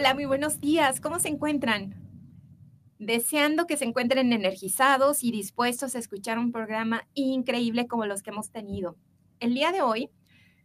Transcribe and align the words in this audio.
Hola, 0.00 0.14
muy 0.14 0.24
buenos 0.24 0.62
días. 0.62 0.98
¿Cómo 0.98 1.20
se 1.20 1.28
encuentran? 1.28 1.94
Deseando 2.98 3.66
que 3.66 3.76
se 3.76 3.84
encuentren 3.84 4.32
energizados 4.32 5.22
y 5.22 5.30
dispuestos 5.30 5.94
a 5.94 5.98
escuchar 5.98 6.38
un 6.38 6.52
programa 6.52 7.06
increíble 7.12 7.86
como 7.86 8.06
los 8.06 8.22
que 8.22 8.30
hemos 8.30 8.50
tenido. 8.50 8.96
El 9.40 9.52
día 9.52 9.72
de 9.72 9.82
hoy 9.82 10.08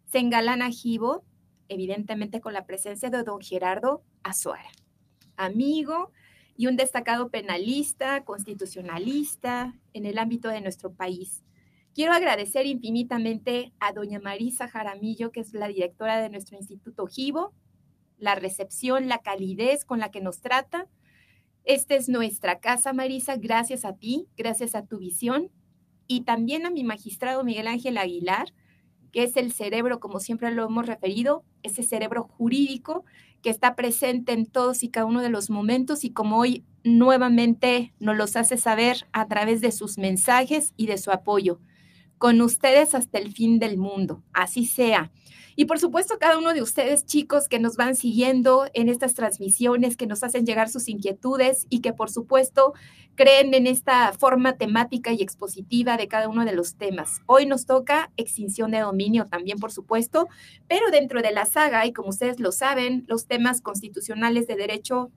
se 0.06 0.20
engalana 0.20 0.70
Gibo, 0.70 1.26
evidentemente 1.68 2.40
con 2.40 2.54
la 2.54 2.66
presencia 2.66 3.10
de 3.10 3.24
don 3.24 3.42
Gerardo 3.42 4.06
Azuara, 4.24 4.72
amigo 5.36 6.14
y 6.56 6.68
un 6.68 6.78
destacado 6.78 7.28
penalista, 7.30 8.24
constitucionalista 8.24 9.76
en 9.92 10.06
el 10.06 10.18
ámbito 10.18 10.48
de 10.48 10.62
nuestro 10.62 10.94
país. 10.94 11.44
Quiero 11.94 12.14
agradecer 12.14 12.68
infinitamente 12.68 13.74
a 13.82 13.92
doña 13.92 14.22
Marisa 14.22 14.70
Jaramillo, 14.70 15.34
que 15.34 15.42
es 15.42 15.54
la 15.54 15.68
directora 15.68 16.22
de 16.22 16.30
nuestro 16.30 16.56
Instituto 16.56 17.06
Gibo, 17.06 17.54
la 18.18 18.36
recepción, 18.36 19.08
la 19.08 19.20
calidez 19.20 19.86
con 19.86 20.00
la 20.00 20.12
que 20.12 20.22
nos 20.22 20.42
trata. 20.42 20.88
Esta 21.64 21.96
es 21.96 22.10
nuestra 22.10 22.60
casa, 22.60 22.94
Marisa, 22.94 23.38
gracias 23.38 23.86
a 23.86 23.94
ti, 23.94 24.28
gracias 24.38 24.76
a 24.76 24.86
tu 24.86 25.00
visión 25.00 25.52
y 26.08 26.22
también 26.22 26.66
a 26.66 26.70
mi 26.70 26.84
magistrado 26.84 27.44
Miguel 27.44 27.68
Ángel 27.68 27.98
Aguilar, 27.98 28.54
que 29.12 29.24
es 29.24 29.38
el 29.38 29.52
cerebro, 29.52 30.00
como 30.00 30.20
siempre 30.20 30.52
lo 30.52 30.66
hemos 30.66 30.86
referido, 30.86 31.44
ese 31.64 31.84
cerebro 31.84 32.24
jurídico 32.24 33.06
que 33.42 33.50
está 33.50 33.76
presente 33.76 34.34
en 34.34 34.46
todos 34.46 34.84
y 34.84 34.90
cada 34.90 35.06
uno 35.06 35.22
de 35.22 35.30
los 35.30 35.50
momentos 35.50 36.04
y 36.04 36.12
como 36.12 36.38
hoy 36.38 36.64
nuevamente 36.84 37.94
nos 38.00 38.18
los 38.18 38.36
hace 38.36 38.58
saber 38.58 39.08
a 39.12 39.28
través 39.28 39.62
de 39.62 39.72
sus 39.72 39.98
mensajes 39.98 40.74
y 40.78 40.88
de 40.88 40.98
su 40.98 41.12
apoyo. 41.12 41.60
Con 42.18 42.42
ustedes 42.42 42.96
hasta 42.96 43.18
el 43.18 43.34
fin 43.34 43.60
del 43.60 43.78
mundo, 43.78 44.24
así 44.34 44.66
sea. 44.66 45.12
Y 45.58 45.66
por 45.66 45.80
supuesto, 45.80 46.18
cada 46.20 46.38
uno 46.38 46.54
de 46.54 46.62
ustedes, 46.62 47.06
chicos, 47.06 47.48
que 47.48 47.60
nos 47.60 47.78
van 47.78 47.96
siguiendo 47.96 48.68
en 48.74 48.90
estas 48.90 49.14
transmisiones, 49.14 49.96
que 49.96 50.06
nos 50.06 50.22
hacen 50.24 50.46
llegar 50.46 50.70
sus 50.70 50.90
inquietudes 50.90 51.66
y 51.70 51.80
que 51.80 51.94
por 51.94 52.10
supuesto 52.10 52.74
creen 53.16 53.54
en 53.54 53.66
esta 53.66 54.12
forma 54.12 54.58
temática 54.58 55.14
y 55.14 55.22
expositiva 55.22 55.96
de 55.96 56.10
cada 56.10 56.28
uno 56.28 56.44
de 56.44 56.54
los 56.54 56.76
temas. 56.76 57.22
Hoy 57.26 57.46
nos 57.46 57.66
toca 57.66 58.12
extinción 58.18 58.72
de 58.72 58.80
dominio 58.80 59.28
también, 59.28 59.58
por 59.58 59.72
supuesto, 59.72 60.28
pero 60.68 60.92
dentro 60.92 61.22
de 61.22 61.32
la 61.32 61.46
saga, 61.46 61.86
y 61.86 61.94
como 61.94 62.10
ustedes 62.10 62.42
lo 62.42 62.52
saben, 62.52 63.06
los 63.08 63.26
temas 63.26 63.62
constitucionales 63.62 64.48
de 64.48 64.58
derecho, 64.58 65.12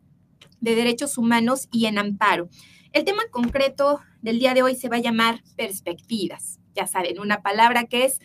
de 0.60 0.76
derechos 0.76 1.18
humanos 1.18 1.68
y 1.72 1.86
en 1.86 1.98
amparo. 1.98 2.48
El 2.92 3.04
tema 3.04 3.22
concreto 3.32 4.00
del 4.22 4.38
día 4.38 4.54
de 4.54 4.62
hoy 4.62 4.76
se 4.76 4.88
va 4.88 4.96
a 4.96 5.00
llamar 5.00 5.42
perspectivas. 5.56 6.57
Ya 6.78 6.86
saben, 6.86 7.18
una 7.18 7.42
palabra 7.42 7.86
que 7.86 8.04
es 8.04 8.20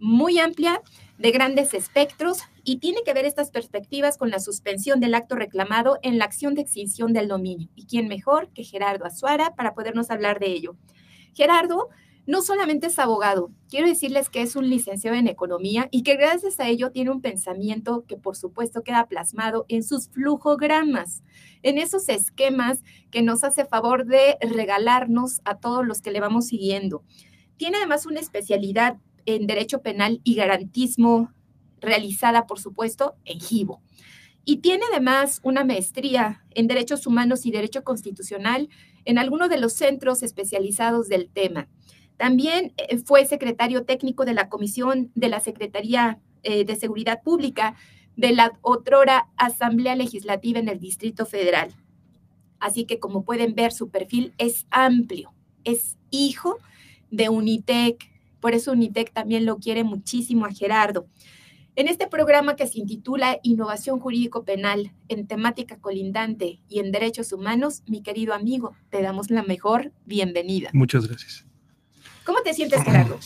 muy 0.00 0.38
amplia 0.38 0.80
de 1.18 1.30
grandes 1.30 1.74
espectros 1.74 2.38
y 2.64 2.78
tiene 2.78 3.02
que 3.04 3.12
ver 3.12 3.26
estas 3.26 3.50
perspectivas 3.50 4.16
con 4.16 4.30
la 4.30 4.38
suspensión 4.38 4.98
del 4.98 5.14
acto 5.14 5.36
reclamado 5.36 5.98
en 6.00 6.16
la 6.16 6.24
acción 6.24 6.54
de 6.54 6.62
extinción 6.62 7.12
del 7.12 7.28
dominio. 7.28 7.68
¿Y 7.74 7.84
quién 7.84 8.08
mejor 8.08 8.48
que 8.54 8.64
Gerardo 8.64 9.04
Azuara 9.04 9.54
para 9.56 9.74
podernos 9.74 10.10
hablar 10.10 10.38
de 10.38 10.46
ello? 10.46 10.74
Gerardo 11.34 11.90
no 12.26 12.40
solamente 12.40 12.86
es 12.86 12.98
abogado, 12.98 13.50
quiero 13.68 13.86
decirles 13.86 14.30
que 14.30 14.40
es 14.40 14.56
un 14.56 14.70
licenciado 14.70 15.16
en 15.16 15.28
economía 15.28 15.88
y 15.90 16.02
que 16.02 16.16
gracias 16.16 16.60
a 16.60 16.68
ello 16.68 16.92
tiene 16.92 17.10
un 17.10 17.20
pensamiento 17.20 18.04
que 18.06 18.16
por 18.16 18.36
supuesto 18.36 18.82
queda 18.82 19.06
plasmado 19.06 19.66
en 19.68 19.82
sus 19.82 20.08
flujogramas, 20.08 21.22
en 21.62 21.76
esos 21.76 22.08
esquemas 22.08 22.82
que 23.10 23.22
nos 23.22 23.44
hace 23.44 23.66
favor 23.66 24.06
de 24.06 24.38
regalarnos 24.40 25.40
a 25.44 25.56
todos 25.56 25.86
los 25.86 26.00
que 26.00 26.10
le 26.10 26.20
vamos 26.20 26.46
siguiendo. 26.46 27.02
Tiene 27.58 27.76
además 27.76 28.06
una 28.06 28.20
especialidad 28.20 28.96
en 29.26 29.46
Derecho 29.46 29.82
Penal 29.82 30.20
y 30.24 30.36
Garantismo, 30.36 31.32
realizada, 31.80 32.46
por 32.46 32.58
supuesto, 32.58 33.16
en 33.24 33.40
GIBO. 33.40 33.82
Y 34.44 34.58
tiene 34.58 34.84
además 34.90 35.40
una 35.42 35.64
maestría 35.64 36.42
en 36.54 36.68
Derechos 36.68 37.06
Humanos 37.06 37.44
y 37.44 37.50
Derecho 37.50 37.84
Constitucional 37.84 38.70
en 39.04 39.18
algunos 39.18 39.50
de 39.50 39.58
los 39.58 39.74
centros 39.74 40.22
especializados 40.22 41.08
del 41.08 41.28
tema. 41.28 41.68
También 42.16 42.72
eh, 42.78 42.98
fue 42.98 43.26
secretario 43.26 43.84
técnico 43.84 44.24
de 44.24 44.34
la 44.34 44.48
Comisión 44.48 45.10
de 45.14 45.28
la 45.28 45.40
Secretaría 45.40 46.20
eh, 46.42 46.64
de 46.64 46.76
Seguridad 46.76 47.22
Pública 47.22 47.74
de 48.16 48.32
la 48.32 48.58
otrora 48.62 49.28
Asamblea 49.36 49.94
Legislativa 49.94 50.58
en 50.58 50.68
el 50.68 50.80
Distrito 50.80 51.26
Federal. 51.26 51.74
Así 52.58 52.84
que 52.86 52.98
como 52.98 53.24
pueden 53.24 53.54
ver, 53.54 53.72
su 53.72 53.90
perfil 53.90 54.32
es 54.38 54.66
amplio. 54.70 55.32
Es 55.64 55.96
hijo 56.10 56.58
Unitec, 57.10 58.10
por 58.40 58.54
eso 58.54 58.72
UNITEC 58.72 59.12
también 59.12 59.44
lo 59.46 59.58
quiere 59.58 59.84
muchísimo 59.84 60.46
a 60.46 60.52
Gerardo. 60.52 61.06
En 61.76 61.86
este 61.86 62.08
programa 62.08 62.56
que 62.56 62.66
se 62.66 62.80
intitula 62.80 63.38
Innovación 63.42 64.00
Jurídico 64.00 64.44
Penal 64.44 64.92
en 65.08 65.26
temática 65.26 65.78
colindante 65.78 66.60
y 66.68 66.80
en 66.80 66.90
derechos 66.90 67.32
humanos, 67.32 67.82
mi 67.86 68.02
querido 68.02 68.34
amigo, 68.34 68.74
te 68.90 69.00
damos 69.00 69.30
la 69.30 69.44
mejor 69.44 69.92
bienvenida. 70.04 70.70
Muchas 70.72 71.06
gracias. 71.06 71.46
¿Cómo 72.24 72.40
te 72.42 72.52
sientes, 72.52 72.82
Gerardo? 72.82 73.18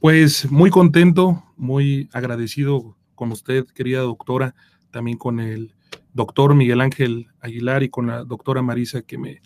Pues 0.00 0.50
muy 0.50 0.70
contento, 0.70 1.44
muy 1.56 2.08
agradecido 2.12 2.96
con 3.14 3.30
usted, 3.30 3.66
querida 3.66 4.00
doctora, 4.00 4.56
también 4.90 5.16
con 5.16 5.38
el 5.38 5.74
doctor 6.12 6.54
Miguel 6.56 6.80
Ángel 6.80 7.28
Aguilar 7.40 7.84
y 7.84 7.88
con 7.88 8.08
la 8.08 8.24
doctora 8.24 8.62
Marisa 8.62 9.02
que 9.02 9.16
me 9.16 9.42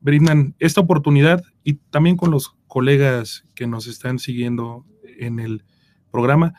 brindan 0.00 0.54
esta 0.58 0.80
oportunidad 0.80 1.44
y 1.62 1.74
también 1.74 2.16
con 2.16 2.30
los 2.30 2.56
colegas 2.68 3.44
que 3.54 3.66
nos 3.66 3.86
están 3.86 4.18
siguiendo 4.18 4.86
en 5.18 5.40
el 5.40 5.64
programa. 6.12 6.54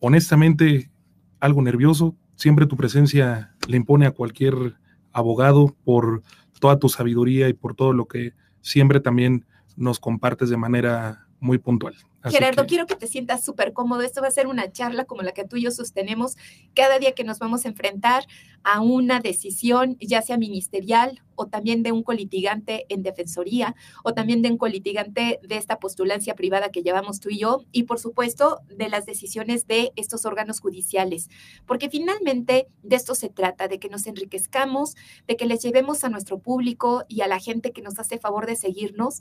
Honestamente, 0.00 0.90
algo 1.38 1.62
nervioso. 1.62 2.16
Siempre 2.34 2.66
tu 2.66 2.76
presencia 2.76 3.54
le 3.68 3.76
impone 3.76 4.06
a 4.06 4.12
cualquier 4.12 4.76
abogado 5.12 5.76
por 5.84 6.22
toda 6.58 6.78
tu 6.78 6.88
sabiduría 6.88 7.48
y 7.48 7.52
por 7.52 7.74
todo 7.74 7.92
lo 7.92 8.06
que 8.06 8.32
siempre 8.60 9.00
también 9.00 9.46
nos 9.76 10.00
compartes 10.00 10.50
de 10.50 10.56
manera 10.56 11.26
muy 11.38 11.58
puntual. 11.58 11.94
Gerardo, 12.24 12.66
quiero 12.66 12.86
que 12.86 12.96
te 12.96 13.06
sientas 13.06 13.44
súper 13.44 13.72
cómodo. 13.72 14.02
Esto 14.02 14.20
va 14.20 14.28
a 14.28 14.32
ser 14.32 14.46
una 14.46 14.70
charla 14.70 15.04
como 15.04 15.22
la 15.22 15.32
que 15.32 15.44
tú 15.44 15.56
y 15.56 15.62
yo 15.62 15.70
sostenemos 15.70 16.36
cada 16.74 16.98
día 16.98 17.12
que 17.12 17.24
nos 17.24 17.38
vamos 17.38 17.64
a 17.64 17.68
enfrentar 17.68 18.26
a 18.62 18.80
una 18.80 19.20
decisión, 19.20 19.96
ya 20.00 20.20
sea 20.20 20.36
ministerial 20.36 21.22
o 21.34 21.46
también 21.46 21.82
de 21.82 21.92
un 21.92 22.02
colitigante 22.02 22.84
en 22.90 23.02
defensoría 23.02 23.74
o 24.04 24.12
también 24.12 24.42
de 24.42 24.50
un 24.50 24.58
colitigante 24.58 25.40
de 25.42 25.56
esta 25.56 25.78
postulancia 25.78 26.34
privada 26.34 26.70
que 26.70 26.82
llevamos 26.82 27.20
tú 27.20 27.30
y 27.30 27.38
yo 27.38 27.64
y 27.72 27.84
por 27.84 27.98
supuesto 27.98 28.60
de 28.68 28.90
las 28.90 29.06
decisiones 29.06 29.66
de 29.66 29.92
estos 29.96 30.26
órganos 30.26 30.60
judiciales. 30.60 31.30
Porque 31.66 31.88
finalmente 31.88 32.66
de 32.82 32.96
esto 32.96 33.14
se 33.14 33.30
trata, 33.30 33.68
de 33.68 33.78
que 33.78 33.88
nos 33.88 34.06
enriquezcamos, 34.06 34.96
de 35.26 35.36
que 35.36 35.46
les 35.46 35.62
llevemos 35.62 36.04
a 36.04 36.10
nuestro 36.10 36.38
público 36.40 37.04
y 37.08 37.22
a 37.22 37.28
la 37.28 37.38
gente 37.38 37.72
que 37.72 37.80
nos 37.80 37.98
hace 37.98 38.18
favor 38.18 38.46
de 38.46 38.56
seguirnos 38.56 39.20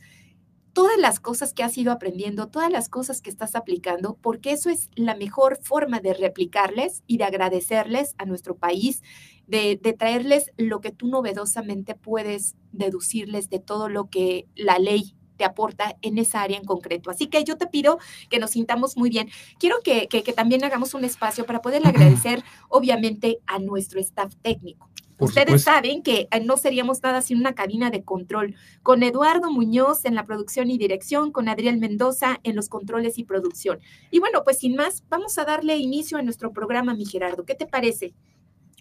todas 0.74 0.98
las 0.98 1.20
cosas 1.20 1.54
que 1.54 1.64
has 1.64 1.78
ido 1.78 1.92
aprendiendo, 1.92 2.48
todas 2.48 2.72
las 2.72 2.90
cosas 2.90 3.22
que 3.22 3.30
estás 3.30 3.56
aplicando, 3.56 4.18
porque 4.22 4.52
eso 4.52 4.70
es 4.70 4.90
la 4.96 5.16
mejor 5.16 5.60
forma 5.62 6.00
de 6.00 6.14
replicarles 6.14 7.04
y 7.08 7.18
de 7.18 7.26
agradecerles 7.26 8.16
a 8.18 8.26
nuestro 8.26 8.56
país, 8.56 9.02
de, 9.48 9.78
traerles 9.98 10.52
lo 10.58 10.80
que 10.80 10.92
tú 10.92 11.08
novedosamente 11.08 11.96
puedes 11.96 12.56
deducirles 12.72 13.50
de 13.50 13.60
todo 13.60 13.90
lo 13.90 14.10
que 14.10 14.48
la 14.56 14.78
ley 14.78 15.16
te 15.38 15.46
aporta 15.46 15.96
en 16.02 16.18
esa 16.18 16.42
área 16.42 16.58
en 16.58 16.66
concreto. 16.66 17.10
Así 17.10 17.28
que 17.28 17.44
yo 17.44 17.58
te 17.58 17.66
pido 17.66 17.98
que 18.30 18.40
nos 18.40 18.52
sintamos 18.52 18.98
muy 18.98 19.10
bien. 19.10 19.30
Quiero 19.58 19.78
que, 19.84 20.08
que, 20.08 20.22
que 20.22 20.34
también 20.34 20.64
hagamos 20.66 20.94
un 20.94 21.06
espacio 21.06 21.46
para 21.46 21.62
poder 21.62 21.82
agradecer, 21.88 22.44
obviamente, 22.68 23.40
a 23.48 23.58
nuestro 23.58 24.00
staff 24.00 24.36
técnico. 24.42 24.89
Ustedes 25.20 25.64
saben 25.64 26.02
que 26.02 26.28
eh, 26.32 26.40
no 26.40 26.58
seríamos 26.58 27.04
nada 27.04 27.22
sin 27.22 27.38
una 27.38 27.54
cabina 27.54 27.92
de 27.92 28.04
control, 28.04 28.56
con 28.84 29.04
Eduardo 29.04 29.52
Muñoz 29.52 30.06
en 30.06 30.16
la 30.16 30.26
producción 30.26 30.70
y 30.70 30.78
dirección, 30.78 31.32
con 31.32 31.50
Adriel 31.50 31.78
Mendoza 31.78 32.40
en 32.44 32.56
los 32.56 32.70
controles 32.70 33.18
y 33.18 33.26
producción. 33.26 33.80
Y 34.12 34.20
bueno, 34.20 34.44
pues 34.44 34.60
sin 34.60 34.76
más, 34.76 35.04
vamos 35.10 35.38
a 35.38 35.46
darle 35.46 35.78
inicio 35.78 36.18
a 36.18 36.22
nuestro 36.22 36.54
programa, 36.54 36.94
mi 36.94 37.06
Gerardo. 37.06 37.46
¿Qué 37.46 37.56
te 37.56 37.66
parece? 37.66 38.14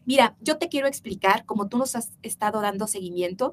Mira, 0.05 0.37
yo 0.40 0.58
te 0.58 0.69
quiero 0.69 0.87
explicar, 0.87 1.44
como 1.44 1.69
tú 1.69 1.76
nos 1.76 1.94
has 1.94 2.12
estado 2.23 2.61
dando 2.61 2.87
seguimiento, 2.87 3.52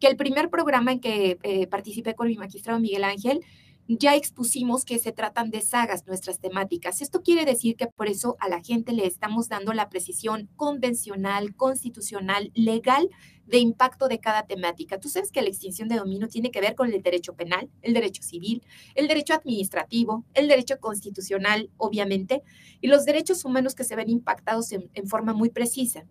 que 0.00 0.08
el 0.08 0.16
primer 0.16 0.50
programa 0.50 0.92
en 0.92 1.00
que 1.00 1.38
eh, 1.42 1.66
participé 1.66 2.14
con 2.14 2.28
mi 2.28 2.36
magistrado 2.36 2.80
Miguel 2.80 3.04
Ángel 3.04 3.40
ya 3.88 4.16
expusimos 4.16 4.84
que 4.84 4.98
se 4.98 5.12
tratan 5.12 5.50
de 5.50 5.60
sagas 5.60 6.06
nuestras 6.06 6.38
temáticas. 6.38 7.02
Esto 7.02 7.22
quiere 7.22 7.44
decir 7.44 7.76
que 7.76 7.86
por 7.86 8.08
eso 8.08 8.36
a 8.40 8.48
la 8.48 8.62
gente 8.62 8.92
le 8.92 9.06
estamos 9.06 9.48
dando 9.48 9.72
la 9.72 9.88
precisión 9.88 10.48
convencional, 10.56 11.54
constitucional, 11.54 12.50
legal 12.54 13.10
de 13.46 13.58
impacto 13.58 14.08
de 14.08 14.20
cada 14.20 14.46
temática. 14.46 14.98
Tú 14.98 15.08
sabes 15.08 15.30
que 15.30 15.42
la 15.42 15.48
extinción 15.48 15.88
de 15.88 15.96
dominio 15.96 16.28
tiene 16.28 16.50
que 16.50 16.62
ver 16.62 16.74
con 16.74 16.92
el 16.92 17.02
derecho 17.02 17.34
penal, 17.34 17.68
el 17.82 17.92
derecho 17.92 18.22
civil, 18.22 18.62
el 18.94 19.06
derecho 19.06 19.34
administrativo, 19.34 20.24
el 20.32 20.48
derecho 20.48 20.78
constitucional, 20.80 21.70
obviamente, 21.76 22.42
y 22.80 22.88
los 22.88 23.04
derechos 23.04 23.44
humanos 23.44 23.74
que 23.74 23.84
se 23.84 23.96
ven 23.96 24.08
impactados 24.08 24.72
en, 24.72 24.90
en 24.94 25.06
forma 25.06 25.34
muy 25.34 25.50
precisa. 25.50 26.06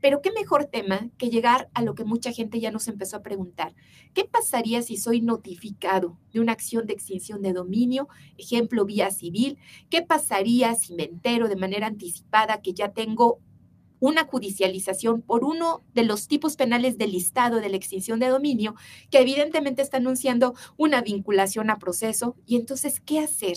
Pero 0.00 0.20
qué 0.22 0.30
mejor 0.32 0.66
tema 0.66 1.10
que 1.18 1.30
llegar 1.30 1.68
a 1.74 1.82
lo 1.82 1.94
que 1.94 2.04
mucha 2.04 2.32
gente 2.32 2.60
ya 2.60 2.70
nos 2.70 2.88
empezó 2.88 3.16
a 3.16 3.22
preguntar. 3.22 3.74
¿Qué 4.14 4.24
pasaría 4.24 4.82
si 4.82 4.96
soy 4.96 5.20
notificado 5.20 6.18
de 6.32 6.40
una 6.40 6.52
acción 6.52 6.86
de 6.86 6.92
extinción 6.92 7.42
de 7.42 7.52
dominio, 7.52 8.08
ejemplo 8.36 8.84
vía 8.84 9.10
civil? 9.10 9.58
¿Qué 9.90 10.02
pasaría 10.02 10.74
si 10.74 10.94
me 10.94 11.04
entero 11.04 11.48
de 11.48 11.56
manera 11.56 11.86
anticipada 11.86 12.60
que 12.60 12.74
ya 12.74 12.92
tengo 12.92 13.40
una 14.00 14.24
judicialización 14.24 15.22
por 15.22 15.44
uno 15.44 15.82
de 15.94 16.04
los 16.04 16.28
tipos 16.28 16.56
penales 16.56 16.98
del 16.98 17.12
listado 17.12 17.60
de 17.60 17.68
la 17.68 17.76
extinción 17.76 18.20
de 18.20 18.28
dominio, 18.28 18.74
que 19.10 19.20
evidentemente 19.20 19.82
está 19.82 19.96
anunciando 19.96 20.54
una 20.76 21.00
vinculación 21.00 21.70
a 21.70 21.78
proceso. 21.78 22.36
Y 22.46 22.56
entonces, 22.56 23.00
¿qué 23.00 23.20
hacer? 23.20 23.56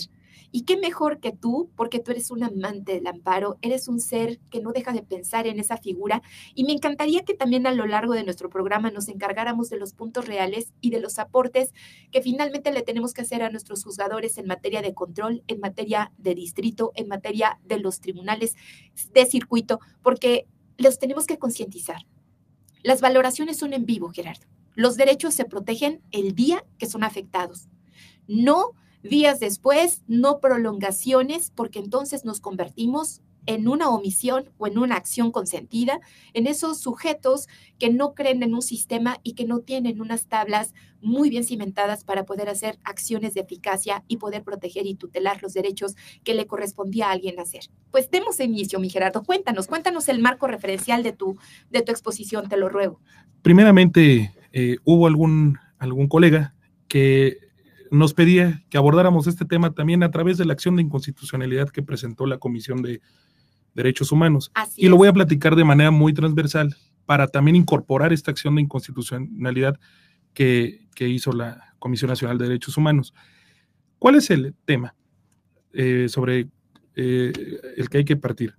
Y 0.52 0.62
qué 0.62 0.76
mejor 0.76 1.20
que 1.20 1.32
tú, 1.32 1.70
porque 1.76 2.00
tú 2.00 2.10
eres 2.10 2.30
un 2.30 2.42
amante 2.42 2.94
del 2.94 3.06
amparo, 3.06 3.58
eres 3.62 3.88
un 3.88 4.00
ser 4.00 4.38
que 4.50 4.60
no 4.60 4.72
deja 4.72 4.92
de 4.92 5.02
pensar 5.02 5.46
en 5.46 5.60
esa 5.60 5.76
figura. 5.76 6.22
Y 6.54 6.64
me 6.64 6.72
encantaría 6.72 7.24
que 7.24 7.34
también 7.34 7.66
a 7.66 7.72
lo 7.72 7.86
largo 7.86 8.14
de 8.14 8.24
nuestro 8.24 8.50
programa 8.50 8.90
nos 8.90 9.08
encargáramos 9.08 9.70
de 9.70 9.78
los 9.78 9.92
puntos 9.92 10.26
reales 10.26 10.72
y 10.80 10.90
de 10.90 11.00
los 11.00 11.18
aportes 11.18 11.72
que 12.10 12.22
finalmente 12.22 12.72
le 12.72 12.82
tenemos 12.82 13.14
que 13.14 13.22
hacer 13.22 13.42
a 13.42 13.50
nuestros 13.50 13.84
juzgadores 13.84 14.38
en 14.38 14.46
materia 14.46 14.82
de 14.82 14.94
control, 14.94 15.44
en 15.46 15.60
materia 15.60 16.12
de 16.18 16.34
distrito, 16.34 16.92
en 16.94 17.08
materia 17.08 17.60
de 17.64 17.78
los 17.78 18.00
tribunales 18.00 18.56
de 19.12 19.26
circuito, 19.26 19.80
porque 20.02 20.46
los 20.78 20.98
tenemos 20.98 21.26
que 21.26 21.38
concientizar. 21.38 22.06
Las 22.82 23.00
valoraciones 23.00 23.58
son 23.58 23.72
en 23.72 23.84
vivo, 23.84 24.10
Gerardo. 24.10 24.46
Los 24.74 24.96
derechos 24.96 25.34
se 25.34 25.44
protegen 25.44 26.00
el 26.10 26.34
día 26.34 26.64
que 26.78 26.86
son 26.86 27.04
afectados. 27.04 27.68
No 28.26 28.72
días 29.02 29.40
después, 29.40 30.02
no 30.06 30.40
prolongaciones, 30.40 31.52
porque 31.54 31.78
entonces 31.78 32.24
nos 32.24 32.40
convertimos 32.40 33.22
en 33.46 33.68
una 33.68 33.88
omisión 33.88 34.50
o 34.58 34.66
en 34.66 34.78
una 34.78 34.96
acción 34.96 35.32
consentida, 35.32 36.00
en 36.34 36.46
esos 36.46 36.80
sujetos 36.80 37.48
que 37.78 37.90
no 37.90 38.14
creen 38.14 38.42
en 38.42 38.54
un 38.54 38.62
sistema 38.62 39.18
y 39.22 39.32
que 39.32 39.44
no 39.44 39.60
tienen 39.60 40.00
unas 40.00 40.26
tablas 40.26 40.74
muy 41.00 41.30
bien 41.30 41.44
cimentadas 41.44 42.04
para 42.04 42.24
poder 42.24 42.48
hacer 42.48 42.78
acciones 42.84 43.34
de 43.34 43.40
eficacia 43.40 44.04
y 44.08 44.18
poder 44.18 44.44
proteger 44.44 44.86
y 44.86 44.94
tutelar 44.94 45.42
los 45.42 45.54
derechos 45.54 45.96
que 46.22 46.34
le 46.34 46.46
correspondía 46.46 47.08
a 47.08 47.12
alguien 47.12 47.40
hacer. 47.40 47.62
Pues 47.90 48.10
demos 48.10 48.38
inicio, 48.40 48.78
mi 48.78 48.90
Gerardo. 48.90 49.22
Cuéntanos, 49.22 49.66
cuéntanos 49.66 50.08
el 50.08 50.20
marco 50.20 50.46
referencial 50.46 51.02
de 51.02 51.12
tu, 51.12 51.38
de 51.70 51.82
tu 51.82 51.92
exposición, 51.92 52.48
te 52.48 52.56
lo 52.56 52.68
ruego. 52.68 53.00
Primeramente, 53.42 54.34
eh, 54.52 54.76
hubo 54.84 55.06
algún, 55.06 55.58
algún 55.78 56.08
colega 56.08 56.54
que 56.88 57.49
nos 57.90 58.14
pedía 58.14 58.64
que 58.70 58.78
abordáramos 58.78 59.26
este 59.26 59.44
tema 59.44 59.72
también 59.72 60.02
a 60.02 60.10
través 60.10 60.38
de 60.38 60.44
la 60.44 60.52
acción 60.52 60.76
de 60.76 60.82
inconstitucionalidad 60.82 61.68
que 61.68 61.82
presentó 61.82 62.26
la 62.26 62.38
Comisión 62.38 62.82
de 62.82 63.00
Derechos 63.74 64.12
Humanos. 64.12 64.52
y 64.76 64.88
lo 64.88 64.96
voy 64.96 65.08
a 65.08 65.12
platicar 65.12 65.56
de 65.56 65.64
manera 65.64 65.90
muy 65.90 66.12
transversal 66.12 66.76
para 67.06 67.26
también 67.26 67.56
incorporar 67.56 68.12
esta 68.12 68.30
acción 68.30 68.54
de 68.54 68.62
inconstitucionalidad 68.62 69.78
que, 70.32 70.86
hizo 70.98 71.32
la 71.32 71.74
Comisión 71.78 72.10
Nacional 72.10 72.36
de 72.36 72.44
Derechos 72.44 72.76
Humanos. 72.76 73.14
¿Cuál 73.98 74.16
es 74.16 74.30
el 74.30 74.54
tema 74.66 74.94
eh, 75.72 76.08
sobre 76.10 76.50
eh, 76.94 77.32
el 77.76 77.88
que 77.88 77.98
hay 77.98 78.04
que 78.04 78.16
partir? 78.16 78.54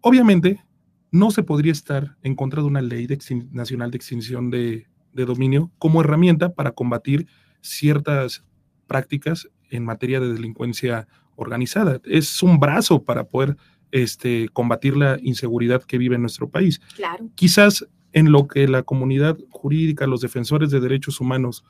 Obviamente, 0.00 0.62
no 1.10 1.30
se 1.32 1.42
podría 1.42 1.72
estar 1.72 2.16
en 2.22 2.36
contra 2.36 2.62
de 2.62 2.68
una 2.68 2.80
ley 2.80 3.08
nacional 3.50 3.90
de 3.90 3.96
extinción 3.96 4.50
de, 4.50 4.86
de 5.12 5.24
dominio 5.24 5.72
como 5.78 6.00
herramienta 6.00 6.54
para 6.54 6.72
combatir 6.72 7.26
ciertas 7.64 8.44
prácticas 8.86 9.48
en 9.70 9.84
materia 9.84 10.20
de 10.20 10.32
delincuencia 10.32 11.08
organizada. 11.36 12.00
Es 12.04 12.42
un 12.42 12.60
brazo 12.60 13.02
para 13.02 13.24
poder 13.24 13.56
este, 13.90 14.48
combatir 14.52 14.96
la 14.96 15.18
inseguridad 15.22 15.82
que 15.82 15.98
vive 15.98 16.14
en 16.14 16.20
nuestro 16.20 16.48
país. 16.48 16.80
Claro. 16.94 17.28
Quizás 17.34 17.86
en 18.12 18.30
lo 18.30 18.46
que 18.46 18.68
la 18.68 18.82
comunidad 18.82 19.38
jurídica, 19.50 20.06
los 20.06 20.20
defensores 20.20 20.70
de 20.70 20.80
derechos 20.80 21.20
humanos 21.20 21.64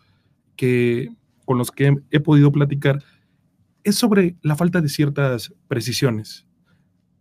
que, 0.57 1.09
con 1.45 1.59
los 1.59 1.71
que 1.71 1.97
he, 2.11 2.21
podido 2.21 2.53
platicar, 2.53 3.03
es 3.83 3.97
sobre 3.97 4.37
la 4.43 4.57
falta 4.57 4.81
de 4.81 4.89
ciertas 4.89 5.55
precisiones. 5.69 6.47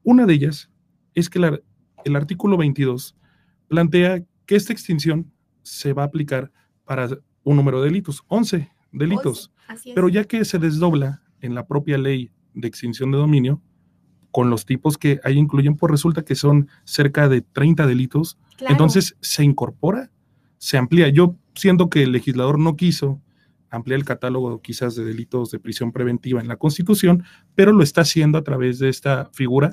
Una 0.04 0.26
de 0.26 0.34
ellas 0.34 0.70
es 1.14 1.30
que 1.30 1.40
el 2.06 2.16
artículo 2.16 2.58
22 2.58 3.16
plantea 3.68 4.24
que 4.46 4.56
esta 4.56 4.74
extinción 4.74 5.32
se 5.62 5.94
va 5.94 6.04
a 6.04 6.08
aplicar 6.08 6.52
para 6.84 7.08
un 7.44 7.56
número 7.58 7.82
de 7.82 7.90
delitos, 7.90 8.24
11 8.28 8.72
delitos. 8.92 9.52
Pero 9.96 10.10
ya 10.10 10.24
que 10.24 10.46
se 10.46 10.60
desdobla 10.60 11.22
en 11.42 11.56
la 11.56 11.66
propia 11.68 11.98
ley 11.98 12.32
de 12.54 12.68
extinción 12.68 13.12
de 13.12 13.18
dominio, 13.18 13.62
con 14.32 14.50
los 14.50 14.66
tipos 14.66 14.98
que 14.98 15.20
ahí 15.24 15.38
incluyen, 15.38 15.76
pues 15.76 15.92
resulta 15.92 16.24
que 16.24 16.36
son 16.36 16.68
cerca 16.86 17.30
de 17.30 17.42
30 17.42 17.86
delitos. 17.86 18.40
Entonces 18.60 19.16
se 19.22 19.44
incorpora, 19.44 20.10
se 20.58 20.78
amplía. 20.78 21.10
Yo 21.10 21.36
siento 21.54 21.90
que 21.90 22.04
el 22.04 22.12
legislador 22.12 22.58
no 22.58 22.76
quiso 22.76 23.22
ampliar 23.70 24.00
el 24.00 24.06
catálogo 24.06 24.62
quizás 24.62 24.96
de 24.96 25.04
delitos 25.04 25.52
de 25.52 25.60
prisión 25.60 25.92
preventiva 25.92 26.40
en 26.40 26.48
la 26.48 26.58
Constitución, 26.58 27.24
pero 27.56 27.74
lo 27.74 27.84
está 27.84 28.02
haciendo 28.02 28.38
a 28.38 28.44
través 28.44 28.80
de 28.80 28.90
esta 28.90 29.30
figura 29.34 29.72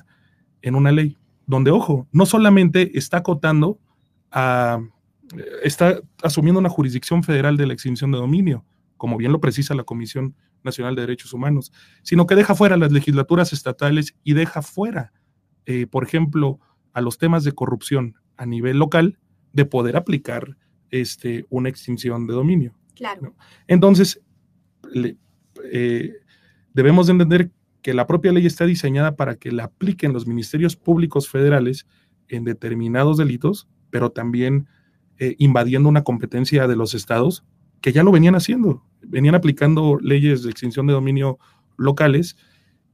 en 0.63 0.75
una 0.75 0.93
ley, 0.93 1.17
donde, 1.47 1.71
ojo, 1.71 2.07
no 2.13 2.27
solamente 2.27 2.99
está 2.99 3.19
acotando 3.19 3.79
a 4.31 4.81
está 5.63 6.01
asumiendo 6.23 6.61
una 6.61 6.69
jurisdicción 6.69 7.23
federal 7.23 7.57
de 7.57 7.67
la 7.67 7.73
extinción 7.73 8.11
de 8.11 8.19
dominio, 8.19 8.65
como 8.97 9.17
bien 9.17 9.33
lo 9.33 9.41
precisa 9.41 9.75
la 9.75 9.85
Comisión 9.85 10.35
Nacional 10.63 10.95
de 10.95 11.03
Derechos 11.03 11.33
Humanos, 11.33 11.73
sino 12.03 12.27
que 12.27 12.35
deja 12.35 12.55
fuera 12.55 12.77
las 12.77 12.93
legislaturas 12.93 13.53
estatales 13.53 14.15
y 14.25 14.35
deja 14.35 14.63
fuera, 14.63 15.13
eh, 15.67 15.87
por 15.87 16.05
ejemplo, 16.05 16.61
a 16.93 17.01
los 17.01 17.19
temas 17.19 17.45
de 17.45 17.53
corrupción 17.53 18.17
a 18.37 18.47
nivel 18.47 18.79
local 18.79 19.19
de 19.53 19.65
poder 19.65 19.97
aplicar 19.97 20.57
este, 20.91 21.47
una 21.49 21.69
extinción 21.69 22.27
de 22.27 22.35
dominio. 22.35 22.75
Claro. 22.95 23.35
Entonces, 23.67 24.21
eh, 25.73 26.13
debemos 26.75 27.07
de 27.07 27.13
entender 27.13 27.51
que 27.83 27.95
la 27.95 28.07
propia 28.07 28.33
ley 28.33 28.47
está 28.47 28.67
diseñada 28.67 29.17
para 29.17 29.37
que 29.37 29.53
la 29.53 29.65
apliquen 29.65 30.13
los 30.13 30.27
ministerios 30.27 30.77
públicos 30.77 31.29
federales 31.29 31.87
en 32.29 32.45
determinados 32.45 33.17
delitos, 33.17 33.69
pero 33.91 34.11
también 34.11 34.69
eh, 35.23 35.37
invadiendo 35.37 35.87
una 35.87 36.03
competencia 36.03 36.67
de 36.67 36.77
los 36.77 36.95
estados 36.95 37.45
que 37.83 37.93
ya 37.93 38.03
lo 38.03 38.11
venían 38.11 38.35
haciendo, 38.35 38.83
venían 39.03 39.35
aplicando 39.35 39.99
leyes 40.01 40.43
de 40.43 40.51
extinción 40.51 40.87
de 40.87 40.95
dominio 40.95 41.39
locales. 41.77 42.39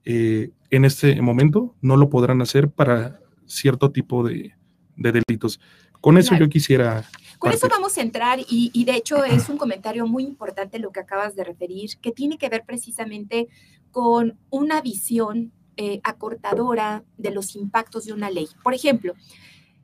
Eh, 0.05 0.51
en 0.71 0.85
este 0.85 1.23
momento 1.23 1.77
no 1.81 1.97
lo 1.97 2.11
podrán 2.11 2.43
hacer 2.43 2.69
para 2.69 3.21
cierto 3.45 3.93
tipo 3.93 4.27
de, 4.27 4.55
delitos. 4.97 5.61
Con 6.01 6.19
eso 6.19 6.37
yo 6.37 6.49
quisiera... 6.49 7.09
Con 7.39 7.53
eso 7.53 7.69
vamos 7.69 7.97
a 7.97 8.03
entrar 8.03 8.41
y, 8.49 8.85
de 8.85 8.97
hecho 8.97 9.25
es 9.25 9.49
un 9.49 9.57
comentario 9.57 10.05
muy 10.09 10.25
importante 10.25 10.81
lo 10.81 10.91
que 10.91 10.99
acabas 10.99 11.37
de 11.37 11.45
referir, 11.45 11.91
que 12.03 12.11
tiene 12.11 12.39
que 12.39 12.49
ver 12.49 12.65
precisamente 12.67 13.47
con 13.93 14.37
una 14.51 14.81
visión 14.81 15.53
eh, 15.77 16.01
acortadora 16.03 17.05
de 17.19 17.31
los 17.31 17.55
impactos 17.55 18.07
de 18.07 18.15
una 18.15 18.31
ley. 18.31 18.49
Por 18.65 18.75
ejemplo, 18.75 19.15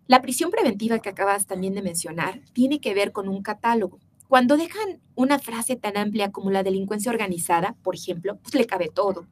la 0.07 0.21
prisión 0.21 0.51
preventiva 0.51 0.99
que 0.99 1.09
acabas 1.09 1.47
también 1.47 1.75
de 1.75 1.83
mencionar 1.83 2.41
tiene 2.53 2.81
que 2.81 2.95
ver 2.95 3.13
con 3.13 3.29
un 3.29 3.43
catálogo. 3.43 4.01
Cuando 4.29 4.57
dejan 4.57 5.01
una 5.15 5.39
frase 5.39 5.77
tan 5.77 5.97
amplia 5.97 6.33
como 6.33 6.51
la 6.51 6.63
delincuencia 6.63 7.13
organizada, 7.13 7.77
por 7.83 7.95
ejemplo, 7.95 8.39
pues 8.43 8.55
le 8.55 8.67
cabe 8.67 8.89
todo. 8.93 9.27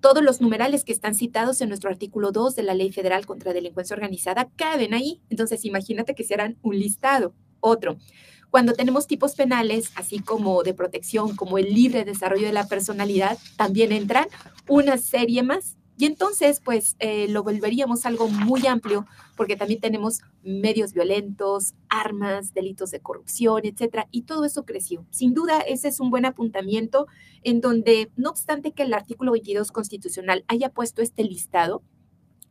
Todos 0.00 0.22
los 0.22 0.40
numerales 0.40 0.84
que 0.84 0.92
están 0.92 1.14
citados 1.14 1.60
en 1.60 1.68
nuestro 1.68 1.90
artículo 1.90 2.30
2 2.30 2.54
de 2.54 2.62
la 2.62 2.74
Ley 2.74 2.92
Federal 2.92 3.26
contra 3.26 3.52
Delincuencia 3.52 3.94
Organizada 3.94 4.48
caben 4.54 4.94
ahí. 4.94 5.20
Entonces, 5.28 5.64
imagínate 5.64 6.14
que 6.14 6.22
serán 6.22 6.56
un 6.62 6.78
listado. 6.78 7.34
Otro, 7.58 7.98
cuando 8.50 8.74
tenemos 8.74 9.08
tipos 9.08 9.34
penales, 9.34 9.90
así 9.96 10.20
como 10.20 10.62
de 10.62 10.72
protección, 10.72 11.34
como 11.34 11.58
el 11.58 11.74
libre 11.74 12.04
desarrollo 12.04 12.46
de 12.46 12.52
la 12.52 12.68
personalidad, 12.68 13.36
también 13.56 13.90
entran 13.90 14.28
una 14.68 14.98
serie 14.98 15.42
más 15.42 15.77
y 15.98 16.06
entonces, 16.06 16.60
pues, 16.64 16.94
eh, 17.00 17.26
lo 17.28 17.42
volveríamos 17.42 18.06
algo 18.06 18.28
muy 18.28 18.64
amplio, 18.68 19.04
porque 19.36 19.56
también 19.56 19.80
tenemos 19.80 20.20
medios 20.44 20.92
violentos, 20.92 21.74
armas, 21.88 22.54
delitos 22.54 22.92
de 22.92 23.00
corrupción, 23.00 23.62
etcétera, 23.64 24.06
y 24.12 24.22
todo 24.22 24.44
eso 24.44 24.64
creció. 24.64 25.04
Sin 25.10 25.34
duda, 25.34 25.58
ese 25.60 25.88
es 25.88 25.98
un 25.98 26.10
buen 26.10 26.24
apuntamiento 26.24 27.08
en 27.42 27.60
donde, 27.60 28.12
no 28.14 28.30
obstante 28.30 28.70
que 28.70 28.84
el 28.84 28.94
artículo 28.94 29.32
22 29.32 29.72
constitucional 29.72 30.44
haya 30.46 30.68
puesto 30.68 31.02
este 31.02 31.24
listado, 31.24 31.82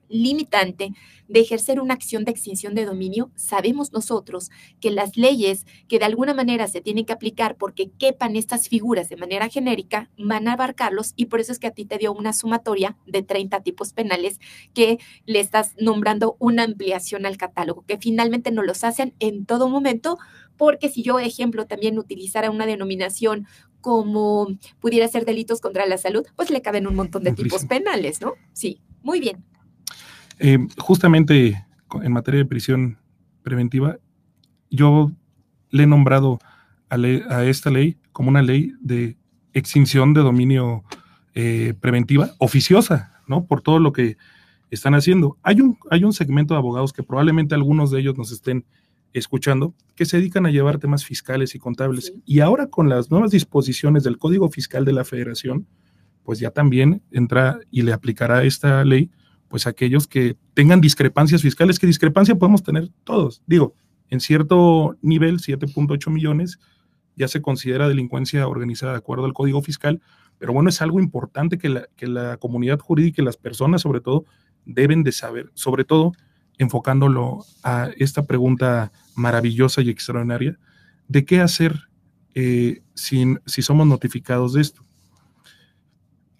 limitante 0.10 0.94
de 1.28 1.40
ejercer 1.40 1.82
una 1.82 1.94
acción 1.94 2.26
de 2.26 2.32
extinción 2.32 2.74
de 2.74 2.86
dominio, 2.86 3.32
sabemos 3.36 3.92
nosotros 3.92 4.50
que 4.80 4.92
las 4.92 5.18
leyes 5.18 5.66
que 5.88 6.00
de 6.00 6.06
alguna 6.06 6.34
manera 6.34 6.68
se 6.68 6.82
tienen 6.82 7.06
que 7.06 7.14
aplicar 7.14 7.58
porque 7.58 7.92
quepan 8.00 8.36
estas 8.36 8.70
figuras 8.70 9.10
de 9.10 9.18
manera 9.18 9.50
genérica 9.50 10.10
van 10.18 10.48
a 10.48 10.54
abarcarlos 10.54 11.14
y 11.16 11.26
por 11.26 11.40
eso 11.40 11.52
es 11.52 11.60
que 11.60 11.68
a 11.68 11.72
ti 11.72 11.86
te 11.86 11.98
dio 11.98 12.14
una 12.14 12.34
sumatoria 12.34 12.98
de 13.06 13.24
30 13.24 13.62
tipos 13.62 13.94
penales 13.94 14.40
que 14.74 15.00
le 15.26 15.40
estás 15.40 15.74
nombrando 15.80 16.38
una 16.40 16.64
ampliación 16.64 17.26
al 17.26 17.38
catálogo, 17.38 17.84
que 17.86 17.98
finalmente 17.98 18.52
no 18.52 18.64
los 18.64 18.84
hacen 18.84 19.14
en 19.20 19.46
todo 19.46 19.70
momento, 19.70 20.18
porque 20.56 20.90
si 20.90 21.04
yo, 21.04 21.20
ejemplo, 21.20 21.68
también 21.68 22.00
utilizara 22.00 22.50
una 22.50 22.66
denominación 22.66 23.48
como 23.82 24.48
pudiera 24.80 25.08
ser 25.08 25.24
delitos 25.24 25.62
contra 25.62 25.86
la 25.86 25.98
salud, 25.98 26.26
pues 26.36 26.50
le 26.50 26.62
caben 26.62 26.88
un 26.88 26.96
montón 26.96 27.24
de 27.24 27.32
tipos 27.32 27.66
penales, 27.66 28.22
¿no? 28.22 28.34
Sí, 28.54 28.82
muy 29.04 29.20
bien. 29.20 29.46
Eh, 30.40 30.60
justamente 30.78 31.66
en 32.02 32.12
materia 32.12 32.40
de 32.40 32.46
prisión 32.46 32.98
preventiva, 33.44 33.98
yo 34.70 35.12
le 35.70 35.84
he 35.84 35.88
nombrado 35.88 36.40
a, 36.90 37.44
esta 37.44 37.70
ley 37.70 37.98
como 38.12 38.30
una 38.30 38.42
ley 38.42 38.74
de 38.80 39.18
extinción 39.54 40.14
de 40.14 40.22
dominio 40.22 40.84
eh, 41.34 41.74
preventiva 41.80 42.32
oficiosa, 42.40 43.22
¿no? 43.28 43.46
Por 43.46 43.62
todo 43.62 43.80
lo 43.80 43.92
que 43.94 44.18
están 44.70 44.96
haciendo. 44.96 45.38
Hay 45.44 45.62
un, 45.62 45.78
hay 45.90 46.04
un 46.04 46.14
segmento 46.14 46.54
de 46.54 46.60
abogados 46.60 46.94
que 46.94 47.04
probablemente 47.04 47.56
algunos 47.56 47.92
de 47.92 48.00
ellos 48.00 48.18
nos 48.18 48.32
estén 48.32 48.66
escuchando, 49.14 49.74
que 49.96 50.06
se 50.06 50.18
dedican 50.18 50.46
a 50.46 50.52
llevar 50.52 50.78
temas 50.78 51.06
fiscales 51.06 51.56
y 51.56 51.60
contables. 51.60 52.14
Y 52.26 52.40
ahora 52.42 52.68
con 52.68 52.90
las 52.90 53.10
nuevas 53.10 53.32
disposiciones 53.32 54.04
del 54.04 54.18
Código 54.18 54.50
Fiscal 54.50 54.86
de 54.86 54.94
la 54.94 55.06
Federación, 55.06 55.68
pues 56.24 56.40
ya 56.40 56.52
también 56.52 57.02
entra 57.12 57.60
y 57.72 57.84
le 57.84 57.94
aplicará 57.94 58.44
esta 58.44 58.84
ley, 58.84 59.10
pues 59.48 59.68
aquellos 59.68 60.08
que 60.08 60.36
tengan 60.54 60.82
discrepancias 60.82 61.42
fiscales, 61.42 61.80
que 61.80 61.88
discrepancia 61.88 62.36
podemos 62.36 62.64
tener 62.64 62.90
todos. 63.04 63.42
Digo, 63.48 63.76
en 64.10 64.20
cierto 64.20 64.98
nivel, 65.02 65.40
7.8 65.40 66.10
millones, 66.10 66.60
ya 67.16 67.28
se 67.28 67.42
considera 67.42 67.88
delincuencia 67.88 68.48
organizada 68.48 68.94
de 68.94 69.00
acuerdo 69.00 69.26
al 69.26 69.34
Código 69.34 69.62
Fiscal, 69.62 70.02
pero 70.38 70.54
bueno, 70.54 70.70
es 70.70 70.82
algo 70.82 71.00
importante 71.00 71.58
que 71.58 71.70
la, 71.70 71.88
que 71.96 72.08
la 72.08 72.38
comunidad 72.38 72.80
jurídica 72.80 73.22
y 73.22 73.26
las 73.26 73.38
personas 73.38 73.82
sobre 73.82 74.02
todo 74.02 74.26
deben 74.66 75.04
de 75.04 75.12
saber, 75.12 75.50
sobre 75.54 75.84
todo 75.84 76.14
enfocándolo 76.58 77.46
a 77.64 77.90
esta 77.98 78.26
pregunta 78.26 78.92
maravillosa 79.16 79.82
y 79.82 79.90
extraordinaria 79.90 80.58
de 81.08 81.26
qué 81.26 81.40
hacer 81.40 81.90
eh, 82.36 82.82
si, 82.94 83.36
si 83.46 83.62
somos 83.62 83.88
notificados 83.88 84.54
de 84.54 84.62
esto. 84.62 84.82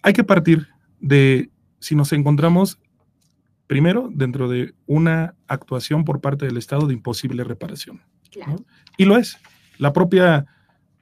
Hay 0.02 0.12
que 0.12 0.24
partir 0.24 0.68
de 1.00 1.50
si 1.80 1.94
nos 1.94 2.12
encontramos 2.12 2.78
primero 3.68 4.10
dentro 4.12 4.48
de 4.48 4.74
una 4.86 5.34
actuación 5.46 6.04
por 6.04 6.20
parte 6.20 6.46
del 6.46 6.56
Estado 6.56 6.88
de 6.88 6.94
imposible 6.94 7.44
reparación. 7.44 8.00
Y 8.96 9.04
lo 9.04 9.16
es. 9.16 9.38
La 9.76 9.92
propia 9.92 10.46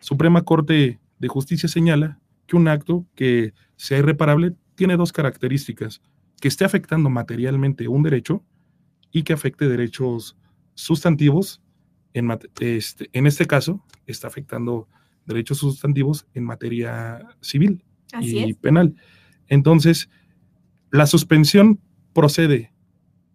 Suprema 0.01 0.43
Corte 0.43 1.01
de 1.19 1.29
Justicia 1.29 1.69
señala 1.69 2.19
que 2.47 2.57
un 2.57 2.69
acto 2.69 3.07
que 3.15 3.55
sea 3.77 3.99
irreparable 3.99 4.55
tiene 4.75 4.97
dos 4.97 5.13
características, 5.13 6.03
que 6.41 6.49
esté 6.49 6.65
afectando 6.65 7.09
materialmente 7.09 7.89
un 7.89 8.03
derecho 8.03 8.45
y 9.11 9.23
que 9.23 9.33
afecte 9.33 9.69
derechos 9.69 10.37
sustantivos. 10.75 11.63
En, 12.13 12.31
este, 12.61 13.09
en 13.13 13.27
este 13.27 13.47
caso, 13.47 13.83
está 14.07 14.27
afectando 14.27 14.89
derechos 15.25 15.59
sustantivos 15.59 16.27
en 16.35 16.45
materia 16.45 17.27
civil 17.41 17.85
y 18.21 18.55
penal. 18.55 18.95
Entonces, 19.49 20.09
la 20.91 21.07
suspensión 21.07 21.81
procede 22.17 22.73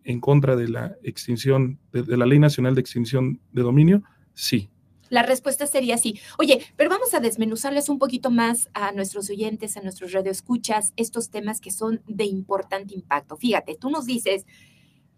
en 0.03 0.19
contra 0.19 0.55
de 0.55 0.67
la 0.67 0.95
extinción, 1.03 1.79
de, 1.93 2.17
la 2.17 2.25
Ley 2.25 2.39
Nacional 2.39 2.73
de 2.73 2.81
Extinción 2.81 3.39
de 3.51 3.61
Dominio, 3.61 4.01
sí. 4.33 4.71
La 5.09 5.21
respuesta 5.21 5.67
sería 5.67 5.99
sí. 5.99 6.19
Oye, 6.39 6.65
pero 6.77 6.89
vamos 6.89 7.13
a 7.13 7.19
desmenuzarles 7.19 7.89
un 7.89 7.99
poquito 7.99 8.31
más 8.31 8.69
a 8.73 8.91
nuestros 8.91 9.29
oyentes, 9.29 9.77
a 9.77 9.81
nuestros 9.81 10.13
radioescuchas, 10.13 10.93
estos 10.95 11.29
temas 11.29 11.61
que 11.61 11.69
son 11.69 12.01
de 12.07 12.23
importante 12.25 12.95
impacto. 12.95 13.37
Fíjate, 13.37 13.75
tú 13.75 13.91
nos 13.91 14.07
dices, 14.07 14.47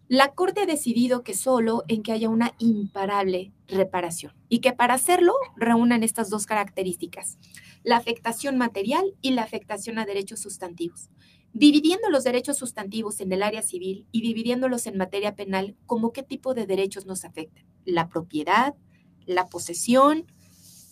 la 0.09 0.33
Corte 0.33 0.61
ha 0.61 0.65
decidido 0.65 1.23
que 1.23 1.33
solo 1.33 1.85
en 1.87 2.03
que 2.03 2.11
haya 2.11 2.27
una 2.27 2.53
imparable 2.59 3.53
reparación 3.69 4.33
y 4.49 4.59
que 4.59 4.73
para 4.73 4.95
hacerlo 4.95 5.35
reúnan 5.55 6.03
estas 6.03 6.29
dos 6.29 6.45
características, 6.45 7.37
la 7.83 7.95
afectación 7.95 8.57
material 8.57 9.15
y 9.21 9.31
la 9.31 9.43
afectación 9.43 9.99
a 9.99 10.05
derechos 10.05 10.41
sustantivos, 10.41 11.09
dividiendo 11.53 12.09
los 12.09 12.23
derechos 12.23 12.57
sustantivos 12.57 13.21
en 13.21 13.31
el 13.31 13.43
área 13.43 13.61
civil 13.61 14.07
y 14.11 14.21
dividiéndolos 14.21 14.87
en 14.87 14.97
materia 14.97 15.35
penal, 15.35 15.75
¿cómo 15.85 16.11
qué 16.11 16.23
tipo 16.23 16.53
de 16.53 16.65
derechos 16.65 17.05
nos 17.05 17.23
afectan? 17.23 17.65
La 17.85 18.09
propiedad, 18.09 18.75
la 19.25 19.45
posesión. 19.47 20.25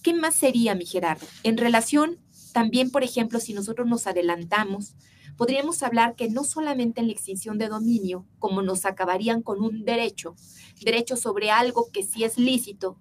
¿Qué 0.04 0.14
más 0.14 0.36
sería, 0.36 0.76
mi 0.76 0.86
Gerardo? 0.86 1.26
En 1.44 1.58
relación 1.58 2.20
también, 2.54 2.92
por 2.92 3.04
ejemplo, 3.04 3.40
si 3.40 3.54
nosotros 3.54 3.88
nos 3.88 4.08
adelantamos, 4.08 4.96
podríamos 5.38 5.82
hablar 5.84 6.16
que 6.16 6.30
no 6.30 6.44
solamente 6.44 7.02
en 7.02 7.08
la 7.08 7.14
extinción 7.14 7.58
de 7.58 7.68
dominio, 7.68 8.26
como 8.38 8.62
nos 8.62 8.86
acabarían 8.86 9.42
con 9.42 9.62
un 9.64 9.84
derecho, 9.84 10.36
derecho 10.84 11.16
sobre 11.16 11.50
algo 11.50 11.90
que 11.92 12.04
sí 12.04 12.24
es 12.24 12.38
lícito, 12.38 12.98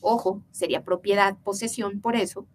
ojo, 0.00 0.42
sería 0.50 0.84
propiedad, 0.84 1.36
posesión, 1.42 2.00
por 2.00 2.16
eso, 2.16 2.46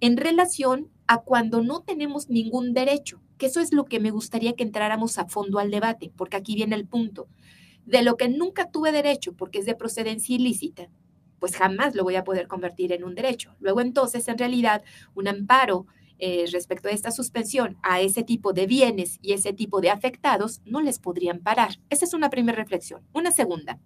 en 0.00 0.16
relación 0.16 0.90
a 1.06 1.18
cuando 1.18 1.62
no 1.62 1.80
tenemos 1.80 2.28
ningún 2.28 2.72
derecho, 2.72 3.20
que 3.38 3.46
eso 3.46 3.60
es 3.60 3.72
lo 3.72 3.84
que 3.84 4.00
me 4.00 4.10
gustaría 4.10 4.54
que 4.54 4.62
entráramos 4.62 5.18
a 5.18 5.26
fondo 5.26 5.58
al 5.58 5.70
debate, 5.70 6.12
porque 6.16 6.36
aquí 6.36 6.54
viene 6.54 6.76
el 6.76 6.86
punto. 6.86 7.28
De 7.84 8.02
lo 8.02 8.16
que 8.16 8.28
nunca 8.28 8.70
tuve 8.70 8.92
derecho 8.92 9.34
porque 9.34 9.58
es 9.58 9.66
de 9.66 9.74
procedencia 9.74 10.34
ilícita, 10.34 10.88
pues 11.38 11.56
jamás 11.56 11.94
lo 11.94 12.04
voy 12.04 12.16
a 12.16 12.24
poder 12.24 12.48
convertir 12.48 12.92
en 12.92 13.04
un 13.04 13.14
derecho. 13.14 13.54
Luego 13.60 13.80
entonces, 13.82 14.26
en 14.28 14.38
realidad, 14.38 14.82
un 15.14 15.28
amparo 15.28 15.86
eh, 16.18 16.46
respecto 16.52 16.88
a 16.88 16.92
esta 16.92 17.10
suspensión 17.10 17.76
a 17.82 18.00
ese 18.00 18.22
tipo 18.22 18.52
de 18.52 18.66
bienes 18.66 19.18
y 19.20 19.32
ese 19.32 19.52
tipo 19.52 19.80
de 19.80 19.90
afectados, 19.90 20.62
no 20.64 20.80
les 20.80 20.98
podrían 20.98 21.40
parar. 21.40 21.80
Esa 21.90 22.04
es 22.04 22.14
una 22.14 22.30
primera 22.30 22.56
reflexión. 22.56 23.02
Una 23.12 23.32
segunda. 23.32 23.78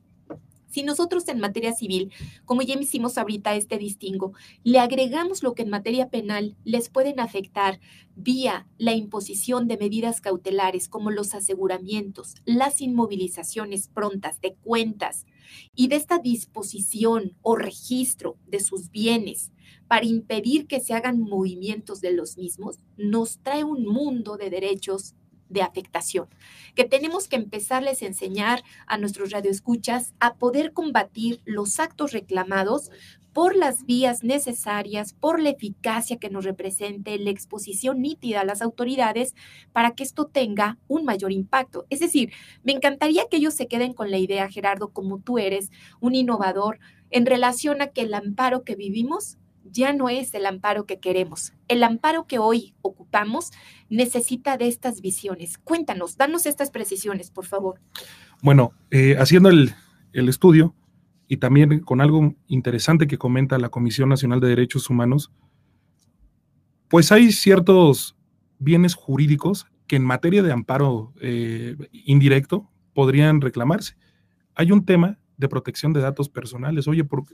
Si 0.68 0.82
nosotros 0.82 1.26
en 1.28 1.40
materia 1.40 1.72
civil, 1.72 2.12
como 2.44 2.62
ya 2.62 2.74
hicimos 2.74 3.18
ahorita 3.18 3.54
este 3.54 3.78
distingo, 3.78 4.32
le 4.64 4.78
agregamos 4.78 5.42
lo 5.42 5.54
que 5.54 5.62
en 5.62 5.70
materia 5.70 6.08
penal 6.10 6.56
les 6.64 6.88
pueden 6.88 7.20
afectar 7.20 7.80
vía 8.16 8.68
la 8.78 8.94
imposición 8.94 9.68
de 9.68 9.78
medidas 9.78 10.20
cautelares 10.20 10.88
como 10.88 11.10
los 11.10 11.34
aseguramientos, 11.34 12.34
las 12.44 12.80
inmovilizaciones 12.80 13.88
prontas 13.88 14.40
de 14.40 14.54
cuentas 14.54 15.26
y 15.74 15.88
de 15.88 15.96
esta 15.96 16.18
disposición 16.18 17.36
o 17.42 17.56
registro 17.56 18.36
de 18.46 18.60
sus 18.60 18.90
bienes, 18.90 19.52
para 19.86 20.04
impedir 20.04 20.66
que 20.66 20.80
se 20.80 20.92
hagan 20.92 21.20
movimientos 21.20 22.00
de 22.00 22.12
los 22.12 22.36
mismos, 22.36 22.78
nos 22.96 23.38
trae 23.38 23.64
un 23.64 23.86
mundo 23.86 24.36
de 24.36 24.50
derechos 24.50 25.14
de 25.48 25.62
afectación, 25.62 26.28
que 26.74 26.84
tenemos 26.84 27.28
que 27.28 27.36
empezarles 27.36 28.02
a 28.02 28.06
enseñar 28.06 28.62
a 28.86 28.98
nuestros 28.98 29.30
radioescuchas 29.30 30.14
a 30.20 30.34
poder 30.34 30.72
combatir 30.72 31.40
los 31.44 31.80
actos 31.80 32.12
reclamados 32.12 32.90
por 33.32 33.54
las 33.54 33.86
vías 33.86 34.24
necesarias, 34.24 35.12
por 35.12 35.40
la 35.40 35.50
eficacia 35.50 36.16
que 36.16 36.30
nos 36.30 36.44
represente, 36.44 37.18
la 37.18 37.30
exposición 37.30 38.00
nítida 38.02 38.40
a 38.40 38.44
las 38.44 38.62
autoridades 38.62 39.36
para 39.72 39.92
que 39.92 40.02
esto 40.02 40.26
tenga 40.26 40.78
un 40.88 41.04
mayor 41.04 41.30
impacto. 41.30 41.86
Es 41.88 42.00
decir, 42.00 42.32
me 42.64 42.72
encantaría 42.72 43.28
que 43.30 43.36
ellos 43.36 43.54
se 43.54 43.68
queden 43.68 43.92
con 43.92 44.10
la 44.10 44.18
idea, 44.18 44.50
Gerardo, 44.50 44.88
como 44.88 45.20
tú 45.20 45.38
eres 45.38 45.70
un 46.00 46.16
innovador, 46.16 46.80
en 47.10 47.26
relación 47.26 47.80
a 47.80 47.86
que 47.88 48.00
el 48.00 48.14
amparo 48.14 48.64
que 48.64 48.74
vivimos 48.74 49.38
ya 49.70 49.92
no 49.92 50.08
es 50.08 50.34
el 50.34 50.46
amparo 50.46 50.86
que 50.86 51.00
queremos. 51.00 51.52
El 51.68 51.82
amparo 51.82 52.26
que 52.26 52.38
hoy 52.38 52.74
ocupamos 52.82 53.50
necesita 53.88 54.56
de 54.56 54.68
estas 54.68 55.00
visiones. 55.00 55.58
Cuéntanos, 55.58 56.16
danos 56.16 56.46
estas 56.46 56.70
precisiones, 56.70 57.30
por 57.30 57.46
favor. 57.46 57.80
Bueno, 58.42 58.72
eh, 58.90 59.16
haciendo 59.18 59.48
el, 59.48 59.74
el 60.12 60.28
estudio 60.28 60.74
y 61.26 61.38
también 61.38 61.80
con 61.80 62.00
algo 62.00 62.34
interesante 62.46 63.06
que 63.06 63.18
comenta 63.18 63.58
la 63.58 63.68
Comisión 63.68 64.08
Nacional 64.08 64.40
de 64.40 64.48
Derechos 64.48 64.88
Humanos, 64.88 65.32
pues 66.88 67.12
hay 67.12 67.32
ciertos 67.32 68.16
bienes 68.58 68.94
jurídicos 68.94 69.66
que 69.86 69.96
en 69.96 70.04
materia 70.04 70.42
de 70.42 70.52
amparo 70.52 71.12
eh, 71.20 71.76
indirecto 71.92 72.70
podrían 72.94 73.40
reclamarse. 73.40 73.96
Hay 74.54 74.72
un 74.72 74.84
tema 74.84 75.18
de 75.36 75.48
protección 75.48 75.92
de 75.92 76.00
datos 76.00 76.28
personales. 76.28 76.88
Oye, 76.88 77.04
¿por, 77.04 77.24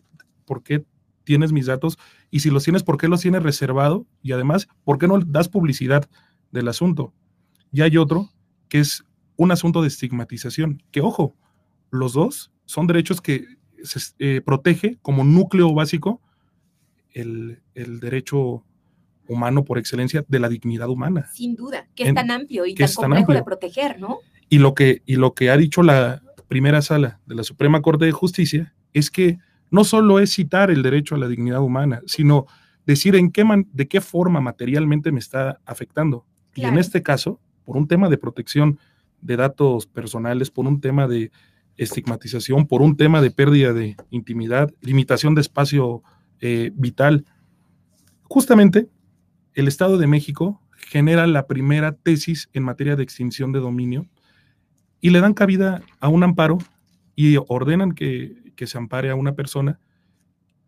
¿por 0.45 0.63
qué 0.63 0.85
tienes 1.25 1.53
mis 1.53 1.67
datos 1.67 1.99
y 2.35 2.41
si 2.41 2.51
los 2.51 2.65
tienes, 2.65 2.83
¿por 2.83 2.99
qué 2.99 3.07
los 3.07 3.21
tienes 3.21 3.45
reservado? 3.45 4.09
Y 4.21 4.33
además, 4.33 4.67
¿por 4.83 4.99
qué 4.99 5.07
no 5.07 5.21
das 5.21 5.49
publicidad 5.49 6.11
del 6.51 6.67
asunto? 6.67 7.15
Y 7.71 7.83
hay 7.83 7.97
otro 7.97 8.29
que 8.69 8.81
es 8.81 9.05
un 9.37 9.53
asunto 9.53 9.83
de 9.83 9.87
estigmatización, 9.87 10.83
que 10.91 11.01
ojo, 11.01 11.37
los 11.93 12.13
dos 12.13 12.51
son 12.65 12.89
derechos 12.89 13.21
que 13.21 13.47
se 13.85 14.01
eh, 14.19 14.41
protege 14.41 14.99
como 15.01 15.23
núcleo 15.23 15.73
básico 15.75 16.21
el, 17.13 17.63
derecho 17.73 18.65
humano 19.29 19.65
por 19.65 19.79
excelencia 19.79 20.25
de 20.27 20.41
la 20.41 20.49
dignidad 20.49 20.89
humana. 20.89 21.31
Sin 21.33 21.55
duda, 21.55 21.87
que 21.95 22.09
es 22.09 22.15
tan 22.15 22.33
amplio 22.33 22.67
y 22.67 22.75
tan 22.75 22.93
complejo 22.93 23.33
de 23.33 23.45
proteger, 23.45 24.01
¿no? 24.01 24.19
Y 24.49 24.59
lo, 24.59 24.75
que, 24.75 25.03
y 25.07 25.15
lo 25.15 25.35
que 25.35 25.51
ha 25.51 25.57
dicho 25.57 25.85
la 25.85 26.21
primera 26.49 26.83
sala 26.83 27.21
de 27.27 27.37
la 27.37 27.45
Suprema 27.45 27.81
Corte 27.81 28.07
de 28.07 28.13
Justicia 28.13 28.75
es 28.93 29.13
que 29.13 29.39
no 29.75 29.83
solo 29.83 30.21
es 30.21 30.33
citar 30.33 30.71
el 30.71 30.85
derecho 30.85 31.17
a 31.17 31.19
la 31.19 31.27
dignidad 31.27 31.61
humana, 31.61 32.01
sino 32.07 32.47
decir 32.87 33.17
en 33.17 33.33
qué 33.33 33.45
de 33.73 33.89
qué 33.89 34.01
forma 34.01 34.41
materialmente 34.41 35.11
me 35.11 35.19
está 35.19 35.59
afectando. 35.67 36.25
Y 36.55 36.63
en 36.63 36.79
este 36.79 37.03
caso, 37.03 37.41
por 37.65 37.77
un 37.77 37.89
tema 37.89 38.09
de 38.09 38.17
protección 38.17 38.79
de 39.21 39.37
datos 39.37 39.87
personales, 39.87 40.49
por 40.53 40.69
un 40.69 40.81
tema 40.81 41.09
de 41.09 41.33
estigmatización, 41.77 42.69
por 42.69 42.83
un 42.83 42.97
tema 42.97 43.21
de 43.21 43.33
pérdida 43.33 43.73
de 43.73 43.97
intimidad, 44.11 44.73
limitación 44.81 45.35
de 45.35 45.41
espacio 45.41 46.05
eh, 46.41 46.71
vital. 46.77 47.25
Justamente, 48.23 48.87
el 49.55 49.67
Estado 49.67 49.99
de 49.99 50.07
México 50.07 50.61
genera 50.87 51.27
la 51.27 51.49
primera 51.49 51.97
tesis 51.97 52.49
en 52.53 52.63
materia 52.63 52.95
de 52.95 53.03
extinción 53.03 53.51
de 53.51 53.59
dominio 53.59 54.07
y 55.01 55.11
le 55.11 55.21
dan 55.21 55.35
cabida 55.35 55.83
a 55.99 56.09
un 56.09 56.23
amparo 56.23 56.59
y 57.17 57.39
ordenan 57.49 57.91
que 57.91 58.44
que 58.55 58.67
se 58.67 58.79
ampare 58.79 59.11
a 59.11 59.15
una 59.15 59.35
persona 59.35 59.81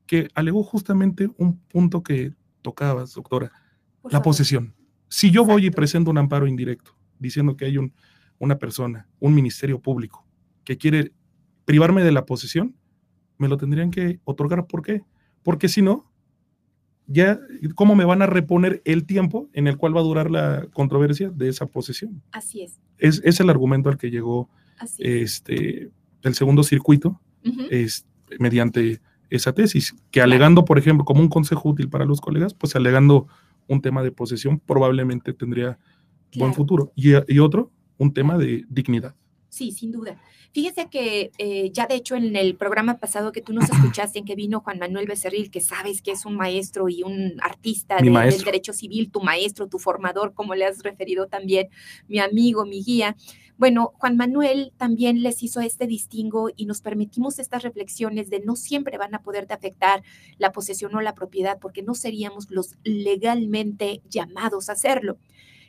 que 0.06 0.28
alegó 0.34 0.62
justamente 0.62 1.28
un 1.36 1.58
punto 1.58 2.02
que 2.02 2.32
tocabas, 2.62 3.14
doctora, 3.14 3.52
la 4.08 4.22
posesión. 4.22 4.74
Si 5.08 5.30
yo 5.30 5.44
voy 5.44 5.66
y 5.66 5.70
presento 5.70 6.10
un 6.10 6.18
amparo 6.18 6.46
indirecto 6.46 6.96
diciendo 7.18 7.56
que 7.56 7.64
hay 7.64 7.78
un, 7.78 7.92
una 8.38 8.58
persona, 8.58 9.08
un 9.18 9.34
ministerio 9.34 9.80
público, 9.80 10.26
que 10.64 10.78
quiere 10.78 11.12
privarme 11.64 12.02
de 12.02 12.12
la 12.12 12.26
posesión, 12.26 12.76
me 13.38 13.48
lo 13.48 13.56
tendrían 13.56 13.90
que 13.90 14.20
otorgar. 14.24 14.66
¿Por 14.66 14.82
qué? 14.82 15.02
Porque 15.42 15.68
si 15.68 15.82
no, 15.82 16.10
ya, 17.06 17.38
¿cómo 17.74 17.94
me 17.94 18.04
van 18.04 18.22
a 18.22 18.26
reponer 18.26 18.82
el 18.84 19.06
tiempo 19.06 19.48
en 19.52 19.66
el 19.66 19.76
cual 19.76 19.96
va 19.96 20.00
a 20.00 20.04
durar 20.04 20.30
la 20.30 20.66
controversia 20.72 21.30
de 21.30 21.48
esa 21.48 21.66
posesión? 21.66 22.22
Así 22.32 22.62
es. 22.62 22.80
Es, 22.98 23.40
el 23.40 23.50
argumento 23.50 23.88
al 23.88 23.98
que 23.98 24.10
llegó 24.10 24.48
este, 24.98 25.90
el 26.22 26.34
segundo 26.34 26.62
circuito 26.62 27.20
es, 27.70 28.06
mediante 28.38 29.00
esa 29.30 29.52
tesis, 29.52 29.94
que 30.10 30.20
alegando, 30.20 30.64
por 30.64 30.78
ejemplo, 30.78 31.04
como 31.04 31.20
un 31.20 31.28
consejo 31.28 31.68
útil 31.68 31.88
para 31.88 32.04
los 32.04 32.20
colegas, 32.20 32.54
pues 32.54 32.76
alegando 32.76 33.26
un 33.66 33.80
tema 33.80 34.02
de 34.02 34.12
posesión 34.12 34.60
probablemente 34.60 35.32
tendría 35.32 35.78
buen 36.36 36.54
futuro. 36.54 36.92
y 36.94 37.38
otro, 37.38 37.70
un 37.98 38.12
tema 38.12 38.38
de 38.38 38.64
dignidad. 38.68 39.14
Sí, 39.56 39.72
sin 39.72 39.90
duda. 39.90 40.20
Fíjese 40.52 40.90
que 40.90 41.30
eh, 41.38 41.70
ya 41.72 41.86
de 41.86 41.94
hecho 41.94 42.14
en 42.14 42.36
el 42.36 42.56
programa 42.56 42.98
pasado 42.98 43.32
que 43.32 43.40
tú 43.40 43.54
nos 43.54 43.70
escuchaste, 43.70 44.18
en 44.18 44.26
que 44.26 44.34
vino 44.34 44.60
Juan 44.60 44.78
Manuel 44.78 45.06
Becerril, 45.06 45.50
que 45.50 45.62
sabes 45.62 46.02
que 46.02 46.10
es 46.10 46.26
un 46.26 46.36
maestro 46.36 46.90
y 46.90 47.02
un 47.02 47.38
artista 47.40 47.96
del 47.96 48.12
derecho 48.44 48.74
civil, 48.74 49.10
tu 49.10 49.22
maestro, 49.22 49.66
tu 49.66 49.78
formador, 49.78 50.34
como 50.34 50.54
le 50.54 50.66
has 50.66 50.82
referido 50.82 51.28
también, 51.28 51.68
mi 52.06 52.18
amigo, 52.18 52.66
mi 52.66 52.82
guía. 52.84 53.16
Bueno, 53.56 53.94
Juan 53.94 54.18
Manuel 54.18 54.74
también 54.76 55.22
les 55.22 55.42
hizo 55.42 55.62
este 55.62 55.86
distingo 55.86 56.50
y 56.54 56.66
nos 56.66 56.82
permitimos 56.82 57.38
estas 57.38 57.62
reflexiones 57.62 58.28
de 58.28 58.40
no 58.40 58.56
siempre 58.56 58.98
van 58.98 59.14
a 59.14 59.22
poder 59.22 59.46
afectar 59.48 60.02
la 60.36 60.52
posesión 60.52 60.94
o 60.94 61.00
la 61.00 61.14
propiedad 61.14 61.58
porque 61.58 61.82
no 61.82 61.94
seríamos 61.94 62.50
los 62.50 62.76
legalmente 62.84 64.02
llamados 64.10 64.68
a 64.68 64.72
hacerlo. 64.72 65.16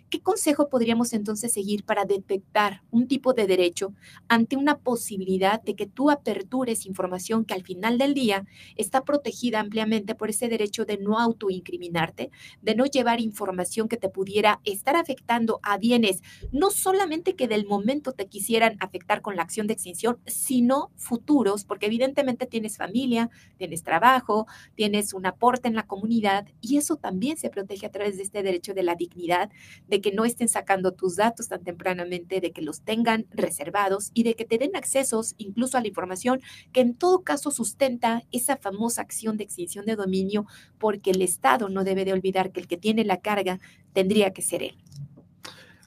¿Qué 0.10 0.22
consejo 0.22 0.70
podríamos 0.70 1.12
entonces 1.12 1.52
seguir 1.52 1.84
para 1.84 2.06
detectar 2.06 2.82
un 2.92 3.10
tipo 3.10 3.34
de 3.34 3.46
derecho 3.46 3.94
ante 4.30 4.56
una 4.56 4.78
posibilidad 4.78 5.62
de 5.62 5.76
que 5.76 5.86
tú 5.86 6.10
apertures 6.10 6.86
información 6.86 7.44
que 7.44 7.54
al 7.54 7.64
final 7.64 7.98
del 7.98 8.14
día 8.14 8.46
está 8.78 9.04
protegida 9.04 9.60
ampliamente 9.60 10.16
por 10.16 10.30
ese 10.30 10.48
derecho 10.48 10.86
de 10.86 10.98
no 10.98 11.20
autoincriminarte, 11.20 12.32
de 12.62 12.76
no 12.76 12.86
llevar 12.86 13.20
información 13.20 13.90
que 13.90 13.98
te 13.98 14.08
pudiera 14.08 14.62
estar 14.64 14.96
afectando 14.96 15.60
a 15.62 15.78
bienes, 15.78 16.22
no 16.54 16.72
solamente 16.72 17.36
que 17.36 17.50
del 17.50 17.66
momento 17.66 18.14
te 18.14 18.28
quisieran 18.28 18.78
afectar 18.80 19.22
con 19.22 19.36
la 19.36 19.42
acción 19.42 19.68
de 19.68 19.74
extinción, 19.74 20.20
sino 20.26 20.90
futuros, 20.96 21.66
porque 21.66 21.88
evidentemente 21.88 22.46
tienes 22.46 22.78
familia, 22.78 23.30
tienes 23.58 23.84
trabajo, 23.84 24.48
tienes 24.74 25.14
un 25.14 25.26
aporte 25.26 25.68
en 25.68 25.76
la 25.76 25.86
comunidad 25.86 26.48
y 26.62 26.78
eso 26.78 26.96
también 26.96 27.36
se 27.36 27.50
protege 27.50 27.88
a 27.88 27.92
través 27.92 28.16
de 28.16 28.24
este 28.24 28.42
derecho 28.42 28.74
de 28.74 28.84
la 28.84 28.96
dignidad, 28.96 29.50
de 29.90 29.97
de 29.98 30.02
que 30.02 30.12
no 30.12 30.26
estén 30.26 30.48
sacando 30.48 30.92
tus 30.92 31.16
datos 31.16 31.48
tan 31.48 31.64
tempranamente, 31.64 32.40
de 32.40 32.52
que 32.52 32.62
los 32.62 32.82
tengan 32.82 33.26
reservados 33.32 34.12
y 34.14 34.22
de 34.22 34.36
que 34.36 34.46
te 34.46 34.60
den 34.60 34.76
accesos 34.76 35.34
incluso 35.40 35.76
a 35.76 35.82
la 35.82 35.88
información 35.88 36.40
que 36.72 36.82
en 36.82 36.94
todo 36.94 37.24
caso 37.24 37.50
sustenta 37.50 38.22
esa 38.32 38.58
famosa 38.58 39.02
acción 39.02 39.38
de 39.38 39.46
extinción 39.46 39.88
de 39.88 39.96
dominio, 39.96 40.46
porque 40.78 41.10
el 41.10 41.24
Estado 41.24 41.68
no 41.68 41.84
debe 41.84 42.06
de 42.06 42.14
olvidar 42.14 42.52
que 42.52 42.60
el 42.60 42.68
que 42.68 42.78
tiene 42.78 43.06
la 43.06 43.22
carga 43.22 43.60
tendría 43.94 44.34
que 44.34 44.44
ser 44.44 44.62
él. 44.62 44.78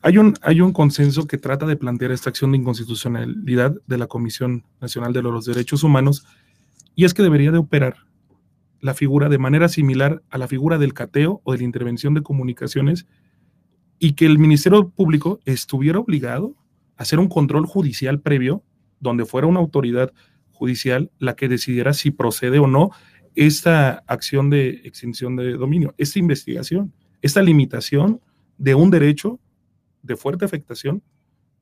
Hay 0.02 0.18
un, 0.18 0.34
hay 0.42 0.60
un 0.60 0.72
consenso 0.72 1.28
que 1.28 1.38
trata 1.38 1.66
de 1.66 1.76
plantear 1.76 2.10
esta 2.10 2.30
acción 2.30 2.50
de 2.50 2.58
inconstitucionalidad 2.58 3.76
de 3.86 3.98
la 3.98 4.08
Comisión 4.08 4.64
Nacional 4.80 5.12
de 5.12 5.22
los 5.22 5.44
Derechos 5.44 5.84
Humanos 5.84 6.26
y 6.96 7.04
es 7.04 7.14
que 7.14 7.22
debería 7.22 7.52
de 7.52 7.58
operar 7.58 7.94
la 8.80 8.94
figura 8.94 9.28
de 9.28 9.38
manera 9.38 9.68
similar 9.68 10.20
a 10.30 10.38
la 10.38 10.48
figura 10.48 10.78
del 10.78 10.94
cateo 10.94 11.42
o 11.44 11.52
de 11.52 11.58
la 11.58 11.64
intervención 11.64 12.14
de 12.14 12.22
comunicaciones 12.22 13.06
y 14.00 14.14
que 14.14 14.26
el 14.26 14.38
Ministerio 14.38 14.88
Público 14.88 15.38
estuviera 15.44 16.00
obligado 16.00 16.56
a 16.96 17.02
hacer 17.02 17.20
un 17.20 17.28
control 17.28 17.66
judicial 17.66 18.20
previo, 18.20 18.64
donde 18.98 19.26
fuera 19.26 19.46
una 19.46 19.60
autoridad 19.60 20.12
judicial 20.50 21.12
la 21.18 21.36
que 21.36 21.48
decidiera 21.48 21.92
si 21.92 22.10
procede 22.10 22.58
o 22.58 22.66
no 22.66 22.90
esta 23.34 24.02
acción 24.06 24.50
de 24.50 24.80
extinción 24.84 25.36
de 25.36 25.52
dominio, 25.52 25.94
esta 25.98 26.18
investigación, 26.18 26.92
esta 27.22 27.42
limitación 27.42 28.20
de 28.56 28.74
un 28.74 28.90
derecho 28.90 29.38
de 30.02 30.16
fuerte 30.16 30.46
afectación, 30.46 31.02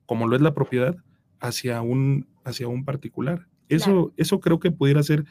como 0.05 0.25
lo 0.25 0.35
es 0.35 0.41
la 0.41 0.53
propiedad, 0.53 0.95
hacia 1.41 1.81
un, 1.81 2.25
hacia 2.45 2.69
un 2.69 2.85
particular. 2.85 3.47
Eso, 3.67 4.13
eso 4.15 4.39
creo 4.39 4.59
que 4.59 4.71
pudiera 4.71 5.03
ser 5.03 5.25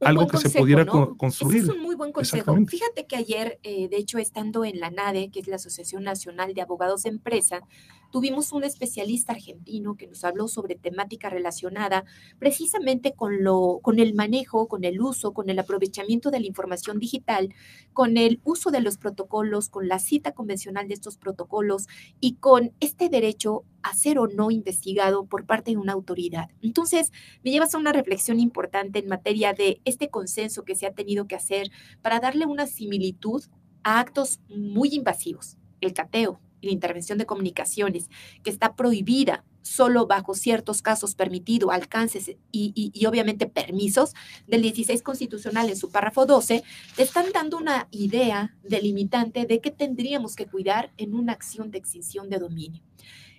algo 0.00 0.26
que 0.26 0.38
se 0.38 0.50
pudiera 0.50 0.86
construir. 0.86 1.62
es 1.62 1.68
un 1.68 1.82
muy 1.82 1.94
buen 1.94 2.12
consejo. 2.12 2.56
Fíjate 2.66 3.06
que 3.06 3.16
ayer, 3.16 3.58
eh, 3.62 3.88
de 3.88 3.96
hecho, 3.96 4.18
estando 4.18 4.64
en 4.64 4.80
la 4.80 4.90
NADE, 4.90 5.30
que 5.30 5.40
es 5.40 5.48
la 5.48 5.56
Asociación 5.56 6.04
Nacional 6.04 6.54
de 6.54 6.62
Abogados 6.62 7.04
de 7.04 7.10
Empresa, 7.10 7.60
tuvimos 8.10 8.52
un 8.52 8.64
especialista 8.64 9.32
argentino 9.32 9.96
que 9.96 10.06
nos 10.06 10.24
habló 10.24 10.48
sobre 10.48 10.74
temática 10.74 11.30
relacionada 11.30 12.04
precisamente 12.38 13.12
con, 13.12 13.42
lo, 13.42 13.80
con 13.82 13.98
el 13.98 14.14
manejo, 14.14 14.68
con 14.68 14.84
el 14.84 15.00
uso, 15.00 15.32
con 15.32 15.50
el 15.50 15.58
aprovechamiento 15.58 16.30
de 16.30 16.40
la 16.40 16.46
información 16.46 16.98
digital, 16.98 17.54
con 17.92 18.16
el 18.16 18.40
uso 18.44 18.70
de 18.70 18.80
los 18.80 18.98
protocolos, 18.98 19.68
con 19.68 19.88
la 19.88 19.98
cita 19.98 20.32
convencional 20.32 20.88
de 20.88 20.94
estos 20.94 21.16
protocolos 21.16 21.86
y 22.20 22.34
con 22.34 22.72
este 22.80 23.08
derecho 23.08 23.64
a 23.82 23.94
ser 23.94 24.18
o 24.18 24.26
no 24.26 24.50
investigado 24.50 25.26
por 25.26 25.46
parte 25.46 25.70
de 25.70 25.76
una 25.76 25.92
autoridad. 25.92 26.50
Entonces, 26.60 27.12
me 27.44 27.50
llevas 27.50 27.74
a 27.74 27.78
una 27.78 27.92
reflexión 27.92 28.40
importante 28.40 28.98
en 28.98 29.08
materia 29.08 29.52
de 29.52 29.80
este 29.84 30.08
consenso 30.08 30.64
que 30.64 30.74
se 30.74 30.86
ha 30.86 30.92
tenido 30.92 31.26
que 31.26 31.36
hacer 31.36 31.70
para 32.02 32.18
darle 32.18 32.46
una 32.46 32.66
similitud 32.66 33.44
a 33.84 34.00
actos 34.00 34.40
muy 34.48 34.88
invasivos, 34.92 35.56
el 35.80 35.94
cateo, 35.94 36.40
la 36.66 36.72
intervención 36.72 37.18
de 37.18 37.26
comunicaciones, 37.26 38.08
que 38.42 38.50
está 38.50 38.76
prohibida 38.76 39.44
solo 39.66 40.06
bajo 40.06 40.34
ciertos 40.34 40.80
casos 40.80 41.14
permitido, 41.14 41.70
alcances 41.70 42.36
y, 42.52 43.06
obviamente 43.06 43.46
permisos 43.46 44.14
del 44.46 44.62
16 44.62 45.02
constitucional 45.02 45.68
en 45.68 45.76
su 45.76 45.90
párrafo 45.90 46.24
12, 46.24 46.62
te 46.94 47.02
están 47.02 47.26
dando 47.32 47.58
una 47.58 47.88
idea 47.90 48.56
delimitante 48.62 49.44
de 49.44 49.60
qué 49.60 49.70
tendríamos 49.70 50.36
que 50.36 50.46
cuidar 50.46 50.92
en 50.96 51.14
una 51.14 51.32
acción 51.32 51.70
de 51.70 51.78
extinción 51.78 52.30
de 52.30 52.38
dominio. 52.38 52.82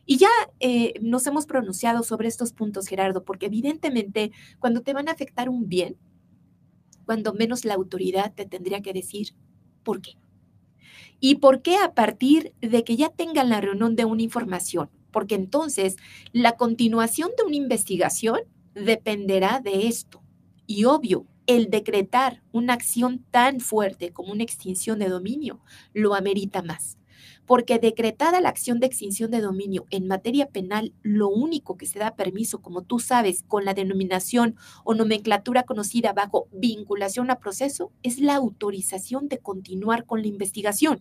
Y 0.06 0.18
ya 0.18 0.30
eh, 0.60 0.94
nos 1.02 1.28
hemos 1.28 1.46
pronunciado 1.46 2.04
sobre 2.04 2.28
estos 2.28 2.54
puntos, 2.54 2.88
Gerardo, 2.88 3.24
porque 3.24 3.48
evidentemente 3.48 4.32
cuando 4.60 4.82
te 4.82 4.94
van 4.94 5.10
a 5.10 5.12
afectar 5.12 5.50
un 5.50 5.68
bien, 5.68 5.98
cuando 7.06 7.34
menos 7.34 7.64
la 7.64 7.74
autoridad 7.74 8.34
te 8.34 8.46
tendría 8.46 8.82
que 8.82 8.94
decir 8.94 9.34
por 9.84 10.02
qué. 10.02 10.18
¿Y 11.20 11.36
por 11.36 11.62
qué 11.62 11.78
a 11.78 11.94
partir 11.94 12.54
de 12.62 12.84
que 12.84 12.96
ya 12.96 13.10
tengan 13.10 13.50
la 13.50 13.62
reunión 13.62 13.96
de 13.96 14.06
una 14.06 14.22
información? 14.22 14.90
Porque 15.12 15.36
entonces 15.36 15.96
la 16.32 16.58
continuación 16.58 17.32
de 17.38 17.44
una 17.44 17.56
investigación 17.56 18.40
dependerá 18.76 19.60
de 19.60 19.88
esto. 19.88 20.22
Y 20.68 20.86
obvio, 20.86 21.26
el 21.48 21.70
decretar 21.70 22.44
una 22.52 22.74
acción 22.74 23.26
tan 23.32 23.60
fuerte 23.60 24.12
como 24.12 24.34
una 24.34 24.44
extinción 24.44 25.00
de 25.00 25.10
dominio 25.10 25.62
lo 25.94 26.14
amerita 26.14 26.62
más 26.62 26.98
porque 27.46 27.80
decretada 27.80 28.42
la 28.42 28.50
acción 28.50 28.80
de 28.80 28.88
extinción 28.88 29.32
de 29.32 29.42
dominio 29.42 29.86
en 29.90 30.08
materia 30.08 30.48
penal, 30.48 30.94
lo 31.02 31.30
único 31.30 31.78
que 31.78 31.86
se 31.86 32.00
da 32.00 32.16
permiso, 32.16 32.62
como 32.62 32.82
tú 32.82 33.00
sabes, 33.00 33.44
con 33.48 33.66
la 33.66 33.74
denominación 33.74 34.56
o 34.84 34.94
nomenclatura 34.94 35.64
conocida 35.64 36.14
bajo 36.14 36.48
vinculación 36.52 37.30
a 37.32 37.40
proceso, 37.40 37.92
es 38.04 38.20
la 38.20 38.36
autorización 38.36 39.28
de 39.28 39.40
continuar 39.40 40.06
con 40.06 40.22
la 40.22 40.28
investigación, 40.28 41.00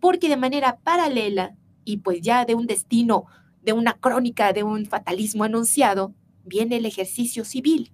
porque 0.00 0.28
de 0.28 0.36
manera 0.36 0.78
paralela 0.82 1.56
y 1.84 1.98
pues 1.98 2.20
ya 2.20 2.44
de 2.44 2.54
un 2.54 2.66
destino, 2.66 3.26
de 3.62 3.72
una 3.72 3.94
crónica, 3.94 4.52
de 4.52 4.62
un 4.62 4.86
fatalismo 4.86 5.44
anunciado, 5.44 6.14
viene 6.44 6.76
el 6.76 6.86
ejercicio 6.86 7.44
civil 7.44 7.90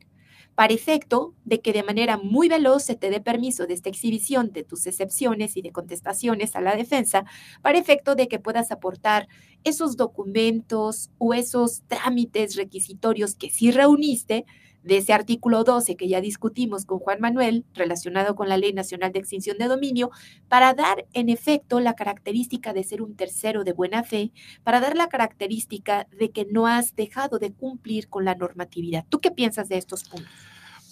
para 0.54 0.74
efecto 0.74 1.34
de 1.44 1.60
que 1.60 1.72
de 1.72 1.82
manera 1.82 2.18
muy 2.18 2.48
veloz 2.48 2.84
se 2.84 2.96
te 2.96 3.10
dé 3.10 3.20
permiso 3.20 3.66
de 3.66 3.74
esta 3.74 3.88
exhibición 3.88 4.52
de 4.52 4.64
tus 4.64 4.86
excepciones 4.86 5.56
y 5.56 5.62
de 5.62 5.72
contestaciones 5.72 6.56
a 6.56 6.60
la 6.60 6.76
defensa, 6.76 7.24
para 7.62 7.78
efecto 7.78 8.14
de 8.14 8.28
que 8.28 8.38
puedas 8.38 8.70
aportar 8.70 9.28
esos 9.64 9.96
documentos 9.96 11.10
o 11.18 11.34
esos 11.34 11.82
trámites 11.88 12.56
requisitorios 12.56 13.34
que 13.34 13.50
sí 13.50 13.70
reuniste 13.70 14.44
de 14.82 14.98
ese 14.98 15.12
artículo 15.12 15.64
12 15.64 15.96
que 15.96 16.08
ya 16.08 16.20
discutimos 16.20 16.84
con 16.84 16.98
Juan 16.98 17.20
Manuel, 17.20 17.64
relacionado 17.74 18.34
con 18.34 18.48
la 18.48 18.56
Ley 18.56 18.72
Nacional 18.72 19.12
de 19.12 19.18
Extinción 19.18 19.58
de 19.58 19.66
Dominio, 19.66 20.10
para 20.48 20.74
dar 20.74 21.06
en 21.12 21.28
efecto 21.28 21.80
la 21.80 21.94
característica 21.94 22.72
de 22.72 22.84
ser 22.84 23.02
un 23.02 23.14
tercero 23.14 23.64
de 23.64 23.72
buena 23.72 24.02
fe, 24.02 24.32
para 24.62 24.80
dar 24.80 24.96
la 24.96 25.08
característica 25.08 26.06
de 26.18 26.30
que 26.30 26.46
no 26.50 26.66
has 26.66 26.96
dejado 26.96 27.38
de 27.38 27.52
cumplir 27.52 28.08
con 28.08 28.24
la 28.24 28.34
normatividad. 28.34 29.04
¿Tú 29.08 29.20
qué 29.20 29.30
piensas 29.30 29.68
de 29.68 29.78
estos 29.78 30.04
puntos? 30.04 30.30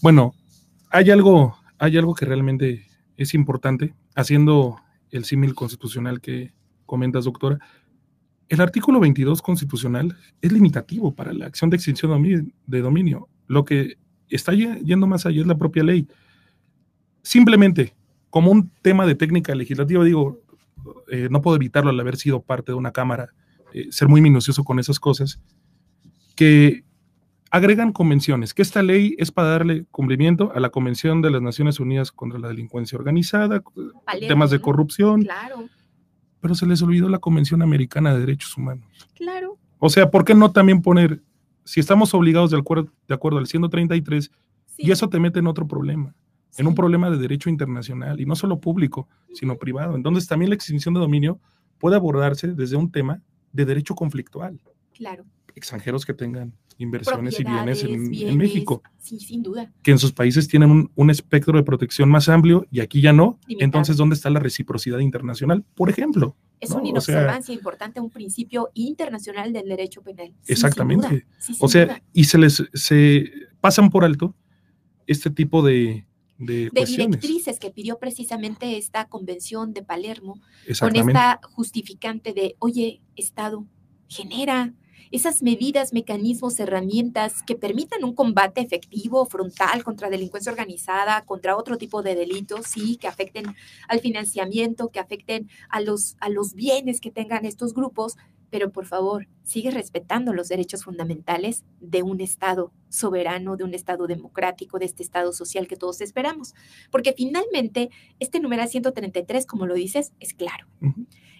Bueno, 0.02 0.34
hay 0.90 1.10
algo, 1.10 1.56
hay 1.78 1.96
algo 1.96 2.14
que 2.14 2.24
realmente 2.24 2.86
es 3.16 3.34
importante, 3.34 3.94
haciendo 4.14 4.80
el 5.10 5.24
símil 5.24 5.54
constitucional 5.54 6.20
que 6.20 6.52
comentas, 6.86 7.24
doctora. 7.24 7.58
El 8.48 8.60
artículo 8.60 9.00
22 9.00 9.42
constitucional 9.42 10.16
es 10.40 10.52
limitativo 10.52 11.14
para 11.14 11.32
la 11.32 11.46
acción 11.46 11.68
de 11.68 11.76
extinción 11.76 12.50
de 12.66 12.80
dominio. 12.80 13.28
Lo 13.48 13.64
que 13.64 13.98
está 14.28 14.52
yendo 14.54 15.06
más 15.08 15.26
allá 15.26 15.40
es 15.40 15.46
la 15.46 15.58
propia 15.58 15.82
ley. 15.82 16.06
Simplemente, 17.22 17.94
como 18.30 18.52
un 18.52 18.70
tema 18.82 19.06
de 19.06 19.16
técnica 19.16 19.54
legislativa, 19.54 20.04
digo, 20.04 20.40
eh, 21.10 21.28
no 21.30 21.42
puedo 21.42 21.56
evitarlo 21.56 21.90
al 21.90 21.98
haber 21.98 22.16
sido 22.16 22.40
parte 22.40 22.72
de 22.72 22.76
una 22.76 22.92
Cámara 22.92 23.30
eh, 23.72 23.88
ser 23.90 24.08
muy 24.08 24.20
minucioso 24.20 24.64
con 24.64 24.78
esas 24.78 24.98
cosas, 24.98 25.40
que 26.34 26.84
agregan 27.50 27.92
convenciones, 27.92 28.54
que 28.54 28.62
esta 28.62 28.82
ley 28.82 29.14
es 29.18 29.30
para 29.30 29.48
darle 29.48 29.84
cumplimiento 29.90 30.52
a 30.54 30.60
la 30.60 30.70
Convención 30.70 31.22
de 31.22 31.30
las 31.30 31.42
Naciones 31.42 31.80
Unidas 31.80 32.12
contra 32.12 32.38
la 32.38 32.48
Delincuencia 32.48 32.96
Organizada, 32.96 33.62
temas 34.26 34.50
de 34.50 34.60
corrupción. 34.60 35.22
Claro. 35.22 35.68
Pero 36.40 36.54
se 36.54 36.66
les 36.66 36.80
olvidó 36.82 37.08
la 37.08 37.18
Convención 37.18 37.62
Americana 37.62 38.14
de 38.14 38.20
Derechos 38.20 38.56
Humanos. 38.56 38.86
Claro. 39.14 39.58
O 39.78 39.90
sea, 39.90 40.10
¿por 40.10 40.24
qué 40.24 40.34
no 40.34 40.52
también 40.52 40.82
poner, 40.82 41.20
si 41.68 41.80
estamos 41.80 42.14
obligados 42.14 42.50
de 42.50 42.56
acuerdo, 42.56 42.90
de 43.06 43.14
acuerdo 43.14 43.38
al 43.38 43.46
133, 43.46 44.30
y 44.78 44.90
eso 44.90 45.10
te 45.10 45.20
mete 45.20 45.40
en 45.40 45.46
otro 45.46 45.68
problema, 45.68 46.14
en 46.56 46.66
un 46.66 46.74
problema 46.74 47.10
de 47.10 47.18
derecho 47.18 47.50
internacional, 47.50 48.18
y 48.18 48.24
no 48.24 48.34
solo 48.36 48.58
público, 48.58 49.06
sino 49.34 49.58
privado. 49.58 49.94
Entonces 49.94 50.26
también 50.26 50.48
la 50.48 50.54
extinción 50.54 50.94
de 50.94 51.00
dominio 51.00 51.38
puede 51.78 51.96
abordarse 51.96 52.54
desde 52.54 52.76
un 52.76 52.90
tema 52.90 53.20
de 53.52 53.66
derecho 53.66 53.94
conflictual. 53.94 54.58
Claro. 54.94 55.26
Extranjeros 55.54 56.06
que 56.06 56.14
tengan 56.14 56.54
inversiones 56.78 57.38
y 57.38 57.44
bienes 57.44 57.84
en, 57.84 58.38
México. 58.38 58.82
Sí, 58.96 59.20
sin 59.20 59.42
duda. 59.42 59.70
Que 59.82 59.90
en 59.90 59.98
sus 59.98 60.12
países 60.12 60.48
tienen 60.48 60.90
un, 60.94 61.10
espectro 61.10 61.58
de 61.58 61.64
protección 61.64 62.08
más 62.08 62.30
amplio 62.30 62.66
y 62.70 62.80
aquí 62.80 63.02
ya 63.02 63.12
no. 63.12 63.38
Entonces, 63.46 63.98
¿dónde 63.98 64.14
está 64.14 64.30
la 64.30 64.40
reciprocidad 64.40 65.00
internacional? 65.00 65.66
Por 65.74 65.90
ejemplo. 65.90 66.34
Es 66.60 66.70
una 66.70 66.88
inobservancia 66.88 67.54
importante, 67.54 68.00
un 68.00 68.10
principio 68.10 68.70
internacional 68.74 69.52
del 69.52 69.68
derecho 69.68 70.02
penal. 70.02 70.32
exactamente. 70.46 71.26
o 71.60 71.68
sea, 71.68 72.02
y 72.12 72.24
se 72.24 72.38
les 72.38 72.64
se 72.74 73.30
pasan 73.60 73.90
por 73.90 74.04
alto 74.04 74.34
este 75.06 75.30
tipo 75.30 75.62
de, 75.62 76.04
de, 76.38 76.70
de 76.72 76.84
directrices 76.84 77.58
que 77.58 77.70
pidió 77.70 77.98
precisamente 77.98 78.76
esta 78.76 79.06
convención 79.06 79.72
de 79.72 79.82
Palermo 79.82 80.40
con 80.78 80.96
esta 80.96 81.40
justificante 81.42 82.32
de, 82.32 82.56
oye, 82.58 83.00
Estado, 83.16 83.66
genera 84.08 84.74
esas 85.10 85.42
medidas, 85.42 85.92
mecanismos, 85.92 86.58
herramientas 86.60 87.42
que 87.42 87.56
permitan 87.56 88.04
un 88.04 88.14
combate 88.14 88.60
efectivo, 88.60 89.26
frontal 89.26 89.84
contra 89.84 90.10
delincuencia 90.10 90.52
organizada, 90.52 91.24
contra 91.24 91.56
otro 91.56 91.78
tipo 91.78 92.02
de 92.02 92.14
delitos, 92.14 92.66
sí, 92.66 92.96
que 92.96 93.08
afecten 93.08 93.44
al 93.88 94.00
financiamiento, 94.00 94.90
que 94.90 95.00
afecten 95.00 95.48
a 95.68 95.80
los, 95.80 96.16
a 96.20 96.28
los 96.28 96.54
bienes 96.54 97.00
que 97.00 97.10
tengan 97.10 97.44
estos 97.44 97.74
grupos, 97.74 98.16
pero 98.50 98.70
por 98.70 98.86
favor, 98.86 99.28
sigue 99.42 99.70
respetando 99.70 100.32
los 100.32 100.48
derechos 100.48 100.84
fundamentales 100.84 101.64
de 101.80 102.02
un 102.02 102.20
Estado 102.20 102.72
soberano, 102.88 103.56
de 103.56 103.64
un 103.64 103.74
Estado 103.74 104.06
democrático, 104.06 104.78
de 104.78 104.86
este 104.86 105.02
Estado 105.02 105.32
social 105.32 105.68
que 105.68 105.76
todos 105.76 106.00
esperamos. 106.00 106.54
Porque 106.90 107.12
finalmente, 107.12 107.90
este 108.18 108.40
numeral 108.40 108.68
133, 108.68 109.46
como 109.46 109.66
lo 109.66 109.74
dices, 109.74 110.12
es 110.20 110.32
claro. 110.32 110.66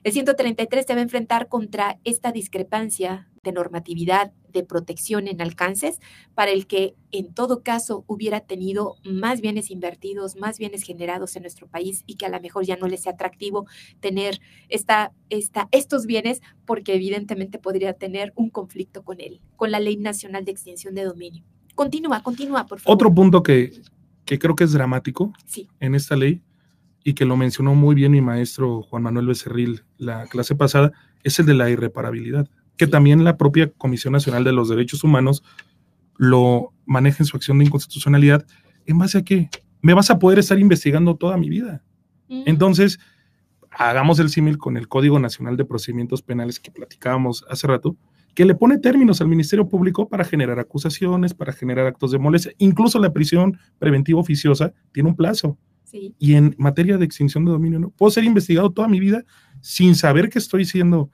El 0.05 0.13
133 0.13 0.87
se 0.87 0.95
va 0.95 1.01
a 1.01 1.03
enfrentar 1.03 1.49
contra 1.49 1.99
esta 2.05 2.31
discrepancia 2.31 3.29
de 3.49 3.53
normatividad 3.53 4.33
de 4.53 4.63
protección 4.63 5.29
en 5.29 5.41
alcances 5.41 6.01
para 6.35 6.51
el 6.51 6.67
que 6.67 6.95
en 7.11 7.33
todo 7.33 7.63
caso 7.63 8.05
hubiera 8.07 8.41
tenido 8.41 8.97
más 9.05 9.41
bienes 9.41 9.71
invertidos, 9.71 10.37
más 10.37 10.59
bienes 10.59 10.83
generados 10.83 11.37
en 11.37 11.43
nuestro 11.43 11.67
país 11.67 12.03
y 12.07 12.17
que 12.17 12.27
a 12.27 12.29
lo 12.29 12.41
mejor 12.41 12.65
ya 12.65 12.77
no 12.77 12.87
les 12.87 13.03
sea 13.03 13.13
atractivo 13.13 13.67
tener 14.01 14.41
esta, 14.69 15.13
esta, 15.31 15.69
estos 15.71 16.07
bienes 16.07 16.41
porque 16.67 16.95
evidentemente 16.95 17.59
podría 17.59 17.93
tener 17.95 18.33
un 18.37 18.51
conflicto 18.51 19.03
con 19.03 19.21
él, 19.21 19.41
con 19.57 19.71
la 19.71 19.81
Ley 19.81 19.97
Nacional 19.97 20.45
de 20.45 20.53
Extinción 20.53 20.95
de 20.95 21.05
Dominio. 21.05 21.45
Continúa, 21.75 22.23
continúa, 22.23 22.67
por 22.67 22.81
favor. 22.81 22.95
Otro 22.95 23.15
punto 23.15 23.43
que, 23.43 23.73
que 24.25 24.39
creo 24.39 24.55
que 24.57 24.65
es 24.65 24.73
dramático 24.73 25.33
en 25.81 25.95
esta 25.95 26.17
ley 26.17 26.43
y 27.05 27.15
que 27.15 27.25
lo 27.25 27.37
mencionó 27.37 27.75
muy 27.75 27.95
bien 27.95 28.13
mi 28.13 28.21
maestro 28.21 28.83
Juan 28.83 29.03
Manuel 29.03 29.29
Becerril 29.29 29.85
la 29.97 30.27
clase 30.27 30.55
pasada, 30.55 30.93
es 31.23 31.39
el 31.39 31.47
de 31.47 31.55
la 31.55 31.71
irreparabilidad 31.71 32.49
que 32.79 32.87
también 32.87 33.25
la 33.25 33.37
propia 33.37 33.71
Comisión 33.71 34.13
Nacional 34.13 34.45
de 34.45 34.53
los 34.53 34.69
Derechos 34.71 35.05
Humanos 35.05 35.43
lo 36.17 36.73
maneja 36.87 37.19
en 37.21 37.27
su 37.27 37.37
acción 37.37 37.59
de 37.59 37.67
inconstitucionalidad, 37.67 38.47
¿en 38.87 38.99
base 38.99 39.19
a 39.19 39.23
qué? 39.23 39.51
Me 39.83 39.95
vas 39.95 40.11
a 40.11 40.19
poder 40.19 40.39
estar 40.39 40.59
investigando 40.59 41.17
toda 41.17 41.37
mi 41.37 41.51
vida. 41.51 41.85
Entonces, 42.29 42.99
hagamos 43.71 44.19
el 44.19 44.29
símil 44.29 44.59
con 44.59 44.77
el 44.77 44.89
Código 44.89 45.19
Nacional 45.19 45.57
de 45.57 45.65
Procedimientos 45.65 46.23
Penales 46.23 46.61
que 46.61 46.71
platicábamos 46.71 47.45
hace 47.49 47.67
rato, 47.67 47.97
que 48.35 48.45
le 48.45 48.55
pone 48.55 48.79
términos 48.79 49.21
al 49.21 49.29
Ministerio 49.29 49.69
Público 49.69 50.09
para 50.09 50.25
generar 50.25 50.59
acusaciones, 50.59 51.35
para 51.35 51.53
generar 51.53 51.87
actos 51.87 52.13
de 52.13 52.19
molestia. 52.19 52.53
Incluso 52.59 52.99
la 52.99 53.13
prisión 53.13 53.59
preventiva 53.79 54.21
oficiosa 54.21 54.73
tiene 54.93 55.09
un 55.09 55.17
plazo. 55.17 55.59
Y 55.91 56.35
en 56.35 56.55
materia 56.59 56.99
de 56.99 57.05
extinción 57.07 57.47
de 57.47 57.53
dominio, 57.53 57.79
¿no? 57.79 57.91
Puedo 57.91 58.11
ser 58.11 58.25
investigado 58.25 58.71
toda 58.71 58.89
mi 58.89 59.01
vida 59.01 59.25
sin 59.61 59.95
saber 59.95 60.29
que 60.29 60.39
estoy 60.39 60.67
siendo 60.67 61.11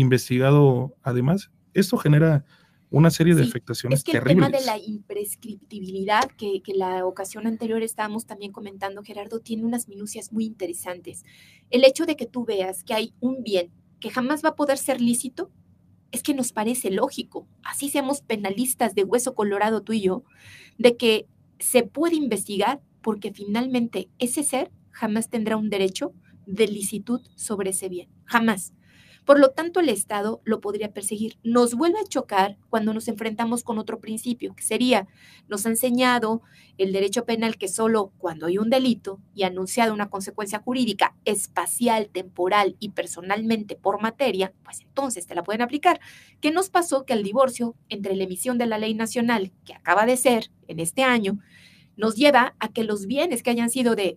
investigado 0.00 0.94
además, 1.02 1.50
esto 1.74 1.96
genera 1.96 2.44
una 2.90 3.10
serie 3.10 3.34
de 3.34 3.42
afectaciones 3.42 3.98
es 3.98 4.04
que 4.04 4.12
terribles. 4.12 4.46
El 4.46 4.52
tema 4.52 4.58
de 4.58 4.64
la 4.64 4.78
imprescriptibilidad 4.78 6.24
que, 6.38 6.62
que, 6.62 6.74
la 6.74 7.04
ocasión 7.04 7.46
anterior 7.46 7.82
estábamos 7.82 8.24
también 8.24 8.50
comentando, 8.50 9.02
Gerardo, 9.02 9.40
tiene 9.40 9.64
unas 9.64 9.88
minucias 9.88 10.32
muy 10.32 10.46
interesantes. 10.46 11.24
El 11.70 11.84
hecho 11.84 12.06
de 12.06 12.16
que 12.16 12.26
tú 12.26 12.46
veas 12.46 12.84
que 12.84 12.94
hay 12.94 13.14
un 13.20 13.42
bien 13.42 13.70
que 14.00 14.10
jamás 14.10 14.44
va 14.44 14.50
a 14.50 14.56
poder 14.56 14.78
ser 14.78 15.00
lícito, 15.00 15.50
es 16.10 16.22
que 16.22 16.34
nos 16.34 16.52
parece 16.52 16.90
lógico, 16.90 17.46
así 17.62 17.90
seamos 17.90 18.22
penalistas 18.22 18.94
de 18.94 19.04
hueso 19.04 19.34
colorado 19.34 19.82
tú 19.82 19.92
y 19.92 20.00
yo, 20.00 20.24
de 20.78 20.96
que 20.96 21.26
se 21.58 21.82
puede 21.82 22.16
investigar 22.16 22.80
porque 23.02 23.32
finalmente 23.32 24.08
ese 24.18 24.42
ser 24.42 24.70
jamás 24.90 25.28
tendrá 25.28 25.56
un 25.56 25.70
derecho 25.70 26.12
de 26.46 26.66
licitud 26.66 27.20
sobre 27.34 27.70
ese 27.70 27.88
bien, 27.88 28.08
jamás. 28.24 28.72
Por 29.28 29.40
lo 29.40 29.50
tanto, 29.50 29.80
el 29.80 29.90
Estado 29.90 30.40
lo 30.44 30.62
podría 30.62 30.94
perseguir. 30.94 31.36
Nos 31.42 31.74
vuelve 31.74 31.98
a 31.98 32.08
chocar 32.08 32.56
cuando 32.70 32.94
nos 32.94 33.08
enfrentamos 33.08 33.62
con 33.62 33.76
otro 33.76 34.00
principio, 34.00 34.54
que 34.56 34.62
sería, 34.62 35.06
nos 35.48 35.66
ha 35.66 35.68
enseñado 35.68 36.40
el 36.78 36.94
derecho 36.94 37.26
penal 37.26 37.58
que 37.58 37.68
solo 37.68 38.10
cuando 38.16 38.46
hay 38.46 38.56
un 38.56 38.70
delito 38.70 39.20
y 39.34 39.42
anunciado 39.42 39.92
una 39.92 40.08
consecuencia 40.08 40.60
jurídica 40.60 41.14
espacial, 41.26 42.08
temporal 42.08 42.76
y 42.80 42.92
personalmente 42.92 43.76
por 43.76 44.00
materia, 44.00 44.54
pues 44.64 44.80
entonces 44.80 45.26
te 45.26 45.34
la 45.34 45.44
pueden 45.44 45.60
aplicar. 45.60 46.00
¿Qué 46.40 46.50
nos 46.50 46.70
pasó? 46.70 47.04
Que 47.04 47.12
el 47.12 47.22
divorcio 47.22 47.76
entre 47.90 48.16
la 48.16 48.24
emisión 48.24 48.56
de 48.56 48.64
la 48.64 48.78
ley 48.78 48.94
nacional, 48.94 49.52
que 49.66 49.74
acaba 49.74 50.06
de 50.06 50.16
ser 50.16 50.50
en 50.68 50.80
este 50.80 51.02
año, 51.02 51.38
nos 51.98 52.14
lleva 52.16 52.54
a 52.60 52.72
que 52.72 52.82
los 52.82 53.04
bienes 53.04 53.42
que 53.42 53.50
hayan 53.50 53.68
sido 53.68 53.94
de 53.94 54.16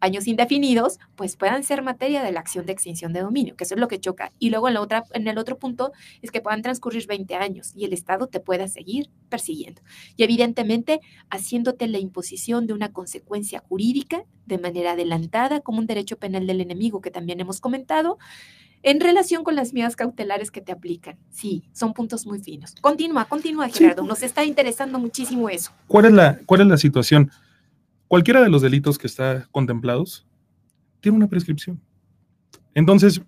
años 0.00 0.26
indefinidos, 0.26 0.98
pues 1.16 1.36
puedan 1.36 1.64
ser 1.64 1.82
materia 1.82 2.22
de 2.22 2.32
la 2.32 2.40
acción 2.40 2.66
de 2.66 2.72
extinción 2.72 3.12
de 3.12 3.20
dominio, 3.20 3.56
que 3.56 3.64
eso 3.64 3.74
es 3.74 3.80
lo 3.80 3.88
que 3.88 4.00
choca. 4.00 4.32
Y 4.38 4.50
luego 4.50 4.68
en, 4.68 4.74
la 4.74 4.80
otra, 4.80 5.04
en 5.12 5.26
el 5.26 5.38
otro 5.38 5.58
punto 5.58 5.92
es 6.22 6.30
que 6.30 6.40
puedan 6.40 6.62
transcurrir 6.62 7.06
20 7.06 7.34
años 7.34 7.72
y 7.74 7.84
el 7.84 7.92
Estado 7.92 8.26
te 8.26 8.40
pueda 8.40 8.68
seguir 8.68 9.10
persiguiendo. 9.28 9.82
Y 10.16 10.22
evidentemente 10.22 11.00
haciéndote 11.30 11.88
la 11.88 11.98
imposición 11.98 12.66
de 12.66 12.72
una 12.72 12.92
consecuencia 12.92 13.60
jurídica 13.60 14.24
de 14.46 14.58
manera 14.58 14.92
adelantada, 14.92 15.60
como 15.60 15.78
un 15.78 15.86
derecho 15.86 16.16
penal 16.16 16.46
del 16.46 16.60
enemigo 16.60 17.00
que 17.00 17.10
también 17.10 17.40
hemos 17.40 17.60
comentado, 17.60 18.18
en 18.82 19.00
relación 19.00 19.44
con 19.44 19.56
las 19.56 19.72
medidas 19.72 19.96
cautelares 19.96 20.50
que 20.50 20.60
te 20.60 20.72
aplican. 20.72 21.16
Sí, 21.30 21.64
son 21.72 21.92
puntos 21.92 22.26
muy 22.26 22.40
finos. 22.40 22.74
Continúa, 22.80 23.24
continúa, 23.24 23.68
Gerardo. 23.68 24.02
Nos 24.04 24.22
está 24.22 24.44
interesando 24.44 24.98
muchísimo 24.98 25.48
eso. 25.48 25.72
¿Cuál 25.86 26.06
es 26.06 26.12
la, 26.12 26.38
cuál 26.46 26.62
es 26.62 26.66
la 26.68 26.78
situación? 26.78 27.30
Cualquiera 28.08 28.42
de 28.42 28.48
los 28.48 28.62
delitos 28.62 28.98
que 28.98 29.06
está 29.06 29.46
contemplados 29.52 30.26
tiene 31.00 31.16
una 31.16 31.28
prescripción. 31.28 31.80
Entonces, 32.74 33.20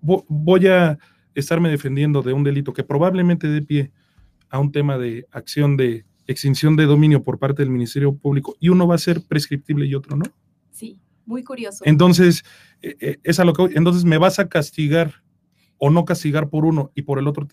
voy 0.00 0.66
a 0.66 0.98
estarme 1.34 1.68
defendiendo 1.68 2.22
de 2.22 2.32
un 2.32 2.44
delito 2.44 2.72
que 2.72 2.84
probablemente 2.84 3.48
dé 3.48 3.62
pie 3.62 3.92
a 4.50 4.58
un 4.58 4.72
tema 4.72 4.98
de 4.98 5.26
acción 5.30 5.76
de 5.76 6.04
extinción 6.26 6.76
de 6.76 6.84
dominio 6.84 7.22
por 7.22 7.38
parte 7.38 7.62
del 7.62 7.70
Ministerio 7.70 8.14
Público 8.14 8.54
y 8.60 8.68
uno 8.68 8.86
va 8.86 8.94
a 8.94 8.98
ser 8.98 9.22
prescriptible 9.22 9.86
y 9.86 9.94
otro 9.94 10.16
no. 10.16 10.24
Sí, 10.70 11.00
muy 11.24 11.42
curioso. 11.42 11.82
Entonces, 11.86 12.44
eh, 12.82 12.96
eh, 13.00 13.18
es 13.22 13.40
a 13.40 13.44
lo 13.44 13.52
que 13.54 13.62
entonces 13.74 14.04
me 14.04 14.18
vas 14.18 14.38
a 14.38 14.48
castigar 14.48 15.22
o 15.78 15.90
no 15.90 16.04
castigar 16.04 16.50
por 16.50 16.64
uno 16.64 16.90
y 16.94 17.02
por 17.02 17.18
el 17.18 17.26
otro 17.28 17.48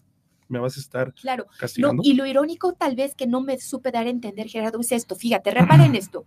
me 0.48 0.60
vas 0.60 0.78
a 0.78 0.80
estar 0.80 1.14
claro. 1.14 1.48
castigando. 1.58 2.04
y 2.06 2.14
lo 2.14 2.26
irónico 2.26 2.74
tal 2.74 2.96
vez 2.96 3.16
que 3.16 3.26
no 3.26 3.42
me 3.42 3.60
supe 3.60 3.92
dar 3.92 4.06
a 4.06 4.10
entender, 4.10 4.48
Gerardo, 4.48 4.80
es 4.80 4.92
esto. 4.92 5.16
Fíjate, 5.16 5.52
reparen 5.52 5.96
esto 5.96 6.26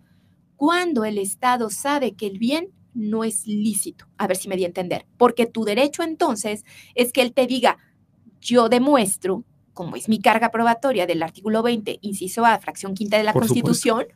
cuando 0.59 1.05
el 1.05 1.17
Estado 1.17 1.69
sabe 1.69 2.15
que 2.15 2.27
el 2.27 2.37
bien 2.37 2.67
no 2.93 3.23
es 3.23 3.47
lícito. 3.47 4.07
A 4.17 4.27
ver 4.27 4.35
si 4.35 4.49
me 4.49 4.57
di 4.57 4.65
a 4.65 4.67
entender. 4.67 5.05
Porque 5.15 5.45
tu 5.45 5.63
derecho 5.63 6.03
entonces 6.03 6.65
es 6.95 7.13
que 7.13 7.21
él 7.21 7.31
te 7.31 7.47
diga, 7.47 7.77
yo 8.41 8.67
demuestro, 8.67 9.45
como 9.73 9.95
es 9.95 10.09
mi 10.09 10.19
carga 10.19 10.51
probatoria 10.51 11.07
del 11.07 11.23
artículo 11.23 11.63
20, 11.63 11.99
inciso 12.01 12.45
A, 12.45 12.59
fracción 12.59 12.93
quinta 12.93 13.15
de 13.15 13.23
la 13.23 13.31
Constitución, 13.31 14.07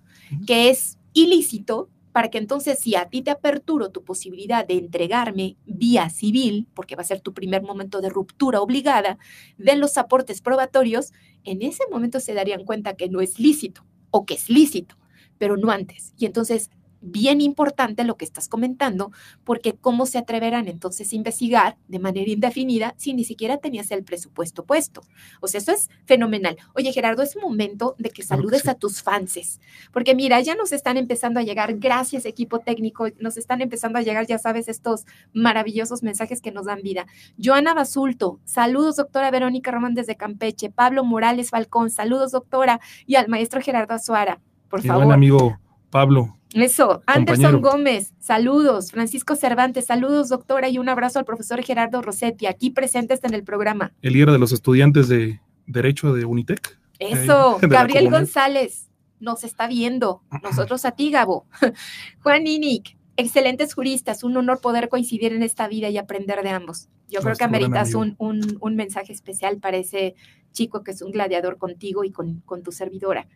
que 0.46 0.70
es 0.70 1.00
ilícito, 1.14 1.90
para 2.12 2.30
que 2.30 2.40
entonces 2.40 2.78
si 2.78 2.96
a 2.96 3.06
ti 3.06 3.22
te 3.22 3.32
aperturo 3.32 3.92
tu 3.92 4.04
posibilidad 4.04 4.68
de 4.68 4.74
entregarme 4.74 5.56
vía 5.66 6.10
civil, 6.10 6.68
porque 6.74 6.98
va 6.98 7.04
a 7.04 7.06
ser 7.06 7.22
tu 7.22 7.34
primer 7.34 7.62
momento 7.62 8.02
de 8.02 8.10
ruptura 8.10 8.60
obligada 8.60 9.18
de 9.58 9.78
los 9.78 9.98
aportes 9.98 10.42
probatorios, 10.42 11.14
en 11.46 11.62
ese 11.62 11.86
momento 11.90 12.20
se 12.20 12.34
darían 12.34 12.66
cuenta 12.66 12.98
que 12.98 13.08
no 13.08 13.22
es 13.22 13.40
lícito 13.40 13.86
o 14.12 14.26
que 14.26 14.34
es 14.34 14.50
lícito 14.50 14.98
pero 15.44 15.58
no 15.58 15.72
antes. 15.72 16.14
Y 16.18 16.26
entonces 16.26 16.70
bien 17.04 17.42
importante 17.42 18.06
lo 18.06 18.16
que 18.16 18.26
estás 18.26 18.48
comentando, 18.48 19.12
porque 19.44 19.74
cómo 19.74 20.06
se 20.06 20.18
atreverán 20.18 20.68
entonces 20.70 21.12
a 21.12 21.16
investigar 21.16 21.78
de 21.90 22.00
manera 22.00 22.32
indefinida 22.32 22.96
si 22.98 23.14
ni 23.14 23.26
siquiera 23.26 23.58
tenías 23.58 23.92
el 23.92 24.06
presupuesto 24.06 24.64
puesto. 24.64 25.02
O 25.42 25.48
sea, 25.48 25.60
eso 25.60 25.74
es 25.74 25.90
fenomenal. 26.06 26.56
Oye, 26.74 26.94
Gerardo, 26.94 27.22
es 27.22 27.36
momento 27.36 27.96
de 28.00 28.10
que 28.10 28.24
saludes 28.24 28.68
a 28.70 28.76
tus 28.76 29.02
fanses, 29.02 29.60
porque 29.92 30.16
mira, 30.16 30.40
ya 30.40 30.56
nos 30.56 30.72
están 30.72 30.96
empezando 30.96 31.42
a 31.42 31.44
llegar, 31.44 31.78
gracias 31.78 32.26
equipo 32.26 32.60
técnico, 32.60 33.08
nos 33.20 33.36
están 33.36 33.62
empezando 33.62 34.00
a 34.00 34.02
llegar, 34.02 34.26
ya 34.26 34.38
sabes, 34.38 34.70
estos 34.70 35.06
maravillosos 35.34 36.04
mensajes 36.04 36.42
que 36.42 36.52
nos 36.52 36.68
dan 36.68 36.82
vida. 36.82 37.06
Joana 37.38 37.74
Basulto, 37.74 38.40
saludos 38.46 38.96
doctora 38.96 39.30
Verónica 39.30 39.72
Román 39.72 39.94
desde 39.94 40.16
Campeche, 40.16 40.70
Pablo 40.70 41.04
Morales 41.04 41.50
Falcón, 41.50 41.90
saludos 41.90 42.32
doctora, 42.32 42.80
y 43.06 43.16
al 43.16 43.28
maestro 43.28 43.60
Gerardo 43.60 43.96
Azuara, 43.96 44.40
por 44.74 44.82
favor. 44.82 45.06
Buen 45.06 45.14
amigo 45.14 45.60
Pablo. 45.92 46.36
Eso, 46.56 47.04
Anderson 47.06 47.62
Gómez, 47.62 48.12
saludos. 48.18 48.90
Francisco 48.90 49.36
Cervantes, 49.36 49.86
saludos, 49.86 50.30
doctora, 50.30 50.68
y 50.68 50.80
un 50.80 50.90
abrazo 50.90 51.20
al 51.20 51.26
profesor 51.26 51.62
Gerardo 51.64 52.02
Rossetti, 52.02 52.48
aquí 52.48 52.72
presentes 52.72 53.24
en 53.24 53.36
el 53.36 53.44
programa. 53.44 53.94
El 54.02 54.14
líder 54.14 54.32
de 54.32 54.40
los 54.40 54.52
estudiantes 54.52 55.08
de 55.10 55.40
Derecho 55.68 56.12
de 56.14 56.26
Unitec. 56.26 56.80
Eso, 56.98 57.60
Gabriel 57.62 58.10
González, 58.10 58.90
nos 59.20 59.44
está 59.44 59.68
viendo. 59.68 60.24
Nosotros 60.42 60.86
a 60.86 60.92
ti, 60.94 61.12
Gabo. 61.12 61.46
Juan 62.24 62.48
Inic, 62.48 62.98
excelentes 63.16 63.76
juristas, 63.76 64.24
un 64.24 64.36
honor 64.38 64.60
poder 64.60 64.90
coincidir 64.90 65.34
en 65.34 65.44
esta 65.44 65.68
vida 65.68 65.90
y 65.90 66.00
aprender 66.00 66.42
de 66.42 66.50
ambos. 66.50 66.90
Yo 67.10 67.22
creo 67.22 67.36
que 67.36 67.44
ameritas 67.44 67.94
un, 67.94 68.16
un, 68.18 68.76
mensaje 68.76 69.14
especial 69.14 69.60
para 69.60 69.78
ese 69.78 70.16
chico 70.52 70.84
que 70.84 70.90
es 70.90 71.04
un 71.04 71.12
gladiador 71.12 71.60
contigo 71.60 72.04
y 72.04 72.12
con, 72.12 72.40
con 72.40 72.64
tu 72.64 72.72
servidora. 72.72 73.28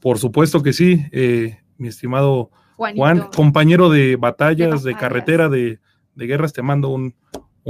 Por 0.00 0.18
supuesto 0.18 0.62
que 0.62 0.72
sí. 0.72 1.04
Eh, 1.12 1.58
mi 1.78 1.88
estimado 1.88 2.50
Juan, 2.76 3.28
compañero 3.34 3.90
de 3.90 4.16
batallas, 4.16 4.82
de, 4.82 4.96
carretera, 4.96 5.48
de, 5.48 5.78
guerras, 6.16 6.52
te 6.52 6.62
mando 6.62 6.88
un, 6.88 7.14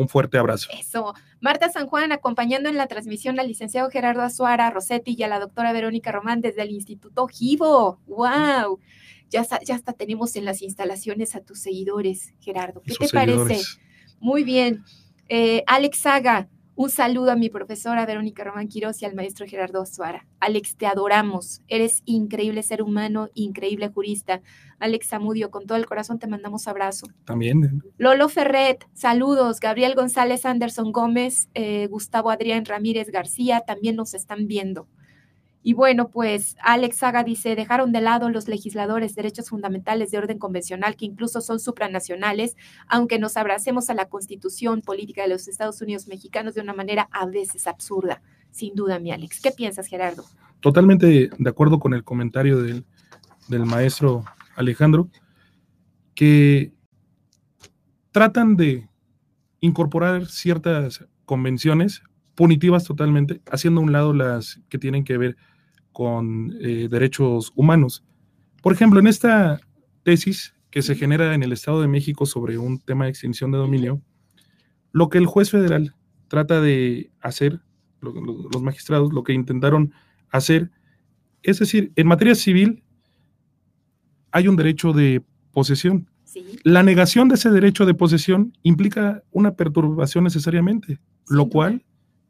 fuerte 0.09 0.39
abrazo. 0.39 0.71
Eso. 0.79 1.15
Marta 1.41 1.71
San 1.71 1.87
Juan, 1.87 2.13
acompañando 2.13 2.69
en 2.69 2.77
la 2.77 2.87
transmisión 2.87 3.39
al 3.39 3.49
licenciado 3.49 3.91
Gerardo 3.91 4.23
Azuara 4.23 4.71
Rossetti 4.71 5.15
y 5.19 5.23
a 5.23 5.29
la 5.29 5.39
doctora 5.39 5.73
Verónica 5.73 6.13
Román 6.13 6.41
desde 6.41 6.63
el 6.63 6.71
Instituto 6.71 7.27
Givo. 7.27 8.01
¡Wow! 8.07 8.79
Ya, 9.29 9.47
ya 9.65 9.75
hasta 9.75 9.93
tenemos 9.93 10.37
en 10.37 10.45
las 10.45 10.63
instalaciones 10.63 11.35
a 11.35 11.41
tus 11.41 11.59
seguidores, 11.59 12.35
Gerardo. 12.41 12.83
¿Qué 12.83 12.95
te 12.95 13.09
parece? 13.09 13.61
Muy 14.21 14.45
bien. 14.45 14.85
Eh, 15.29 15.63
Alex 15.67 15.99
Saga, 15.99 16.49
un 16.75 16.91
saludo 16.91 17.31
a 17.31 17.37
mi 17.37 17.51
profesora 17.51 18.07
Verónica 18.07 18.45
Román 18.45 18.69
Quiroz 18.69 19.03
y 19.03 19.05
al 19.05 19.15
maestro 19.15 19.47
Gerardo 19.47 19.85
Suara. 19.85 20.27
Alex, 20.41 20.77
te 20.77 20.87
adoramos. 20.87 21.61
Eres 21.69 22.03
increíble 22.07 22.63
ser 22.63 22.83
humano, 22.83 23.29
increíble 23.35 23.89
jurista. 23.89 24.41
Alex 24.79 25.09
Zamudio, 25.09 25.51
con 25.51 25.67
todo 25.67 25.77
el 25.77 25.87
corazón 25.87 26.19
te 26.19 26.27
mandamos 26.27 26.67
abrazo. 26.69 27.07
También. 27.25 27.83
Lolo 27.99 28.29
Ferret, 28.29 28.87
saludos. 28.95 29.61
Gabriel 29.61 29.95
González 29.95 30.47
Anderson 30.47 30.93
Gómez, 30.93 31.49
eh, 31.55 31.87
Gustavo 31.89 32.31
Adrián 32.31 32.65
Ramírez 32.65 33.11
García, 33.11 33.61
también 33.67 33.97
nos 33.97 34.15
están 34.15 34.47
viendo. 34.47 34.89
Y 35.63 35.75
bueno, 35.75 36.09
pues 36.09 36.57
Alex 36.63 36.97
Saga 36.97 37.23
dice, 37.23 37.55
dejaron 37.55 37.93
de 37.93 38.01
lado 38.01 38.29
los 38.31 38.49
legisladores 38.49 39.15
derechos 39.15 39.49
fundamentales 39.49 40.11
de 40.11 40.19
orden 40.19 40.39
convencional 40.39 40.97
que 40.97 41.05
incluso 41.05 41.41
son 41.41 41.61
supranacionales, 41.61 42.57
aunque 42.89 43.19
nos 43.19 43.37
abracemos 43.37 43.89
a 43.89 43.95
la 43.95 44.09
constitución 44.09 44.81
política 44.81 45.23
de 45.23 45.29
los 45.29 45.47
Estados 45.47 45.81
Unidos 45.81 46.09
mexicanos 46.09 46.55
de 46.55 46.63
una 46.63 46.75
manera 46.75 47.09
a 47.13 47.27
veces 47.27 47.67
absurda. 47.67 48.23
Sin 48.51 48.75
duda, 48.75 48.99
mi 48.99 49.13
Alex. 49.13 49.41
¿Qué 49.41 49.53
piensas, 49.53 49.87
Gerardo? 49.87 50.25
Totalmente 50.61 51.31
de 51.37 51.51
acuerdo 51.51 51.79
con 51.79 51.95
el 51.95 52.05
comentario 52.05 52.61
del, 52.61 52.85
del 53.49 53.65
maestro 53.65 54.25
Alejandro, 54.57 55.09
que 56.15 56.73
tratan 58.11 58.57
de 58.57 58.89
incorporar 59.61 60.27
ciertas 60.27 61.07
convenciones 61.25 62.03
punitivas 62.35 62.85
totalmente, 62.85 63.41
haciendo 63.51 63.81
a 63.81 63.85
un 63.85 63.93
lado 63.93 64.13
las 64.13 64.61
que 64.69 64.79
tienen 64.79 65.05
que 65.05 65.17
ver 65.17 65.37
con 65.93 66.57
eh, 66.61 66.89
derechos 66.91 67.53
humanos. 67.55 68.05
Por 68.63 68.73
ejemplo, 68.73 69.01
en 69.01 69.07
esta 69.07 69.61
tesis 70.03 70.55
que 70.71 70.83
se 70.83 70.95
genera 70.95 71.35
en 71.35 71.43
el 71.43 71.53
Estado 71.53 71.81
de 71.81 71.89
México 71.89 72.27
sobre 72.27 72.59
un 72.59 72.79
tema 72.81 73.05
de 73.05 73.11
extinción 73.11 73.53
de 73.53 73.59
dominio, 73.59 74.01
lo 74.91 75.09
que 75.09 75.19
el 75.19 75.27
juez 75.27 75.51
federal 75.51 75.95
trata 76.29 76.61
de 76.61 77.11
hacer, 77.21 77.61
los 78.01 78.63
magistrados, 78.63 79.13
lo 79.13 79.23
que 79.23 79.33
intentaron 79.33 79.93
hacer, 80.31 80.71
es 81.43 81.59
decir, 81.59 81.93
en 81.97 82.07
materia 82.07 82.35
civil 82.35 82.83
hay 84.31 84.49
un 84.49 84.57
derecho 84.57 84.93
de 84.93 85.23
posesión. 85.53 86.09
La 86.65 86.83
negación 86.83 87.29
de 87.29 87.35
ese 87.35 87.51
derecho 87.51 87.85
de 87.85 87.95
posesión 87.95 88.57
implica 88.63 89.23
una 89.31 89.55
perturbación 89.55 90.25
necesariamente, 90.25 90.99
lo 91.29 91.49
cual 91.49 91.85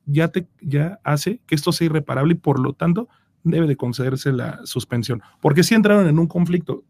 ya, 0.07 0.29
te, 0.29 0.49
ya 0.61 0.99
hace 1.05 1.41
que 1.47 1.55
esto 1.55 1.71
sea 1.71 1.87
irreparable 1.87 2.33
y 2.35 2.37
por 2.39 2.59
lo 2.59 2.73
tanto 2.73 3.09
debe 3.45 3.67
de 3.67 3.77
concederse 3.77 4.33
la 4.33 4.61
suspensión. 4.65 5.23
Porque 5.41 5.63
si 5.63 5.75
entraron 5.75 6.07
en 6.07 6.19
un 6.19 6.27
conflicto, 6.27 6.85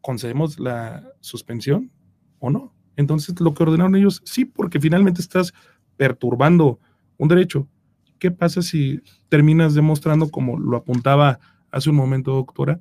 ¿concedemos 0.00 0.58
la 0.58 1.04
suspensión 1.20 1.90
o 2.38 2.50
no? 2.50 2.74
Entonces 2.96 3.38
lo 3.40 3.54
que 3.54 3.62
ordenaron 3.62 3.96
ellos, 3.96 4.22
sí, 4.24 4.44
porque 4.44 4.80
finalmente 4.80 5.20
estás 5.20 5.52
perturbando 5.96 6.80
un 7.18 7.28
derecho. 7.28 7.68
¿Qué 8.18 8.30
pasa 8.30 8.62
si 8.62 9.00
terminas 9.28 9.74
demostrando, 9.74 10.30
como 10.30 10.58
lo 10.58 10.76
apuntaba 10.76 11.38
hace 11.70 11.90
un 11.90 11.96
momento, 11.96 12.32
doctora, 12.32 12.80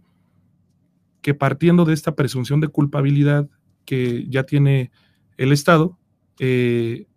que 1.22 1.34
partiendo 1.34 1.86
de 1.86 1.94
esta 1.94 2.16
presunción 2.16 2.62
de 2.62 2.68
culpabilidad 2.68 3.50
que 3.84 4.26
ya 4.30 4.44
tiene 4.44 4.92
el 5.38 5.52
Estado, 5.52 5.98
eh, 6.40 7.08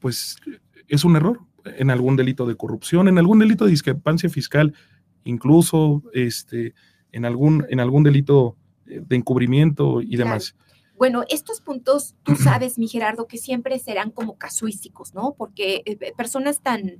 pues 0.00 0.36
es 0.88 1.04
un 1.04 1.16
error, 1.16 1.40
en 1.64 1.90
algún 1.90 2.16
delito 2.16 2.46
de 2.46 2.56
corrupción, 2.56 3.08
en 3.08 3.18
algún 3.18 3.38
delito 3.38 3.64
de 3.64 3.70
discrepancia 3.70 4.28
fiscal, 4.28 4.74
incluso 5.24 6.02
este, 6.12 6.74
en, 7.12 7.24
algún, 7.24 7.66
en 7.68 7.80
algún 7.80 8.02
delito 8.02 8.56
eh, 8.86 9.02
de 9.06 9.16
encubrimiento 9.16 10.00
y 10.00 10.16
demás. 10.16 10.54
Bueno, 10.96 11.22
estos 11.28 11.60
puntos, 11.60 12.16
tú 12.24 12.34
sabes, 12.34 12.76
mi 12.78 12.88
Gerardo, 12.88 13.26
que 13.26 13.38
siempre 13.38 13.78
serán 13.78 14.10
como 14.10 14.36
casuísticos, 14.36 15.14
¿no? 15.14 15.34
Porque 15.38 15.82
eh, 15.84 15.96
personas 16.16 16.60
tan, 16.60 16.98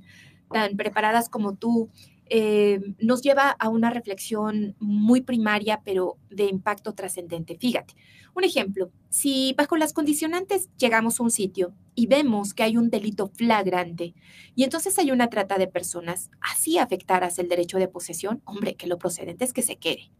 tan 0.51 0.77
preparadas 0.77 1.27
como 1.27 1.55
tú 1.55 1.89
eh, 2.29 2.79
nos 2.99 3.21
lleva 3.21 3.49
a 3.49 3.69
una 3.69 3.89
reflexión 3.89 4.75
muy 4.79 5.21
primaria, 5.21 5.81
pero 5.83 6.17
de 6.29 6.45
impacto 6.45 6.93
trascendente. 6.93 7.57
Fíjate, 7.57 7.95
un 8.35 8.43
ejemplo, 8.43 8.91
si 9.09 9.53
bajo 9.57 9.77
las 9.77 9.93
condicionantes 9.93 10.69
llegamos 10.77 11.19
a 11.19 11.23
un 11.23 11.31
sitio 11.31 11.73
y 11.95 12.07
vemos 12.07 12.53
que 12.53 12.63
hay 12.63 12.77
un 12.77 12.89
delito 12.89 13.27
flagrante 13.27 14.13
y 14.55 14.63
entonces 14.63 14.97
hay 14.99 15.11
una 15.11 15.29
trata 15.29 15.57
de 15.57 15.67
personas, 15.67 16.29
así 16.39 16.77
afectaras 16.77 17.39
el 17.39 17.49
derecho 17.49 17.79
de 17.79 17.87
posesión, 17.87 18.41
hombre, 18.45 18.75
que 18.75 18.87
lo 18.87 18.97
procedente 18.97 19.45
es 19.45 19.53
que 19.53 19.61
se 19.61 19.77
quede. 19.77 20.11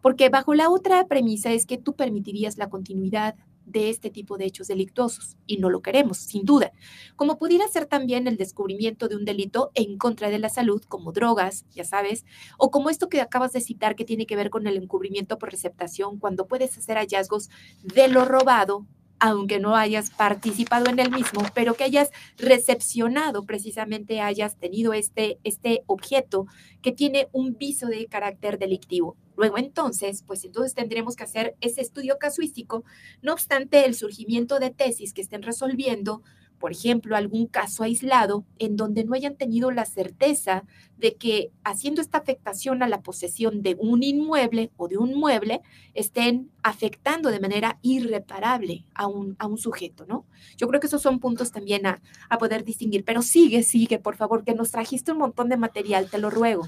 Porque 0.00 0.28
bajo 0.28 0.54
la 0.54 0.70
otra 0.70 1.06
premisa 1.08 1.52
es 1.52 1.66
que 1.66 1.78
tú 1.78 1.94
permitirías 1.96 2.56
la 2.56 2.68
continuidad 2.68 3.34
de 3.70 3.90
este 3.90 4.10
tipo 4.10 4.38
de 4.38 4.46
hechos 4.46 4.68
delictuosos 4.68 5.36
y 5.46 5.58
no 5.58 5.70
lo 5.70 5.82
queremos, 5.82 6.18
sin 6.18 6.44
duda. 6.44 6.72
Como 7.16 7.38
pudiera 7.38 7.66
ser 7.68 7.86
también 7.86 8.26
el 8.26 8.36
descubrimiento 8.36 9.08
de 9.08 9.16
un 9.16 9.24
delito 9.24 9.70
en 9.74 9.98
contra 9.98 10.30
de 10.30 10.38
la 10.38 10.48
salud, 10.48 10.82
como 10.88 11.12
drogas, 11.12 11.66
ya 11.70 11.84
sabes, 11.84 12.24
o 12.58 12.70
como 12.70 12.90
esto 12.90 13.08
que 13.08 13.20
acabas 13.20 13.52
de 13.52 13.60
citar 13.60 13.96
que 13.96 14.04
tiene 14.04 14.26
que 14.26 14.36
ver 14.36 14.50
con 14.50 14.66
el 14.66 14.76
encubrimiento 14.76 15.38
por 15.38 15.50
receptación, 15.50 16.18
cuando 16.18 16.46
puedes 16.46 16.76
hacer 16.76 16.96
hallazgos 16.96 17.50
de 17.82 18.08
lo 18.08 18.24
robado 18.24 18.86
aunque 19.20 19.58
no 19.58 19.76
hayas 19.76 20.10
participado 20.10 20.90
en 20.90 20.98
el 20.98 21.10
mismo, 21.10 21.42
pero 21.54 21.74
que 21.74 21.84
hayas 21.84 22.10
recepcionado 22.36 23.44
precisamente, 23.44 24.20
hayas 24.20 24.56
tenido 24.56 24.92
este, 24.92 25.38
este 25.44 25.82
objeto 25.86 26.46
que 26.82 26.92
tiene 26.92 27.28
un 27.32 27.56
viso 27.56 27.86
de 27.86 28.06
carácter 28.06 28.58
delictivo. 28.58 29.16
Luego 29.36 29.58
entonces, 29.58 30.24
pues 30.26 30.44
entonces 30.44 30.74
tendremos 30.74 31.14
que 31.14 31.24
hacer 31.24 31.56
ese 31.60 31.80
estudio 31.80 32.18
casuístico, 32.18 32.84
no 33.22 33.32
obstante 33.32 33.86
el 33.86 33.94
surgimiento 33.94 34.58
de 34.58 34.70
tesis 34.70 35.12
que 35.12 35.22
estén 35.22 35.42
resolviendo 35.42 36.22
por 36.58 36.72
ejemplo, 36.72 37.16
algún 37.16 37.46
caso 37.46 37.84
aislado 37.84 38.44
en 38.58 38.76
donde 38.76 39.04
no 39.04 39.14
hayan 39.14 39.36
tenido 39.36 39.70
la 39.70 39.84
certeza 39.84 40.64
de 40.96 41.14
que 41.14 41.50
haciendo 41.64 42.00
esta 42.00 42.18
afectación 42.18 42.82
a 42.82 42.88
la 42.88 43.02
posesión 43.02 43.62
de 43.62 43.76
un 43.78 44.02
inmueble 44.02 44.72
o 44.76 44.88
de 44.88 44.98
un 44.98 45.14
mueble, 45.14 45.60
estén 45.94 46.50
afectando 46.62 47.30
de 47.30 47.40
manera 47.40 47.78
irreparable 47.82 48.84
a 48.94 49.06
un, 49.06 49.36
a 49.38 49.46
un 49.46 49.58
sujeto, 49.58 50.04
¿no? 50.06 50.26
Yo 50.56 50.66
creo 50.66 50.80
que 50.80 50.88
esos 50.88 51.02
son 51.02 51.20
puntos 51.20 51.52
también 51.52 51.86
a, 51.86 52.02
a 52.28 52.38
poder 52.38 52.64
distinguir, 52.64 53.04
pero 53.04 53.22
sigue, 53.22 53.62
sigue, 53.62 53.98
por 53.98 54.16
favor, 54.16 54.42
que 54.44 54.54
nos 54.54 54.70
trajiste 54.70 55.12
un 55.12 55.18
montón 55.18 55.48
de 55.48 55.56
material, 55.56 56.10
te 56.10 56.18
lo 56.18 56.30
ruego. 56.30 56.66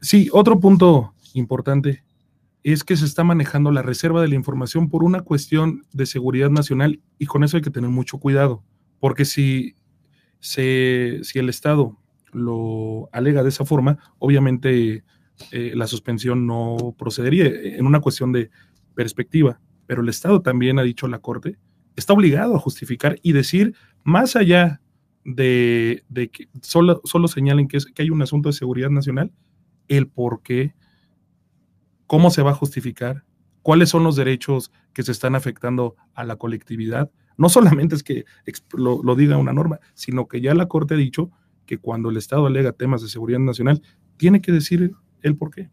Sí, 0.00 0.28
otro 0.32 0.60
punto 0.60 1.14
importante 1.32 2.04
es 2.62 2.84
que 2.84 2.96
se 2.96 3.06
está 3.06 3.24
manejando 3.24 3.70
la 3.70 3.82
reserva 3.82 4.20
de 4.20 4.28
la 4.28 4.34
información 4.34 4.90
por 4.90 5.02
una 5.02 5.22
cuestión 5.22 5.86
de 5.92 6.06
seguridad 6.06 6.50
nacional 6.50 7.00
y 7.18 7.26
con 7.26 7.42
eso 7.44 7.56
hay 7.56 7.62
que 7.62 7.70
tener 7.70 7.88
mucho 7.88 8.18
cuidado 8.18 8.62
porque 9.00 9.24
si, 9.24 9.74
si 10.38 11.20
el 11.34 11.48
Estado 11.48 11.98
lo 12.32 13.08
alega 13.12 13.42
de 13.42 13.48
esa 13.48 13.64
forma, 13.64 13.98
obviamente 14.18 15.02
eh, 15.50 15.72
la 15.74 15.86
suspensión 15.86 16.46
no 16.46 16.94
procedería 16.98 17.46
en 17.46 17.86
una 17.86 18.00
cuestión 18.00 18.32
de 18.32 18.50
perspectiva. 18.94 19.60
Pero 19.86 20.02
el 20.02 20.08
Estado 20.08 20.42
también 20.42 20.78
ha 20.78 20.82
dicho 20.82 21.08
la 21.08 21.18
Corte, 21.18 21.58
está 21.96 22.12
obligado 22.12 22.54
a 22.54 22.60
justificar 22.60 23.18
y 23.22 23.32
decir, 23.32 23.74
más 24.04 24.36
allá 24.36 24.80
de, 25.24 26.04
que 26.32 26.48
solo, 26.62 27.00
solo 27.04 27.28
señalen 27.28 27.68
que, 27.68 27.78
es, 27.78 27.86
que 27.86 28.02
hay 28.02 28.10
un 28.10 28.22
asunto 28.22 28.48
de 28.48 28.52
seguridad 28.54 28.90
nacional, 28.90 29.32
el 29.88 30.06
por 30.06 30.42
qué, 30.42 30.74
cómo 32.06 32.30
se 32.30 32.42
va 32.42 32.52
a 32.52 32.54
justificar, 32.54 33.24
cuáles 33.62 33.88
son 33.88 34.04
los 34.04 34.16
derechos 34.16 34.72
que 34.92 35.02
se 35.02 35.12
están 35.12 35.34
afectando 35.34 35.96
a 36.14 36.24
la 36.24 36.36
colectividad. 36.36 37.10
No 37.40 37.48
solamente 37.48 37.94
es 37.94 38.02
que 38.02 38.24
lo, 38.72 39.02
lo, 39.02 39.16
diga 39.16 39.38
una 39.38 39.52
norma, 39.52 39.80
sino 39.94 40.28
que 40.28 40.40
ya 40.40 40.54
la 40.54 40.68
Corte 40.68 40.94
ha 40.94 40.98
dicho 40.98 41.30
que 41.64 41.78
cuando 41.78 42.10
el 42.10 42.16
Estado 42.16 42.46
alega 42.46 42.72
temas 42.72 43.00
de 43.00 43.08
seguridad 43.08 43.38
nacional, 43.38 43.82
tiene 44.16 44.42
que 44.42 44.52
decir 44.52 44.92
el 45.22 45.36
por 45.36 45.50
qué. 45.50 45.70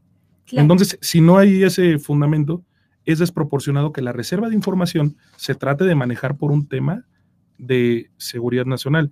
Entonces, 0.52 0.98
si 1.02 1.20
no 1.20 1.38
hay 1.38 1.64
ese 1.64 2.00
fundamento, 2.00 2.64
es 3.04 3.20
desproporcionado 3.20 3.92
que 3.92 4.02
la 4.02 4.14
reserva 4.14 4.48
de 4.48 4.56
información 4.56 5.18
se 5.36 5.56
trate 5.56 5.84
de 5.84 5.96
manejar 5.96 6.38
por 6.38 6.52
un 6.52 6.68
tema 6.68 7.06
de 7.58 8.12
seguridad 8.18 8.66
nacional. 8.66 9.12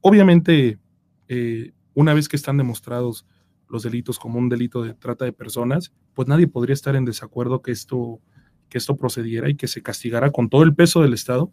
Obviamente, 0.00 0.78
eh, 1.26 1.72
una 1.94 2.14
vez 2.14 2.28
que 2.28 2.36
están 2.36 2.56
demostrados 2.56 3.26
los 3.68 3.82
delitos 3.82 4.18
como 4.18 4.38
un 4.38 4.48
delito 4.48 4.82
de 4.82 4.94
trata 4.94 5.24
de 5.24 5.32
personas, 5.32 5.92
pues 6.14 6.28
nadie 6.28 6.46
podría 6.46 6.74
estar 6.74 6.96
en 6.96 7.04
desacuerdo 7.04 7.60
que 7.60 7.72
esto, 7.72 8.20
que 8.68 8.78
esto 8.78 8.96
procediera 8.96 9.48
y 9.48 9.56
que 9.56 9.68
se 9.68 9.82
castigara 9.82 10.30
con 10.30 10.48
todo 10.48 10.62
el 10.62 10.74
peso 10.74 11.02
del 11.02 11.14
Estado 11.14 11.50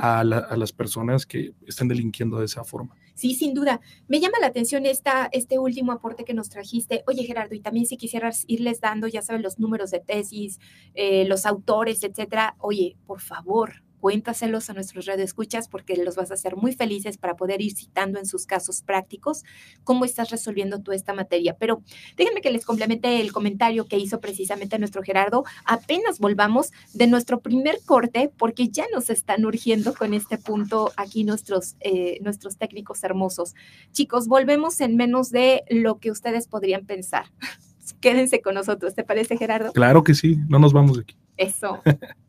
a, 0.00 0.24
las 0.24 0.72
personas 0.72 1.26
que 1.26 1.52
estén 1.66 1.88
delinquiendo 1.88 2.38
de 2.38 2.46
esa 2.46 2.64
forma. 2.64 2.96
Sí, 3.14 3.34
sin 3.34 3.52
duda. 3.52 3.80
Me 4.06 4.20
llama 4.20 4.38
la 4.40 4.46
atención 4.46 4.86
esta, 4.86 5.28
este 5.32 5.58
último 5.58 5.92
aporte 5.92 6.24
que 6.24 6.34
nos 6.34 6.48
trajiste. 6.48 7.02
Oye, 7.06 7.24
Gerardo, 7.24 7.54
y 7.54 7.60
también 7.60 7.86
si 7.86 7.96
quisieras 7.96 8.44
irles 8.46 8.80
dando, 8.80 9.08
ya 9.08 9.22
sabes, 9.22 9.42
los 9.42 9.58
números 9.58 9.90
de 9.90 10.00
tesis, 10.00 10.60
eh, 10.94 11.24
los 11.26 11.44
autores, 11.44 12.02
etcétera. 12.04 12.54
Oye, 12.58 12.96
por 13.06 13.20
favor, 13.20 13.82
cuéntaselos 14.00 14.70
a 14.70 14.74
nuestros 14.74 15.06
radioescuchas 15.06 15.68
porque 15.68 15.96
los 15.96 16.16
vas 16.16 16.30
a 16.30 16.34
hacer 16.34 16.56
muy 16.56 16.72
felices 16.72 17.18
para 17.18 17.36
poder 17.36 17.60
ir 17.60 17.74
citando 17.74 18.18
en 18.18 18.26
sus 18.26 18.46
casos 18.46 18.82
prácticos 18.82 19.44
cómo 19.84 20.04
estás 20.04 20.30
resolviendo 20.30 20.80
tú 20.80 20.92
esta 20.92 21.14
materia. 21.14 21.56
Pero 21.58 21.82
déjenme 22.16 22.40
que 22.40 22.50
les 22.50 22.64
complemente 22.64 23.20
el 23.20 23.32
comentario 23.32 23.86
que 23.86 23.98
hizo 23.98 24.20
precisamente 24.20 24.78
nuestro 24.78 25.02
Gerardo. 25.02 25.44
Apenas 25.64 26.18
volvamos 26.18 26.72
de 26.92 27.06
nuestro 27.06 27.40
primer 27.40 27.78
corte 27.84 28.30
porque 28.36 28.68
ya 28.68 28.84
nos 28.92 29.10
están 29.10 29.44
urgiendo 29.44 29.94
con 29.94 30.14
este 30.14 30.38
punto 30.38 30.92
aquí 30.96 31.24
nuestros, 31.24 31.76
eh, 31.80 32.18
nuestros 32.22 32.56
técnicos 32.56 33.02
hermosos. 33.04 33.54
Chicos, 33.92 34.28
volvemos 34.28 34.80
en 34.80 34.96
menos 34.96 35.30
de 35.30 35.64
lo 35.68 35.98
que 35.98 36.10
ustedes 36.10 36.46
podrían 36.46 36.86
pensar. 36.86 37.26
Quédense 38.00 38.40
con 38.42 38.54
nosotros, 38.54 38.94
¿te 38.94 39.02
parece 39.02 39.36
Gerardo? 39.36 39.72
Claro 39.72 40.04
que 40.04 40.14
sí, 40.14 40.38
no 40.48 40.58
nos 40.58 40.72
vamos 40.72 40.96
de 40.96 41.02
aquí. 41.02 41.16
Eso. 41.36 41.80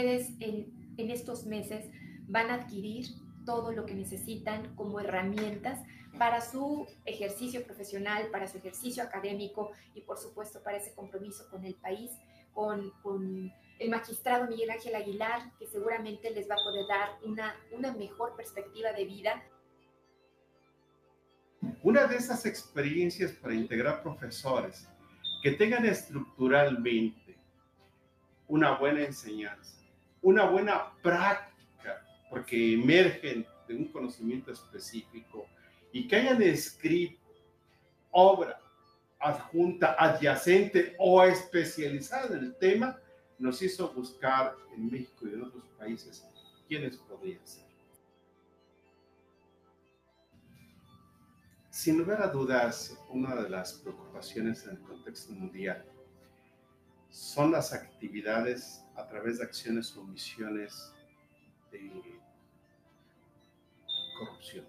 ustedes 0.00 0.30
en, 0.40 0.80
estos 0.96 1.46
meses 1.46 1.86
van 2.28 2.50
a 2.50 2.54
adquirir 2.54 3.06
todo 3.46 3.72
lo 3.72 3.86
que 3.86 3.94
necesitan 3.94 4.74
como 4.76 5.00
herramientas 5.00 5.80
para 6.18 6.42
su 6.42 6.86
ejercicio 7.06 7.64
profesional, 7.64 8.28
para 8.30 8.46
su 8.46 8.58
ejercicio 8.58 9.02
académico 9.02 9.72
y 9.94 10.02
por 10.02 10.18
supuesto 10.18 10.62
para 10.62 10.76
ese 10.76 10.94
compromiso 10.94 11.48
con 11.50 11.64
el 11.64 11.74
país, 11.76 12.10
con, 12.52 12.90
con 13.02 13.50
el 13.78 13.90
magistrado 13.90 14.46
Miguel 14.46 14.70
Ángel 14.70 14.94
Aguilar, 14.94 15.52
que 15.58 15.66
seguramente 15.66 16.30
les 16.30 16.50
va 16.50 16.54
a 16.54 16.64
poder 16.64 16.86
dar 16.86 17.08
una, 17.24 17.56
una 17.72 17.92
mejor 17.94 18.36
perspectiva 18.36 18.92
de 18.92 19.04
vida. 19.06 19.42
Una 21.82 22.06
de 22.06 22.16
esas 22.16 22.44
experiencias 22.44 23.32
para 23.32 23.54
integrar 23.54 24.02
profesores 24.02 24.86
que 25.42 25.52
tengan 25.52 25.86
estructuralmente 25.86 27.38
una 28.48 28.76
buena 28.76 29.02
enseñanza, 29.02 29.79
una 30.22 30.44
buena 30.44 30.92
práctica, 31.02 32.04
porque 32.28 32.74
emergen 32.74 33.46
de 33.66 33.74
un 33.74 33.86
conocimiento 33.86 34.52
específico 34.52 35.46
y 35.92 36.06
que 36.06 36.16
hayan 36.16 36.42
escrito 36.42 37.20
obra 38.10 38.60
adjunta, 39.20 39.94
adyacente 39.98 40.96
o 40.98 41.22
especializada 41.22 42.36
en 42.36 42.44
el 42.44 42.56
tema, 42.56 42.98
nos 43.38 43.60
hizo 43.62 43.92
buscar 43.92 44.54
en 44.74 44.90
México 44.90 45.26
y 45.28 45.34
en 45.34 45.42
otros 45.42 45.64
países 45.78 46.24
quiénes 46.66 46.96
podrían 46.96 47.46
ser. 47.46 47.68
Sin 51.70 51.98
lugar 51.98 52.22
a 52.22 52.28
dudas, 52.28 52.98
una 53.10 53.34
de 53.36 53.48
las 53.48 53.74
preocupaciones 53.74 54.64
en 54.64 54.70
el 54.70 54.80
contexto 54.80 55.32
mundial 55.32 55.84
son 57.10 57.52
las 57.52 57.72
actividades 57.72 58.84
a 59.00 59.08
través 59.08 59.38
de 59.38 59.44
acciones 59.44 59.96
o 59.96 60.04
misiones 60.04 60.92
de 61.72 62.20
corrupción. 64.18 64.66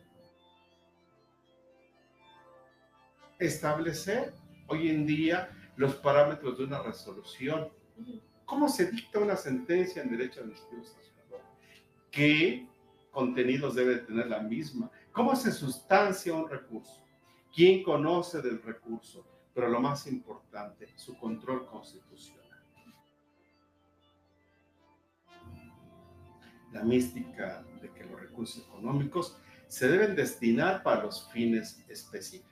Establecer 3.40 4.34
hoy 4.68 4.90
en 4.90 5.06
día 5.06 5.50
los 5.76 5.96
parámetros 5.96 6.58
de 6.58 6.64
una 6.64 6.82
resolución. 6.82 7.70
¿Cómo 8.46 8.70
se 8.70 8.90
dicta 8.90 9.20
una 9.20 9.36
sentencia 9.36 10.02
en 10.02 10.12
derecho 10.12 10.42
administrativo 10.42 10.84
sancionador? 10.84 11.42
¿Qué 12.10 12.68
contenidos 13.12 13.76
debe 13.76 13.98
tener 13.98 14.28
la 14.28 14.40
misma? 14.40 14.90
¿Cómo 15.12 15.36
se 15.36 15.52
sustancia 15.52 16.34
un 16.34 16.50
recurso? 16.50 17.04
¿Quién 17.54 17.84
conoce 17.84 18.42
del 18.42 18.62
recurso? 18.62 19.26
Pero 19.54 19.68
lo 19.68 19.82
más 19.82 20.08
importante, 20.08 20.88
su 20.96 21.18
control 21.18 21.66
constitucional. 21.66 22.41
La 26.72 26.84
mística 26.84 27.66
de 27.82 27.92
que 27.92 28.06
los 28.06 28.20
recursos 28.20 28.66
económicos 28.68 29.38
se 29.68 29.88
deben 29.88 30.16
destinar 30.16 30.84
para 30.84 31.04
los 31.04 31.30
fines 31.32 31.84
específicos. 31.88 32.51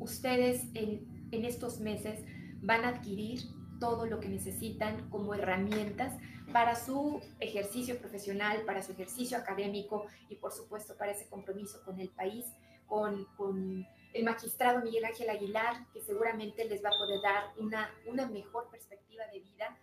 ustedes 0.00 0.62
en, 0.74 1.20
estos 1.30 1.78
meses 1.78 2.24
van 2.60 2.84
a 2.84 2.88
adquirir 2.88 3.40
todo 3.78 4.06
lo 4.06 4.18
que 4.18 4.28
necesitan 4.28 5.08
como 5.10 5.34
herramientas 5.34 6.12
para 6.52 6.74
su 6.74 7.20
ejercicio 7.38 7.98
profesional, 7.98 8.64
para 8.66 8.82
su 8.82 8.92
ejercicio 8.92 9.38
académico 9.38 10.06
y 10.28 10.34
por 10.36 10.52
supuesto 10.52 10.96
para 10.96 11.12
ese 11.12 11.28
compromiso 11.28 11.80
con 11.84 12.00
el 12.00 12.08
país, 12.08 12.46
con, 12.88 13.86
el 14.12 14.24
magistrado 14.24 14.82
Miguel 14.82 15.04
Ángel 15.04 15.30
Aguilar, 15.30 15.86
que 15.92 16.00
seguramente 16.00 16.64
les 16.64 16.82
va 16.82 16.88
a 16.88 16.98
poder 16.98 17.20
dar 17.22 17.44
una, 17.58 17.94
una 18.06 18.26
mejor 18.28 18.68
perspectiva 18.68 19.24
de 19.32 19.38
vida. 19.38 19.78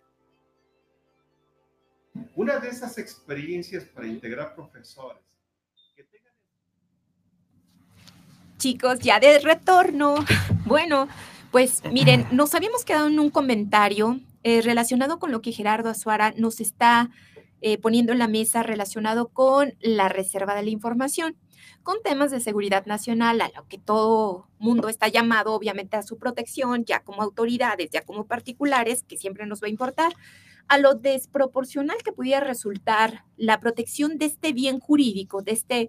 Una 2.36 2.58
de 2.58 2.68
esas 2.68 2.98
experiencias 2.98 3.84
para 3.84 4.06
integrar 4.06 4.54
profesores 4.54 5.27
chicos, 8.58 8.98
ya 8.98 9.20
de 9.20 9.38
retorno. 9.38 10.16
Bueno, 10.66 11.08
pues 11.50 11.82
miren, 11.90 12.26
nos 12.30 12.54
habíamos 12.54 12.84
quedado 12.84 13.06
en 13.06 13.18
un 13.18 13.30
comentario 13.30 14.20
eh, 14.42 14.60
relacionado 14.60 15.18
con 15.18 15.32
lo 15.32 15.40
que 15.40 15.52
Gerardo 15.52 15.88
Azuara 15.88 16.34
nos 16.36 16.60
está 16.60 17.08
eh, 17.62 17.78
poniendo 17.78 18.12
en 18.12 18.18
la 18.18 18.28
mesa 18.28 18.62
relacionado 18.62 19.28
con 19.28 19.72
la 19.80 20.10
reserva 20.10 20.54
de 20.54 20.62
la 20.62 20.68
información, 20.68 21.36
con 21.82 22.02
temas 22.02 22.30
de 22.30 22.40
seguridad 22.40 22.84
nacional, 22.84 23.40
a 23.40 23.50
lo 23.56 23.66
que 23.66 23.78
todo 23.78 24.46
mundo 24.58 24.90
está 24.90 25.08
llamado, 25.08 25.54
obviamente, 25.54 25.96
a 25.96 26.02
su 26.02 26.18
protección, 26.18 26.84
ya 26.84 27.00
como 27.00 27.22
autoridades, 27.22 27.88
ya 27.90 28.02
como 28.02 28.26
particulares, 28.26 29.04
que 29.04 29.16
siempre 29.16 29.46
nos 29.46 29.62
va 29.62 29.68
a 29.68 29.70
importar, 29.70 30.12
a 30.68 30.76
lo 30.76 30.94
desproporcional 30.94 31.96
que 32.04 32.12
pudiera 32.12 32.40
resultar 32.40 33.24
la 33.38 33.58
protección 33.58 34.18
de 34.18 34.26
este 34.26 34.52
bien 34.52 34.80
jurídico, 34.80 35.40
de 35.40 35.52
este 35.52 35.88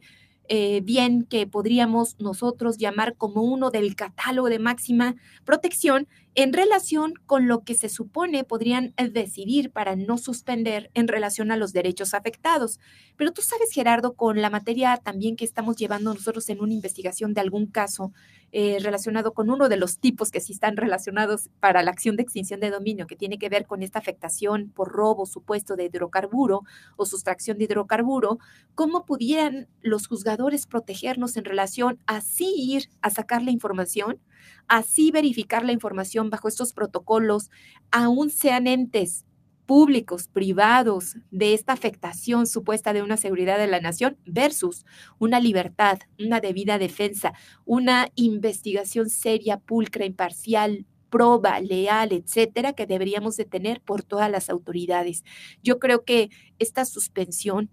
eh, 0.49 0.81
bien 0.83 1.23
que 1.23 1.47
podríamos 1.47 2.15
nosotros 2.19 2.77
llamar 2.77 3.15
como 3.15 3.43
uno 3.43 3.69
del 3.69 3.95
catálogo 3.95 4.49
de 4.49 4.59
máxima 4.59 5.15
protección 5.45 6.07
en 6.41 6.53
relación 6.53 7.15
con 7.25 7.49
lo 7.49 7.65
que 7.65 7.75
se 7.75 7.89
supone 7.89 8.45
podrían 8.45 8.93
eh, 8.95 9.09
decidir 9.09 9.71
para 9.71 9.97
no 9.97 10.17
suspender 10.17 10.89
en 10.93 11.09
relación 11.09 11.51
a 11.51 11.57
los 11.57 11.73
derechos 11.73 12.13
afectados. 12.13 12.79
Pero 13.17 13.33
tú 13.33 13.41
sabes, 13.41 13.71
Gerardo, 13.73 14.13
con 14.13 14.41
la 14.41 14.49
materia 14.49 14.95
también 14.95 15.35
que 15.35 15.43
estamos 15.43 15.75
llevando 15.75 16.13
nosotros 16.13 16.47
en 16.47 16.61
una 16.61 16.73
investigación 16.73 17.33
de 17.33 17.41
algún 17.41 17.65
caso 17.65 18.13
eh, 18.53 18.77
relacionado 18.79 19.33
con 19.33 19.49
uno 19.49 19.67
de 19.67 19.75
los 19.75 19.99
tipos 19.99 20.31
que 20.31 20.39
sí 20.39 20.53
están 20.53 20.77
relacionados 20.77 21.49
para 21.59 21.83
la 21.83 21.91
acción 21.91 22.15
de 22.15 22.23
extinción 22.23 22.61
de 22.61 22.69
dominio, 22.69 23.05
que 23.05 23.17
tiene 23.17 23.37
que 23.37 23.49
ver 23.49 23.65
con 23.65 23.83
esta 23.83 23.99
afectación 23.99 24.71
por 24.73 24.93
robo 24.93 25.25
supuesto 25.25 25.75
de 25.75 25.85
hidrocarburo 25.85 26.63
o 26.95 27.05
sustracción 27.05 27.57
de 27.57 27.65
hidrocarburo, 27.65 28.39
¿cómo 28.75 29.05
pudieran 29.05 29.67
los 29.81 30.07
juzgadores 30.07 30.67
protegernos 30.67 31.35
en 31.35 31.43
relación 31.43 31.99
a 32.07 32.19
así 32.19 32.53
ir 32.57 32.89
a 33.01 33.09
sacar 33.09 33.43
la 33.43 33.51
información, 33.51 34.19
así 34.67 35.11
verificar 35.11 35.65
la 35.65 35.71
información 35.71 36.29
bajo 36.29 36.47
estos 36.47 36.73
protocolos, 36.73 37.49
aún 37.91 38.29
sean 38.29 38.67
entes 38.67 39.25
públicos, 39.69 40.27
privados, 40.27 41.17
de 41.29 41.53
esta 41.53 41.73
afectación 41.73 42.47
supuesta 42.47 42.91
de 42.91 43.03
una 43.03 43.17
seguridad 43.17 43.59
de 43.59 43.67
la 43.67 43.79
nación 43.79 44.17
versus 44.25 44.83
una 45.19 45.39
libertad, 45.39 45.99
una 46.17 46.39
debida 46.39 46.79
defensa, 46.79 47.33
una 47.65 48.09
investigación 48.15 49.11
seria, 49.11 49.59
pulcra, 49.59 50.05
imparcial, 50.05 50.87
proba, 51.11 51.59
leal, 51.59 52.13
etcétera, 52.13 52.73
que 52.73 52.87
deberíamos 52.87 53.35
de 53.35 53.45
tener 53.45 53.79
por 53.81 54.01
todas 54.01 54.31
las 54.31 54.49
autoridades. 54.49 55.23
Yo 55.61 55.77
creo 55.77 56.03
que 56.03 56.29
esta 56.57 56.83
suspensión 56.85 57.69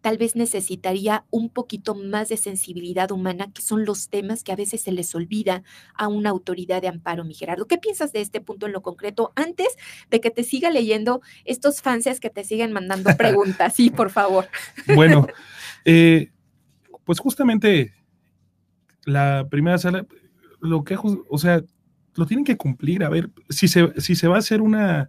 tal 0.00 0.18
vez 0.18 0.34
necesitaría 0.34 1.24
un 1.30 1.50
poquito 1.50 1.94
más 1.94 2.28
de 2.28 2.36
sensibilidad 2.36 3.10
humana, 3.12 3.52
que 3.52 3.62
son 3.62 3.84
los 3.84 4.08
temas 4.08 4.42
que 4.42 4.52
a 4.52 4.56
veces 4.56 4.80
se 4.80 4.92
les 4.92 5.14
olvida 5.14 5.62
a 5.94 6.08
una 6.08 6.30
autoridad 6.30 6.82
de 6.82 6.88
amparo, 6.88 7.24
mi 7.24 7.34
Gerardo. 7.34 7.66
¿Qué 7.66 7.78
piensas 7.78 8.12
de 8.12 8.20
este 8.20 8.40
punto 8.40 8.66
en 8.66 8.72
lo 8.72 8.82
concreto? 8.82 9.32
Antes 9.36 9.68
de 10.10 10.20
que 10.20 10.30
te 10.30 10.42
siga 10.42 10.70
leyendo 10.70 11.20
estos 11.44 11.80
fans 11.82 12.00
que 12.20 12.30
te 12.30 12.44
siguen 12.44 12.72
mandando 12.72 13.10
preguntas, 13.16 13.74
sí, 13.74 13.90
por 13.90 14.10
favor. 14.10 14.48
Bueno, 14.94 15.26
eh, 15.84 16.30
pues 17.04 17.18
justamente 17.18 17.92
la 19.04 19.46
primera 19.50 19.78
sala, 19.78 20.06
lo 20.60 20.84
que, 20.84 20.96
o 20.98 21.38
sea, 21.38 21.62
lo 22.14 22.26
tienen 22.26 22.44
que 22.44 22.56
cumplir. 22.56 23.04
A 23.04 23.08
ver, 23.08 23.30
si 23.48 23.68
se, 23.68 24.00
si 24.00 24.14
se 24.14 24.28
va 24.28 24.36
a 24.36 24.40
hacer 24.40 24.60
una, 24.60 25.08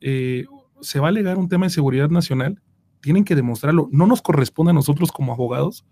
eh, 0.00 0.46
se 0.80 1.00
va 1.00 1.06
a 1.06 1.10
alegar 1.10 1.38
un 1.38 1.48
tema 1.48 1.66
de 1.66 1.70
seguridad 1.70 2.08
nacional, 2.08 2.60
tienen 3.02 3.24
que 3.24 3.34
demostrarlo. 3.34 3.88
No 3.92 4.06
nos 4.06 4.22
corresponde 4.22 4.70
a 4.70 4.74
nosotros 4.74 5.12
como 5.12 5.32
abogados 5.32 5.84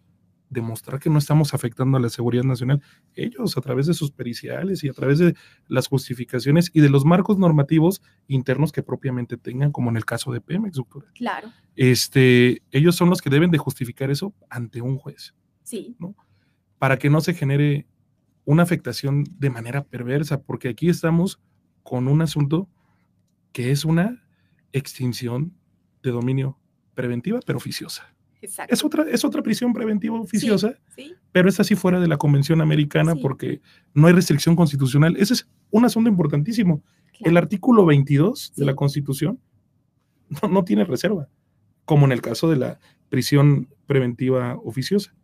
demostrar 0.49 0.99
que 0.99 1.11
no 1.11 1.19
estamos 1.19 1.55
afectando 1.55 1.97
a 1.97 2.01
la 2.01 2.09
seguridad 2.09 2.43
nacional. 2.43 2.83
Ellos, 3.15 3.57
a 3.57 3.61
través 3.61 3.87
de 3.87 3.95
sus 3.95 4.11
periciales 4.11 4.83
y 4.83 4.89
a 4.89 4.93
través 4.93 5.19
de 5.19 5.35
las 5.69 5.87
justificaciones 5.87 6.71
y 6.75 6.81
de 6.81 6.89
los 6.89 7.05
marcos 7.05 7.39
normativos 7.39 8.03
internos 8.27 8.73
que 8.73 8.83
propiamente 8.83 9.37
tengan, 9.37 9.71
como 9.71 9.91
en 9.91 9.97
el 9.97 10.05
caso 10.05 10.33
de 10.33 10.41
Pemex, 10.41 10.77
doctora. 10.77 11.07
Claro. 11.15 11.53
Este, 11.77 12.63
ellos 12.73 12.97
son 12.97 13.11
los 13.11 13.23
que 13.23 13.31
deben 13.31 13.51
de 13.51 13.59
justificar 13.59 14.11
eso 14.11 14.35
ante 14.49 14.81
un 14.81 14.97
juez. 14.97 15.35
Sí. 15.63 15.97
¿no? 16.01 16.17
Para 16.79 16.99
que 16.99 17.11
no 17.11 17.21
se 17.21 17.35
genere 17.35 17.87
una 18.45 18.65
afectación 18.65 19.25
de 19.39 19.51
manera 19.51 19.85
perversa, 19.85 20.43
porque 20.43 20.69
aquí 20.69 20.89
estamos 20.89 21.41
con 21.85 22.09
un 22.09 22.23
asunto 22.23 22.69
que 23.53 23.71
es 23.71 23.85
una 23.85 24.25
extinción 24.73 25.55
de 26.03 26.11
dominio 26.11 26.59
preventiva, 26.95 27.41
pero 27.45 27.59
oficiosa. 27.59 28.14
Exacto. 28.43 28.72
Es 28.72 28.84
otra, 28.84 29.05
es 29.11 29.24
otra 29.24 29.43
prisión 29.43 29.72
preventiva 29.72 30.18
oficiosa, 30.18 30.74
pero 31.32 31.49
es 31.49 31.61
así 31.61 31.74
fuera 31.74 32.01
de 32.01 32.09
la 32.09 32.16
Convención 32.16 32.61
Americana 32.61 33.14
porque 33.14 33.61
no 33.93 34.07
hay 34.07 34.14
restricción 34.14 34.57
constitucional. 34.57 35.16
Ese 35.18 35.34
es 35.34 35.49
un 35.70 35.84
asunto 35.84 36.09
importantísimo. 36.09 36.82
El 37.20 37.36
artículo 37.36 37.84
22 37.84 38.55
de 38.57 38.64
la 38.64 38.74
Constitución 38.74 39.41
no, 40.51 40.64
tiene 40.64 40.84
reserva, 40.84 41.28
como 41.84 42.07
en 42.07 42.12
el 42.12 42.22
caso 42.22 42.49
de 42.49 42.57
la 42.57 42.78
prisión 43.11 43.68
preventiva 43.86 44.57
oficiosa. 44.64 45.14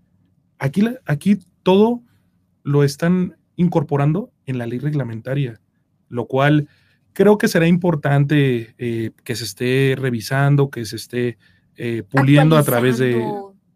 Aquí, 0.58 0.84
aquí 1.06 1.38
todo 1.62 2.02
lo 2.64 2.84
están 2.84 3.36
incorporando 3.56 4.30
en 4.44 4.58
la 4.58 4.66
ley 4.66 4.78
reglamentaria, 4.78 5.60
lo 6.08 6.26
cual 6.26 6.68
creo 7.12 7.38
que 7.38 7.48
será 7.48 7.66
importante 7.66 8.74
eh, 8.76 9.12
que 9.24 9.36
se 9.36 9.44
esté 9.44 9.94
revisando, 9.98 10.70
que 10.70 10.84
se 10.84 10.96
esté 10.96 11.38
eh, 11.76 12.02
puliendo 12.02 12.56
a 12.56 12.62
través 12.62 12.98
de 12.98 13.22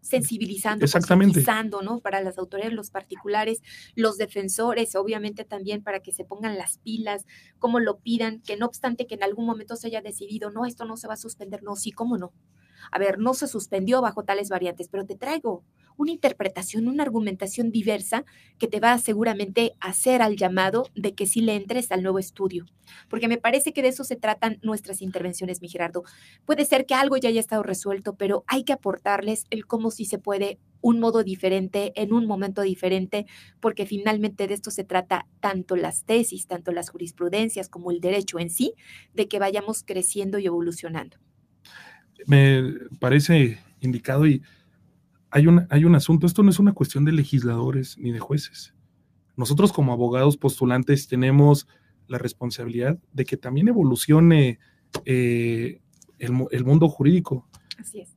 sensibilizando, 0.01 0.83
exactamente, 0.83 1.43
¿no? 1.83 1.99
Para 1.99 2.21
las 2.21 2.37
autoridades, 2.37 2.73
los 2.73 2.89
particulares, 2.89 3.61
los 3.95 4.17
defensores, 4.17 4.95
obviamente 4.95 5.45
también 5.45 5.83
para 5.83 6.01
que 6.01 6.11
se 6.11 6.25
pongan 6.25 6.57
las 6.57 6.79
pilas, 6.79 7.25
como 7.59 7.79
lo 7.79 7.99
pidan, 7.99 8.41
que 8.41 8.57
no 8.57 8.65
obstante 8.65 9.07
que 9.07 9.15
en 9.15 9.23
algún 9.23 9.45
momento 9.45 9.77
se 9.77 9.87
haya 9.87 10.01
decidido, 10.01 10.51
no, 10.51 10.65
esto 10.65 10.85
no 10.85 10.97
se 10.97 11.07
va 11.07 11.13
a 11.13 11.17
suspender, 11.17 11.63
no, 11.63 11.75
sí, 11.75 11.91
cómo 11.91 12.17
no. 12.17 12.33
A 12.91 12.99
ver, 12.99 13.19
no 13.19 13.33
se 13.33 13.47
suspendió 13.47 14.01
bajo 14.01 14.23
tales 14.23 14.49
variantes, 14.49 14.89
pero 14.89 15.05
te 15.05 15.15
traigo 15.15 15.63
una 15.97 16.11
interpretación, 16.11 16.87
una 16.87 17.03
argumentación 17.03 17.71
diversa 17.71 18.25
que 18.57 18.67
te 18.67 18.79
va 18.79 18.91
a 18.91 19.89
hacer 19.89 20.21
al 20.21 20.35
llamado 20.35 20.89
de 20.95 21.13
que 21.13 21.25
sí 21.25 21.41
le 21.41 21.55
entres 21.55 21.91
al 21.91 22.03
nuevo 22.03 22.19
estudio. 22.19 22.65
Porque 23.09 23.27
me 23.27 23.37
parece 23.37 23.73
que 23.73 23.81
de 23.81 23.89
eso 23.89 24.03
se 24.03 24.15
tratan 24.15 24.59
nuestras 24.61 25.01
intervenciones, 25.01 25.61
mi 25.61 25.69
Gerardo. 25.69 26.03
Puede 26.45 26.65
ser 26.65 26.85
que 26.85 26.93
algo 26.93 27.17
ya 27.17 27.29
haya 27.29 27.39
estado 27.39 27.63
resuelto, 27.63 28.15
pero 28.15 28.43
hay 28.47 28.63
que 28.63 28.73
aportarles 28.73 29.45
el 29.49 29.65
cómo 29.65 29.91
sí 29.91 30.05
se 30.05 30.17
puede 30.17 30.59
un 30.81 30.99
modo 30.99 31.23
diferente, 31.23 31.93
en 31.95 32.11
un 32.11 32.25
momento 32.25 32.61
diferente, 32.63 33.25
porque 33.59 33.85
finalmente 33.85 34.47
de 34.47 34.55
esto 34.55 34.71
se 34.71 34.83
trata 34.83 35.27
tanto 35.39 35.75
las 35.75 36.05
tesis, 36.05 36.47
tanto 36.47 36.71
las 36.71 36.89
jurisprudencias 36.89 37.69
como 37.69 37.91
el 37.91 38.01
derecho 38.01 38.39
en 38.39 38.49
sí, 38.49 38.73
de 39.13 39.27
que 39.27 39.39
vayamos 39.39 39.83
creciendo 39.83 40.39
y 40.39 40.47
evolucionando. 40.47 41.17
Me 42.25 42.63
parece 42.99 43.59
indicado 43.79 44.27
y 44.27 44.41
hay 45.31 45.47
un, 45.47 45.65
hay 45.69 45.85
un 45.85 45.95
asunto, 45.95 46.27
esto 46.27 46.43
no 46.43 46.49
es 46.49 46.59
una 46.59 46.73
cuestión 46.73 47.05
de 47.05 47.13
legisladores 47.13 47.97
ni 47.97 48.11
de 48.11 48.19
jueces. 48.19 48.75
Nosotros 49.37 49.71
como 49.71 49.93
abogados 49.93 50.37
postulantes 50.37 51.07
tenemos 51.07 51.67
la 52.07 52.17
responsabilidad 52.17 52.99
de 53.13 53.25
que 53.25 53.37
también 53.37 53.69
evolucione 53.69 54.59
eh, 55.05 55.79
el, 56.19 56.63
mundo 56.65 56.89
jurídico. 56.89 57.47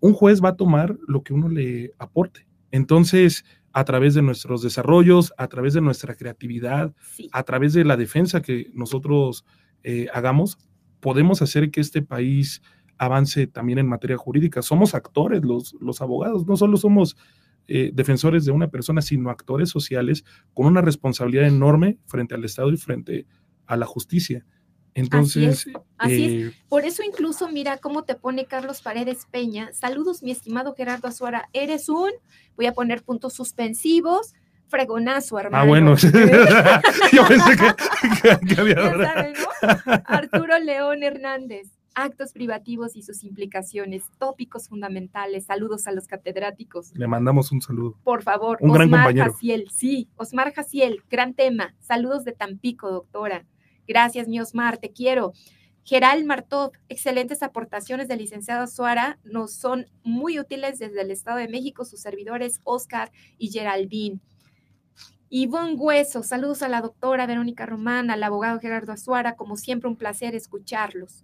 Un 0.00 0.12
juez 0.12 0.42
va 0.42 0.50
a 0.50 0.56
tomar 0.56 0.98
lo 1.06 1.22
que 1.22 1.32
uno 1.32 1.48
le 1.48 1.92
aporte. 1.98 2.46
Entonces, 2.72 3.44
a 3.72 3.84
través 3.84 4.14
de 4.14 4.22
nuestros 4.22 4.62
desarrollos, 4.62 5.32
a 5.38 5.46
través 5.48 5.74
de 5.74 5.80
nuestra 5.80 6.14
creatividad, 6.16 6.92
a 7.32 7.42
través 7.44 7.72
de 7.72 7.84
la 7.84 7.96
defensa 7.96 8.42
que 8.42 8.70
nosotros 8.74 9.44
eh, 9.84 10.08
hagamos, 10.12 10.58
podemos 11.00 11.40
hacer 11.40 11.70
que 11.70 11.80
este 11.80 12.02
país 12.02 12.60
avance 12.99 13.47
también 13.47 13.78
en 13.78 13.88
materia 13.88 14.16
jurídica. 14.16 14.62
Somos 14.62 14.95
actores 14.95 15.45
los, 15.45 15.74
los 15.80 16.01
abogados, 16.01 16.47
no 16.47 16.57
solo 16.57 16.76
somos 16.76 17.16
eh, 17.66 17.90
defensores 17.95 18.45
de 18.45 18.53
una 18.53 18.68
persona, 18.68 19.01
sino 19.01 19.30
actores 19.30 19.70
sociales 19.70 20.24
con 20.53 20.66
una 20.66 20.82
responsabilidad 20.82 21.47
enorme 21.47 21.99
frente 22.07 22.34
al 22.34 22.45
Estado 22.45 22.70
y 22.70 22.76
frente 22.76 23.26
a 23.66 23.76
la 23.76 23.86
justicia. 23.86 24.45
Entonces, 24.92 25.66
así, 25.97 26.24
es. 26.24 26.53
Eh, 26.53 26.53
Por 26.68 26.84
eso 26.84 27.03
incluso 27.03 27.49
mira 27.49 27.78
cómo 27.78 28.05
te 28.05 28.14
pone 28.14 28.45
Carlos 28.45 28.82
Paredes 28.82 29.26
Peña. 29.30 29.72
Saludos, 29.72 30.22
mi 30.22 30.30
estimado 30.30 30.74
Gerardo 30.74 31.09
Azuara. 31.09 31.49
Eres 31.53 31.88
un, 31.88 32.11
voy 32.55 32.66
a 32.66 32.74
poner 32.74 33.03
puntos 33.03 33.32
suspensivos, 33.32 34.34
fregonazo, 34.68 35.38
hermano. 35.38 35.64
Ah, 35.64 35.66
bueno. 35.66 35.97
Yo 37.12 37.26
pensé 37.26 37.57
que, 38.47 38.61
había... 38.61 40.03
Arturo 40.05 40.59
León 40.59 41.03
Hernández 41.03 41.73
actos 41.95 42.32
privativos 42.32 42.97
y 42.97 43.03
sus 43.03 43.24
implicaciones, 43.24 44.05
tópicos 44.18 44.68
fundamentales. 44.68 45.47
Saludos 45.47 45.86
a 45.86 45.92
los 45.92 46.07
catedráticos. 46.07 46.92
Le 46.95 47.07
mandamos 47.07 47.53
un 47.53 47.61
saludo. 47.61 47.97
Por 48.05 48.22
favor, 48.22 48.59
un 48.61 48.70
Osmar 48.70 48.88
gran 48.88 48.90
compañero. 48.90 49.32
Jaciel, 49.32 49.68
sí, 49.70 50.09
Osmar 50.16 50.53
Jaciel, 50.53 51.03
gran 51.11 51.34
tema. 51.34 51.74
Saludos 51.80 52.24
de 52.24 52.32
Tampico, 52.32 52.90
doctora. 52.90 53.47
Gracias, 53.86 54.28
mi 54.28 54.40
Osmar, 54.40 54.78
te 54.78 54.90
quiero. 54.90 55.32
Geral 55.84 56.24
Martov, 56.24 56.72
excelentes 56.88 57.42
aportaciones 57.42 58.09
del 58.09 58.18
licenciado 58.18 58.66
Suara, 58.66 59.18
nos 59.22 59.53
son 59.53 59.86
muy 60.03 60.38
útiles 60.38 60.78
desde 60.78 61.03
el 61.03 61.11
Estado 61.11 61.36
de 61.36 61.49
México, 61.49 61.84
sus 61.84 62.01
servidores 62.01 62.61
Oscar 62.64 63.12
y 63.36 63.51
Geraldine. 63.51 64.18
Ivonne 65.28 65.74
Hueso, 65.74 66.22
saludos 66.22 66.62
a 66.62 66.68
la 66.68 66.80
doctora 66.80 67.26
Verónica 67.26 67.66
Román, 67.66 68.11
al 68.11 68.22
abogado 68.22 68.61
Gerardo 68.61 68.92
Azuara, 68.92 69.36
como 69.36 69.57
siempre 69.57 69.90
un 69.90 69.97
placer 69.97 70.34
escucharlos. 70.34 71.22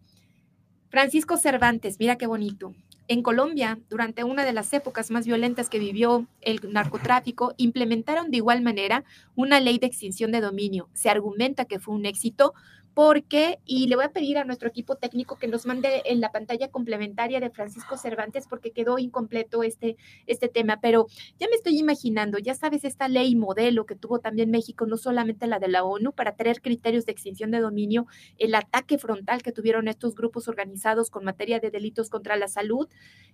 Francisco 0.90 1.36
Cervantes, 1.36 2.00
mira 2.00 2.18
qué 2.18 2.26
bonito. 2.26 2.74
En 3.06 3.22
Colombia, 3.22 3.78
durante 3.88 4.24
una 4.24 4.44
de 4.44 4.52
las 4.52 4.72
épocas 4.72 5.12
más 5.12 5.24
violentas 5.24 5.68
que 5.68 5.78
vivió 5.78 6.26
el 6.40 6.60
narcotráfico, 6.72 7.54
implementaron 7.58 8.32
de 8.32 8.38
igual 8.38 8.60
manera 8.60 9.04
una 9.36 9.60
ley 9.60 9.78
de 9.78 9.86
extinción 9.86 10.32
de 10.32 10.40
dominio. 10.40 10.88
Se 10.92 11.08
argumenta 11.08 11.64
que 11.64 11.78
fue 11.78 11.94
un 11.94 12.06
éxito 12.06 12.54
porque, 12.94 13.60
y 13.64 13.86
le 13.86 13.96
voy 13.96 14.04
a 14.04 14.12
pedir 14.12 14.38
a 14.38 14.44
nuestro 14.44 14.68
equipo 14.68 14.96
técnico 14.96 15.38
que 15.38 15.48
nos 15.48 15.66
mande 15.66 16.02
en 16.04 16.20
la 16.20 16.32
pantalla 16.32 16.68
complementaria 16.68 17.40
de 17.40 17.50
Francisco 17.50 17.96
Cervantes, 17.96 18.46
porque 18.48 18.72
quedó 18.72 18.98
incompleto 18.98 19.62
este, 19.62 19.96
este 20.26 20.48
tema, 20.48 20.80
pero 20.80 21.06
ya 21.38 21.48
me 21.48 21.54
estoy 21.54 21.78
imaginando, 21.78 22.38
ya 22.38 22.54
sabes, 22.54 22.84
esta 22.84 23.08
ley 23.08 23.36
modelo 23.36 23.86
que 23.86 23.94
tuvo 23.94 24.18
también 24.18 24.50
México, 24.50 24.86
no 24.86 24.96
solamente 24.96 25.46
la 25.46 25.58
de 25.58 25.68
la 25.68 25.84
ONU, 25.84 26.12
para 26.12 26.34
tener 26.34 26.60
criterios 26.60 27.06
de 27.06 27.12
extinción 27.12 27.50
de 27.50 27.60
dominio, 27.60 28.06
el 28.38 28.54
ataque 28.54 28.98
frontal 28.98 29.42
que 29.42 29.52
tuvieron 29.52 29.88
estos 29.88 30.14
grupos 30.14 30.48
organizados 30.48 31.10
con 31.10 31.24
materia 31.24 31.60
de 31.60 31.70
delitos 31.70 32.10
contra 32.10 32.36
la 32.36 32.48
salud 32.48 32.88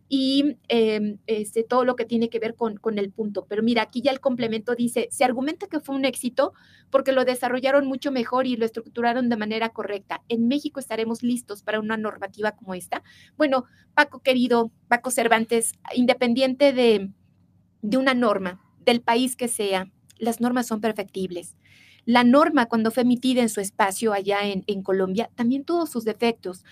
y 0.08 0.56
em, 0.68 1.18
este, 1.26 1.64
todo 1.64 1.84
lo 1.84 1.96
que 1.96 2.04
tiene 2.04 2.28
que 2.28 2.38
ver 2.38 2.54
con, 2.54 2.76
con 2.76 2.98
el 2.98 3.10
punto. 3.10 3.46
Pero 3.48 3.62
mira, 3.62 3.82
aquí 3.82 4.02
ya 4.02 4.12
el 4.12 4.20
complemento 4.20 4.74
dice, 4.74 5.08
se 5.10 5.24
argumenta 5.24 5.66
que 5.66 5.80
fue 5.80 5.96
un 5.96 6.04
éxito 6.04 6.52
porque 6.90 7.12
lo 7.12 7.24
desarrollaron 7.24 7.86
mucho 7.86 8.12
mejor 8.12 8.46
y 8.46 8.56
lo 8.56 8.64
estructuraron 8.64 9.28
de 9.28 9.36
manera 9.36 9.45
correcta. 9.70 10.22
En 10.28 10.48
México 10.48 10.80
estaremos 10.80 11.22
listos 11.22 11.62
para 11.62 11.80
una 11.80 11.96
normativa 11.96 12.52
como 12.52 12.74
esta. 12.74 13.02
Bueno, 13.36 13.64
Paco 13.94 14.20
querido, 14.20 14.70
Paco 14.88 15.10
Cervantes, 15.10 15.72
independiente 15.94 16.72
de, 16.72 17.10
de 17.82 17.96
una 17.96 18.14
norma, 18.14 18.60
del 18.84 19.00
país 19.00 19.36
que 19.36 19.48
sea, 19.48 19.90
las 20.18 20.40
normas 20.40 20.66
son 20.66 20.80
perfectibles. 20.80 21.56
La 22.04 22.22
norma, 22.22 22.66
cuando 22.66 22.90
fue 22.90 23.02
emitida 23.02 23.42
en 23.42 23.48
su 23.48 23.60
espacio 23.60 24.12
allá 24.12 24.46
en, 24.46 24.62
en 24.68 24.82
Colombia, 24.82 25.28
también 25.34 25.64
tuvo 25.64 25.86
sus 25.86 26.04
defectos 26.04 26.62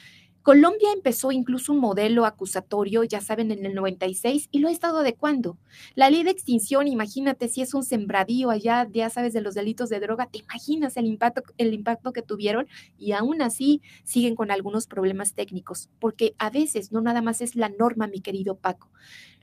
Colombia 0.44 0.92
empezó 0.94 1.32
incluso 1.32 1.72
un 1.72 1.78
modelo 1.78 2.26
acusatorio, 2.26 3.02
ya 3.02 3.22
saben, 3.22 3.50
en 3.50 3.64
el 3.64 3.74
96 3.74 4.50
y 4.52 4.58
lo 4.58 4.68
ha 4.68 4.72
estado 4.72 4.98
adecuando. 4.98 5.56
La 5.94 6.10
ley 6.10 6.22
de 6.22 6.32
extinción, 6.32 6.86
imagínate 6.86 7.48
si 7.48 7.62
es 7.62 7.72
un 7.72 7.82
sembradío 7.82 8.50
allá, 8.50 8.86
ya 8.92 9.08
sabes, 9.08 9.32
de 9.32 9.40
los 9.40 9.54
delitos 9.54 9.88
de 9.88 10.00
droga, 10.00 10.26
te 10.26 10.40
imaginas 10.40 10.98
el 10.98 11.06
impacto, 11.06 11.42
el 11.56 11.72
impacto 11.72 12.12
que 12.12 12.20
tuvieron 12.20 12.68
y 12.98 13.12
aún 13.12 13.40
así 13.40 13.80
siguen 14.04 14.36
con 14.36 14.50
algunos 14.50 14.86
problemas 14.86 15.32
técnicos, 15.32 15.88
porque 15.98 16.34
a 16.36 16.50
veces 16.50 16.92
no 16.92 17.00
nada 17.00 17.22
más 17.22 17.40
es 17.40 17.56
la 17.56 17.70
norma, 17.70 18.06
mi 18.06 18.20
querido 18.20 18.54
Paco. 18.58 18.90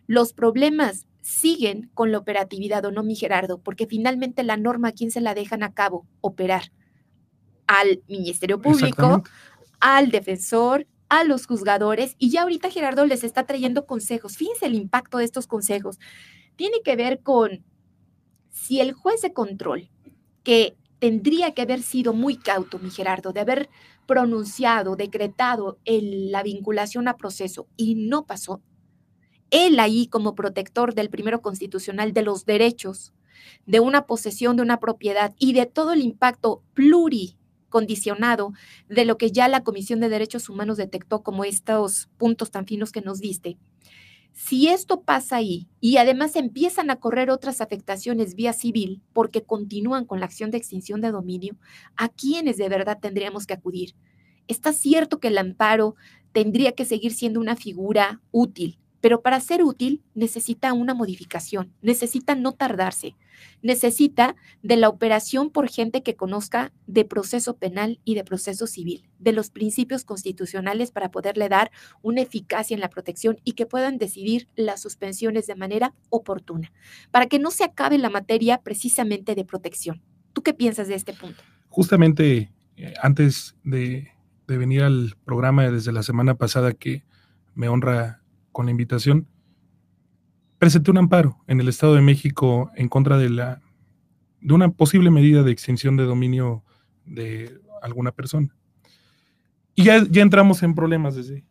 Los 0.05 0.33
problemas 0.33 1.07
siguen 1.21 1.89
con 1.95 2.11
la 2.11 2.19
operatividad, 2.19 2.85
¿o 2.85 2.91
no, 2.91 3.01
mi 3.01 3.15
Gerardo? 3.15 3.57
Porque 3.57 3.87
finalmente 3.87 4.43
la 4.43 4.55
norma, 4.55 4.89
¿a 4.89 4.91
quién 4.91 5.09
se 5.09 5.21
la 5.21 5.33
dejan 5.33 5.63
a 5.63 5.73
cabo? 5.73 6.05
Operar 6.21 6.71
al 7.65 8.03
Ministerio 8.07 8.61
Público, 8.61 9.23
al 9.79 10.11
defensor, 10.11 10.85
a 11.12 11.26
los 11.26 11.45
juzgadores 11.45 12.16
y 12.18 12.30
ya 12.30 12.43
ahorita 12.43 12.70
Gerardo 12.70 13.05
les 13.05 13.26
está 13.26 13.45
trayendo 13.45 13.86
consejos. 13.86 14.38
Fíjense 14.38 14.66
el 14.66 14.76
impacto 14.76 15.18
de 15.18 15.26
estos 15.26 15.45
consejos. 15.45 15.99
Tiene 16.55 16.78
que 16.86 16.95
ver 16.95 17.20
con 17.22 17.66
si 18.49 18.80
el 18.80 18.93
juez 18.93 19.22
de 19.22 19.34
control, 19.34 19.89
que 20.43 20.78
tendría 20.99 21.53
que 21.53 21.64
haber 21.64 21.82
sido 21.82 22.14
muy 22.14 22.38
cauto, 22.38 22.80
mi 22.80 22.89
Gerardo, 22.89 23.34
de 23.34 23.41
haber 23.41 23.70
pronunciado, 24.07 24.95
decretado 24.95 25.80
la 25.86 26.43
vinculación 26.43 27.09
a 27.09 27.18
proceso 27.18 27.68
y 27.76 27.95
no 27.95 28.26
pasó, 28.26 28.62
él 29.49 29.82
ahí 29.82 30.07
como 30.07 30.34
protector 30.34 30.95
del 30.95 31.09
primero 31.09 31.41
constitucional 31.41 32.14
de 32.14 32.22
los 32.22 32.45
derechos, 32.45 33.14
de 33.66 33.82
una 33.82 34.05
posesión 34.05 34.55
de 34.55 34.62
una 34.62 34.80
propiedad 34.80 35.34
y 35.38 35.51
de 35.51 35.66
todo 35.66 35.91
el 35.91 36.03
impacto 36.03 36.64
pluri 36.74 37.38
condicionado 37.72 38.53
de 38.88 39.05
lo 39.05 39.17
que 39.17 39.32
ya 39.32 39.47
la 39.47 39.63
Comisión 39.63 39.99
de 39.99 40.09
Derechos 40.09 40.49
Humanos 40.49 40.78
detectó 40.78 41.24
como 41.24 41.43
estos 41.43 42.09
puntos 42.17 42.51
tan 42.51 42.67
finos 42.67 42.91
que 42.91 43.01
nos 43.01 43.19
diste. 43.19 43.57
Si 44.34 44.67
esto 44.67 45.01
pasa 45.01 45.38
ahí 45.38 45.67
y 45.80 45.97
además 45.97 46.36
empiezan 46.36 46.89
a 46.89 46.97
correr 46.97 47.30
otras 47.32 47.59
afectaciones 47.59 48.36
vía 48.36 48.53
civil 48.53 49.01
porque 49.13 49.43
continúan 49.43 50.05
con 50.05 50.19
la 50.19 50.26
acción 50.26 50.51
de 50.51 50.57
extinción 50.57 51.01
de 51.01 51.11
dominio, 51.11 51.57
¿a 51.97 52.09
quiénes 52.09 52.57
de 52.57 52.69
verdad 52.69 52.99
tendríamos 53.01 53.45
que 53.45 53.53
acudir? 53.53 53.95
Está 54.47 54.74
cierto 54.74 55.19
que 55.19 55.30
el 55.30 55.38
amparo 55.38 55.95
tendría 56.32 56.74
que 56.74 56.86
seguir 56.86 57.13
siendo 57.13 57.39
una 57.39 57.55
figura 57.55 58.22
útil, 58.32 58.78
pero 59.01 59.21
para 59.21 59.39
ser 59.39 59.63
útil 59.63 60.01
necesita 60.13 60.71
una 60.73 60.93
modificación, 60.93 61.73
necesita 61.81 62.35
no 62.35 62.53
tardarse, 62.53 63.15
necesita 63.61 64.35
de 64.61 64.77
la 64.77 64.89
operación 64.89 65.49
por 65.49 65.67
gente 65.67 66.03
que 66.03 66.15
conozca 66.15 66.71
de 66.87 67.03
proceso 67.03 67.57
penal 67.57 67.99
y 68.05 68.15
de 68.15 68.23
proceso 68.23 68.67
civil, 68.67 69.09
de 69.19 69.33
los 69.33 69.49
principios 69.49 70.05
constitucionales 70.05 70.91
para 70.91 71.09
poderle 71.09 71.49
dar 71.49 71.71
una 72.01 72.21
eficacia 72.21 72.75
en 72.75 72.81
la 72.81 72.89
protección 72.89 73.37
y 73.43 73.53
que 73.53 73.65
puedan 73.65 73.97
decidir 73.97 74.47
las 74.55 74.81
suspensiones 74.81 75.47
de 75.47 75.55
manera 75.55 75.93
oportuna, 76.09 76.71
para 77.09 77.25
que 77.25 77.39
no 77.39 77.51
se 77.51 77.63
acabe 77.63 77.97
la 77.97 78.09
materia 78.09 78.59
precisamente 78.59 79.35
de 79.35 79.45
protección. 79.45 80.01
¿Tú 80.33 80.43
qué 80.43 80.53
piensas 80.53 80.87
de 80.87 80.95
este 80.95 81.13
punto? 81.13 81.41
Justamente 81.69 82.51
eh, 82.77 82.93
antes 83.01 83.55
de, 83.63 84.09
de 84.47 84.57
venir 84.57 84.83
al 84.83 85.15
programa 85.25 85.69
desde 85.69 85.91
la 85.91 86.03
semana 86.03 86.35
pasada 86.35 86.73
que 86.73 87.03
me 87.55 87.67
honra 87.67 88.20
con 88.51 88.65
la 88.65 88.71
invitación, 88.71 89.27
presenté 90.57 90.91
un 90.91 90.97
amparo 90.97 91.37
en 91.47 91.59
el 91.59 91.67
Estado 91.67 91.95
de 91.95 92.01
México 92.01 92.71
en 92.75 92.87
contra 92.87 93.17
de 93.17 93.29
la 93.29 93.61
de 94.41 94.53
una 94.53 94.69
posible 94.69 95.11
medida 95.11 95.43
de 95.43 95.51
extinción 95.51 95.97
de 95.97 96.03
dominio 96.03 96.63
de 97.05 97.59
alguna 97.81 98.11
persona. 98.11 98.55
Y 99.75 99.83
ya, 99.83 100.03
ya 100.09 100.21
entramos 100.23 100.63
en 100.63 100.73
problemas 100.73 101.15
desde 101.15 101.45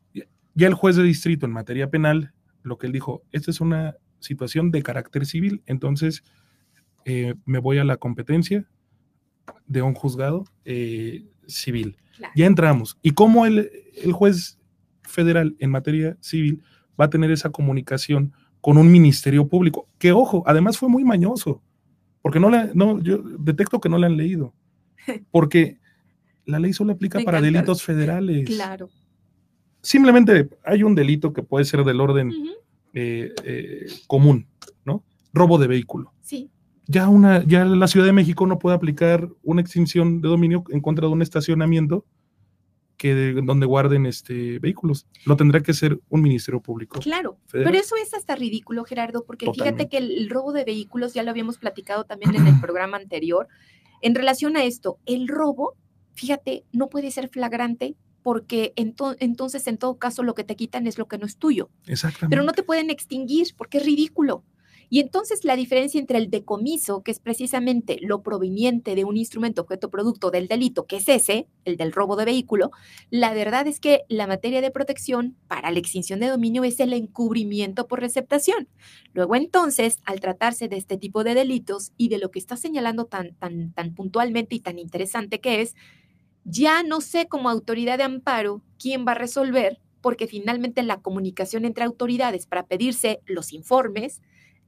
ya 0.55 0.66
el 0.66 0.74
juez 0.74 0.96
de 0.96 1.05
distrito 1.05 1.46
en 1.46 1.53
materia 1.53 1.90
penal, 1.90 2.34
lo 2.62 2.78
que 2.78 2.86
él 2.86 2.92
dijo, 2.92 3.22
esta 3.32 3.51
es 3.51 3.61
una 3.61 3.96
situación 4.18 4.70
de 4.70 4.82
carácter 4.82 5.24
civil, 5.24 5.62
entonces 5.66 6.22
eh, 7.05 7.34
me 7.46 7.59
voy 7.59 7.78
a 7.78 7.84
la 7.84 7.96
competencia 7.96 8.68
de 9.66 9.82
un 9.82 9.94
juzgado 9.94 10.44
eh, 10.64 11.24
civil. 11.46 11.96
Ya 12.34 12.46
entramos. 12.46 12.98
¿Y 13.03 13.12
cómo 13.12 13.46
el, 13.46 13.70
el 14.03 14.12
juez 14.12 14.59
federal 15.03 15.57
en 15.59 15.70
materia 15.70 16.18
civil 16.20 16.62
va 17.01 17.07
a 17.07 17.11
tener 17.11 17.30
esa 17.30 17.51
comunicación 17.51 18.32
con 18.61 18.76
un 18.76 18.90
ministerio 18.92 19.48
público, 19.48 19.88
que 19.98 20.12
ojo, 20.12 20.42
además 20.46 20.76
fue 20.76 20.88
muy 20.88 21.05
mañoso, 21.05 21.62
porque 22.22 22.40
no 22.40 22.51
la, 22.51 22.70
no, 22.74 23.01
yo 23.01 23.18
detecto 23.18 23.80
que 23.80 23.88
no 23.88 23.98
la 23.98 24.07
han 24.07 24.16
leído, 24.16 24.53
porque 25.30 25.78
la 26.44 26.59
ley 26.59 26.72
solo 26.72 26.92
aplica 26.92 27.20
para 27.20 27.40
delitos 27.40 27.82
federales. 27.82 28.46
Claro. 28.46 28.90
Simplemente 29.82 30.51
hay 30.64 30.82
un 30.82 30.94
delito 30.94 31.32
que 31.32 31.42
puede 31.42 31.64
ser 31.64 31.84
del 31.84 32.01
orden 32.01 32.32
eh, 32.92 33.32
eh, 33.44 33.86
común, 34.07 34.46
¿no? 34.84 35.03
Robo 35.32 35.59
de 35.59 35.68
vehículo. 35.68 36.12
Sí. 36.20 36.51
Ya, 36.86 37.09
una, 37.09 37.44
ya 37.46 37.64
la 37.64 37.86
Ciudad 37.86 38.05
de 38.05 38.12
México 38.12 38.46
no 38.46 38.59
puede 38.59 38.76
aplicar 38.76 39.28
una 39.42 39.61
extinción 39.61 40.20
de 40.20 40.28
dominio 40.28 40.64
en 40.70 40.80
contra 40.80 41.07
de 41.07 41.12
un 41.12 41.22
estacionamiento 41.22 42.05
que 43.01 43.32
donde 43.42 43.64
guarden 43.64 44.05
este 44.05 44.59
vehículos. 44.59 45.07
Lo 45.24 45.34
tendrá 45.34 45.62
que 45.62 45.72
ser 45.72 45.98
un 46.11 46.20
ministerio 46.20 46.61
público. 46.61 47.01
Claro, 47.01 47.38
pero 47.51 47.70
eso 47.70 47.96
es 47.96 48.12
hasta 48.12 48.36
ridículo, 48.36 48.84
Gerardo, 48.84 49.24
porque 49.24 49.51
fíjate 49.51 49.88
que 49.88 49.96
el, 49.96 50.28
robo 50.28 50.53
de 50.53 50.64
vehículos 50.64 51.14
ya 51.14 51.22
lo 51.22 51.30
habíamos 51.30 51.57
platicado 51.57 52.05
también 52.05 52.34
en 52.34 52.46
el 52.46 52.61
programa 52.61 52.98
anterior. 52.98 53.48
En 54.03 54.14
relación 54.14 54.55
a 54.59 54.64
esto, 54.64 54.98
el 55.07 55.28
robo, 55.28 55.78
fíjate, 56.12 56.66
no 56.72 56.90
puede 56.90 57.11
ser 57.11 57.30
flagrante 57.30 57.96
porque 58.22 58.74
entonces 58.76 59.66
en 59.66 59.78
todo 59.78 59.96
caso 59.96 60.22
lo 60.22 60.34
que 60.34 60.44
te 60.44 60.55
quitan 60.55 60.86
es 60.86 60.98
lo 60.98 61.09
que 61.09 61.16
no 61.16 61.24
es 61.24 61.38
tuyo. 61.38 61.70
Exactamente. 61.86 62.36
Pero 62.36 62.44
no 62.44 62.53
te 62.53 62.62
pueden 62.62 62.90
extinguir 62.90 63.46
porque 63.57 63.78
es 63.78 63.86
ridículo. 63.86 64.44
Y 64.93 64.99
entonces 64.99 65.45
la 65.45 65.55
diferencia 65.55 66.01
entre 66.01 66.18
el 66.18 66.30
decomiso, 66.30 67.05
que 67.05 67.12
es 67.12 67.20
precisamente 67.20 67.99
lo 68.03 68.22
proveniente 68.22 68.97
de 68.97 69.05
un 69.05 69.16
instrumento 69.16 69.62
objeto 69.62 69.88
producto 69.88 70.32
del 70.32 70.49
delito, 70.49 70.86
que 70.86 70.97
es 70.97 71.09
ese, 71.09 71.47
el 71.64 71.76
del 71.76 71.93
robo 71.93 72.16
de 72.16 72.24
vehículo, 72.24 72.72
la 73.09 73.32
verdad 73.32 73.68
es 73.68 73.78
que 73.78 74.03
la 74.09 74.26
materia 74.26 74.61
de 74.61 74.72
protección 74.72 75.36
para 75.47 75.70
la 75.70 75.78
extinción 75.78 76.18
de 76.18 76.26
dominio 76.26 76.64
es 76.64 76.80
el 76.80 76.93
encubrimiento 76.93 77.86
por 77.86 78.01
receptación. 78.01 78.68
Luego 79.12 79.36
entonces, 79.36 80.01
al 80.05 80.18
tratarse 80.18 80.66
de 80.66 80.76
este 80.76 80.99
tipo 80.99 81.22
de 81.22 81.34
delitos 81.34 81.93
y 81.97 82.09
de 82.09 82.18
lo 82.18 82.32
que 82.32 82.41
está 82.41 82.57
señalando 82.57 83.05
tan, 83.05 83.36
tan, 83.36 83.72
tan 83.72 83.95
puntualmente 83.95 84.57
y 84.57 84.61
tan 84.61 84.80
interesante 84.80 85.41
que 85.41 85.61
es, 85.61 85.76
ya 86.43 86.82
no 86.82 87.01
sé 87.01 87.28
como 87.28 87.49
autoridad 87.49 87.99
de 87.99 88.05
amparo 88.05 88.61
quién 88.76 89.07
va 89.07 89.12
a 89.12 89.14
resolver 89.14 89.78
porque 90.01 90.26
finalmente 90.26 90.82
la 90.82 91.01
comunicación 91.01 91.64
entre 91.64 91.84
autoridades 91.84 92.47
para 92.47 92.66
pedirse 92.66 93.20
los 93.26 93.53
informes, 93.53 94.20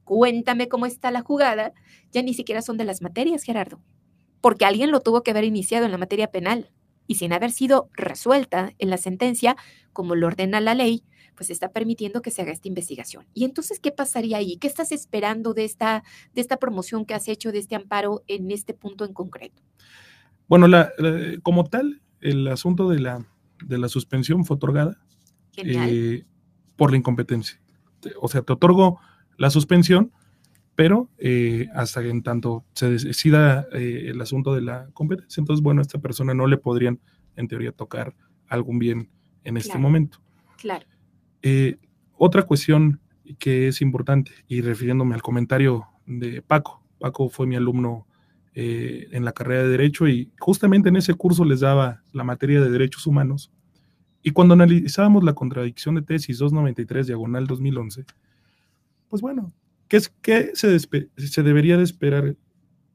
cuéntame 0.03 0.67
cómo 0.67 0.85
está 0.85 1.11
la 1.11 1.21
jugada, 1.21 1.73
ya 2.11 2.21
ni 2.21 2.33
siquiera 2.33 2.61
son 2.61 2.77
de 2.77 2.85
las 2.85 3.01
materias, 3.01 3.43
Gerardo, 3.43 3.81
porque 4.41 4.65
alguien 4.65 4.91
lo 4.91 5.01
tuvo 5.01 5.23
que 5.23 5.31
haber 5.31 5.43
iniciado 5.43 5.85
en 5.85 5.91
la 5.91 5.97
materia 5.97 6.31
penal 6.31 6.71
y 7.07 7.15
sin 7.15 7.33
haber 7.33 7.51
sido 7.51 7.89
resuelta 7.93 8.73
en 8.79 8.89
la 8.89 8.97
sentencia, 8.97 9.55
como 9.91 10.15
lo 10.15 10.27
ordena 10.27 10.61
la 10.61 10.73
ley, 10.73 11.03
pues 11.35 11.49
está 11.49 11.71
permitiendo 11.71 12.21
que 12.21 12.31
se 12.31 12.41
haga 12.41 12.51
esta 12.51 12.67
investigación. 12.67 13.25
Y 13.33 13.45
entonces, 13.45 13.79
¿qué 13.79 13.91
pasaría 13.91 14.37
ahí? 14.37 14.57
¿Qué 14.57 14.67
estás 14.67 14.91
esperando 14.91 15.53
de 15.53 15.65
esta, 15.65 16.03
de 16.33 16.41
esta 16.41 16.57
promoción 16.57 17.05
que 17.05 17.13
has 17.13 17.27
hecho, 17.27 17.51
de 17.51 17.59
este 17.59 17.75
amparo 17.75 18.23
en 18.27 18.51
este 18.51 18.73
punto 18.73 19.05
en 19.05 19.13
concreto? 19.13 19.61
Bueno, 20.47 20.67
la, 20.67 20.91
como 21.41 21.65
tal, 21.65 22.01
el 22.21 22.47
asunto 22.47 22.89
de 22.89 22.99
la, 22.99 23.25
de 23.65 23.77
la 23.77 23.89
suspensión 23.89 24.45
fue 24.45 24.55
otorgada 24.57 24.97
eh, 25.57 26.25
por 26.75 26.91
la 26.91 26.97
incompetencia. 26.97 27.59
O 28.21 28.27
sea, 28.27 28.41
te 28.41 28.53
otorgo 28.53 28.99
la 29.37 29.49
suspensión, 29.49 30.11
pero 30.75 31.09
eh, 31.17 31.67
hasta 31.75 32.01
que 32.01 32.09
en 32.09 32.23
tanto 32.23 32.65
se 32.73 32.89
decida 32.89 33.67
eh, 33.73 34.05
el 34.07 34.19
asunto 34.21 34.55
de 34.55 34.61
la 34.61 34.87
competencia, 34.93 35.41
entonces, 35.41 35.61
bueno, 35.63 35.81
a 35.81 35.83
esta 35.83 35.99
persona 35.99 36.33
no 36.33 36.47
le 36.47 36.57
podrían 36.57 36.99
en 37.35 37.47
teoría, 37.47 37.71
tocar 37.71 38.15
algún 38.47 38.79
bien 38.79 39.09
en 39.43 39.57
este 39.57 39.77
momento. 39.77 40.19
Claro. 40.57 40.85
Eh, 41.41 41.77
otra 42.17 42.43
cuestión 42.43 42.99
que 43.39 43.67
es 43.67 43.81
importante, 43.81 44.31
y 44.47 44.61
refiriéndome 44.61 45.15
al 45.15 45.21
comentario 45.21 45.87
de 46.05 46.41
Paco, 46.41 46.83
Paco 46.99 47.29
fue 47.29 47.47
mi 47.47 47.55
alumno 47.55 48.07
en 48.55 49.25
la 49.25 49.31
carrera 49.31 49.63
de 49.63 49.69
Derecho 49.69 50.07
y 50.07 50.31
justamente 50.37 50.89
en 50.89 50.95
ese 50.95 51.15
curso 51.15 51.43
les 51.43 51.61
daba 51.61 52.03
la 52.11 52.23
materia 52.23 52.61
de 52.61 52.69
Derechos 52.69 53.07
Humanos. 53.07 53.51
Y 54.21 54.29
cuando 54.29 54.53
analizábamos 54.53 55.23
la 55.23 55.33
contradicción 55.33 55.95
de 55.95 56.03
tesis 56.03 56.37
293, 56.37 57.07
diagonal 57.07 57.47
2011, 57.47 58.05
pues 59.13 59.21
bueno, 59.21 59.53
¿qué, 59.89 59.97
es, 59.97 60.09
qué 60.23 60.53
se, 60.55 60.79
se 60.79 61.43
debería 61.43 61.77
de 61.77 61.83
esperar 61.83 62.35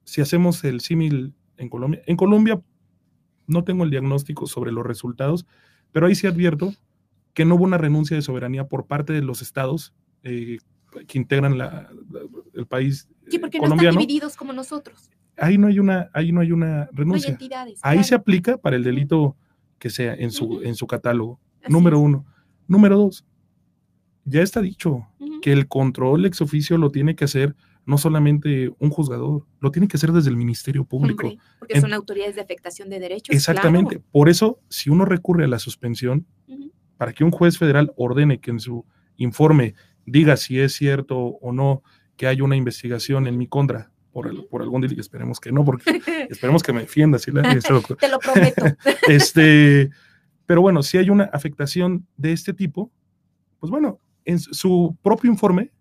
si 0.03 0.21
hacemos 0.21 0.65
el 0.65 0.81
símil 0.81 1.33
en 1.59 1.69
Colombia? 1.69 2.03
En 2.07 2.17
Colombia 2.17 2.61
no 3.47 3.63
tengo 3.63 3.85
el 3.85 3.91
diagnóstico 3.91 4.49
sobre 4.49 4.73
los 4.73 4.85
resultados, 4.85 5.47
pero 5.93 6.09
ahí 6.09 6.17
sí 6.17 6.27
advierto 6.27 6.75
que 7.35 7.45
no 7.45 7.55
hubo 7.55 7.63
una 7.63 7.79
renuncia 7.79 8.17
de 8.17 8.23
soberanía 8.23 8.67
por 8.67 8.89
parte 8.89 9.13
de 9.13 9.23
los 9.23 9.43
estados 9.43 9.95
eh, 10.25 10.59
que 11.07 11.19
integran 11.19 11.57
la, 11.57 11.89
el 12.53 12.67
país 12.67 13.09
sí, 13.29 13.39
porque 13.39 13.61
no 13.61 13.77
están 13.77 13.95
divididos 13.95 14.37
como 14.37 14.53
nosotros. 14.53 15.09
Ahí 15.37 15.57
no 15.57 15.69
hay 15.69 15.79
una, 15.79 16.11
ahí 16.15 16.33
no 16.33 16.41
hay 16.41 16.51
una 16.51 16.89
renuncia. 16.93 17.39
ahí 17.83 18.03
se 18.03 18.17
aplica 18.17 18.57
para 18.57 18.75
el 18.75 18.83
delito 18.83 19.37
que 19.79 19.89
sea 19.89 20.15
en 20.15 20.33
su, 20.33 20.63
en 20.65 20.75
su 20.75 20.89
catálogo. 20.89 21.39
número 21.69 22.01
uno. 22.01 22.27
Número 22.67 22.99
dos, 22.99 23.25
ya 24.29 24.43
está 24.43 24.61
dicho 24.61 25.07
que 25.43 25.53
el 25.53 25.69
control 25.69 26.27
ex 26.27 26.41
oficio 26.41 26.79
lo 26.79 26.91
tiene 26.91 27.15
que 27.15 27.25
hacer 27.25 27.55
no 27.89 27.97
solamente 27.97 28.71
un 28.79 28.91
juzgador, 28.91 29.47
lo 29.61 29.71
tiene 29.71 29.89
que 29.89 29.97
hacer 29.97 30.13
desde 30.13 30.29
el 30.29 30.37
Ministerio 30.37 30.85
Público. 30.85 31.33
porque 31.59 31.81
son 31.81 31.95
autoridades 31.95 32.35
de 32.35 32.43
afectación 32.43 32.91
de 32.91 33.01
derechos. 33.01 33.35
Exactamente. 33.35 34.03
Por 34.13 34.29
eso, 34.29 34.61
si 34.69 34.91
uno 34.91 35.07
recurre 35.07 35.45
a 35.45 35.49
la 35.49 35.59
suspensión, 35.59 36.27
para 36.99 37.15
que 37.15 37.25
un 37.25 37.31
juez 37.31 37.57
federal 37.57 37.95
ordene 37.97 38.41
que 38.41 38.51
en 38.51 38.61
su 38.61 38.85
informe 39.17 39.75
diga 40.05 40.37
si 40.37 40.61
es 40.61 40.75
cierto 40.75 41.19
o 41.19 41.53
no 41.53 41.83
que 42.17 42.27
hay 42.27 42.43
una 42.43 42.57
investigación 42.57 43.27
en 43.27 43.39
mi 43.39 43.47
contra 43.47 43.91
por, 44.13 44.27
el, 44.27 44.45
por 44.47 44.61
algún 44.61 44.83
delito, 44.83 45.01
esperemos 45.01 45.41
que 45.41 45.51
no, 45.51 45.65
porque 45.65 45.85
esperemos 46.29 46.63
que 46.63 46.75
me 46.75 46.81
defienda. 46.81 47.19
Si 47.19 47.31
Te 47.33 48.09
lo 48.09 48.19
prometo. 48.19 48.65
este, 49.09 49.89
pero 50.45 50.61
bueno, 50.61 50.83
si 50.83 50.99
hay 50.99 51.09
una 51.09 51.25
afectación 51.25 52.07
de 52.19 52.33
este 52.33 52.53
tipo, 52.53 52.93
pues 53.61 53.71
bueno, 53.71 54.01
en 54.29 54.39
su 54.39 54.95
propio 55.03 55.31
informe 55.31 55.73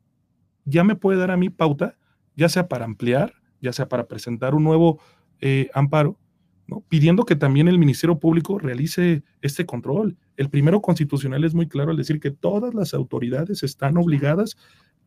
ya 0.63 0.85
me 0.85 0.95
puede 0.95 1.19
dar 1.19 1.31
a 1.31 1.37
mí 1.37 1.49
pauta, 1.49 1.97
ya 2.35 2.47
sea 2.47 2.69
para 2.69 2.85
ampliar, 2.85 3.33
ya 3.61 3.73
sea 3.73 3.89
para 3.89 4.07
presentar 4.07 4.55
un 4.55 4.63
nuevo 4.63 4.99
eh, 5.41 5.69
amparo, 5.73 6.17
¿no? 6.65 6.81
pidiendo 6.87 7.25
que 7.25 7.35
también 7.35 7.67
el 7.67 7.77
Ministerio 7.77 8.19
Público 8.19 8.57
realice 8.57 9.23
este 9.41 9.65
control. 9.65 10.17
El 10.37 10.49
primero 10.49 10.81
constitucional 10.81 11.43
es 11.43 11.53
muy 11.53 11.67
claro 11.67 11.91
al 11.91 11.97
decir 11.97 12.21
que 12.21 12.31
todas 12.31 12.73
las 12.73 12.93
autoridades 12.93 13.63
están 13.63 13.97
obligadas 13.97 14.55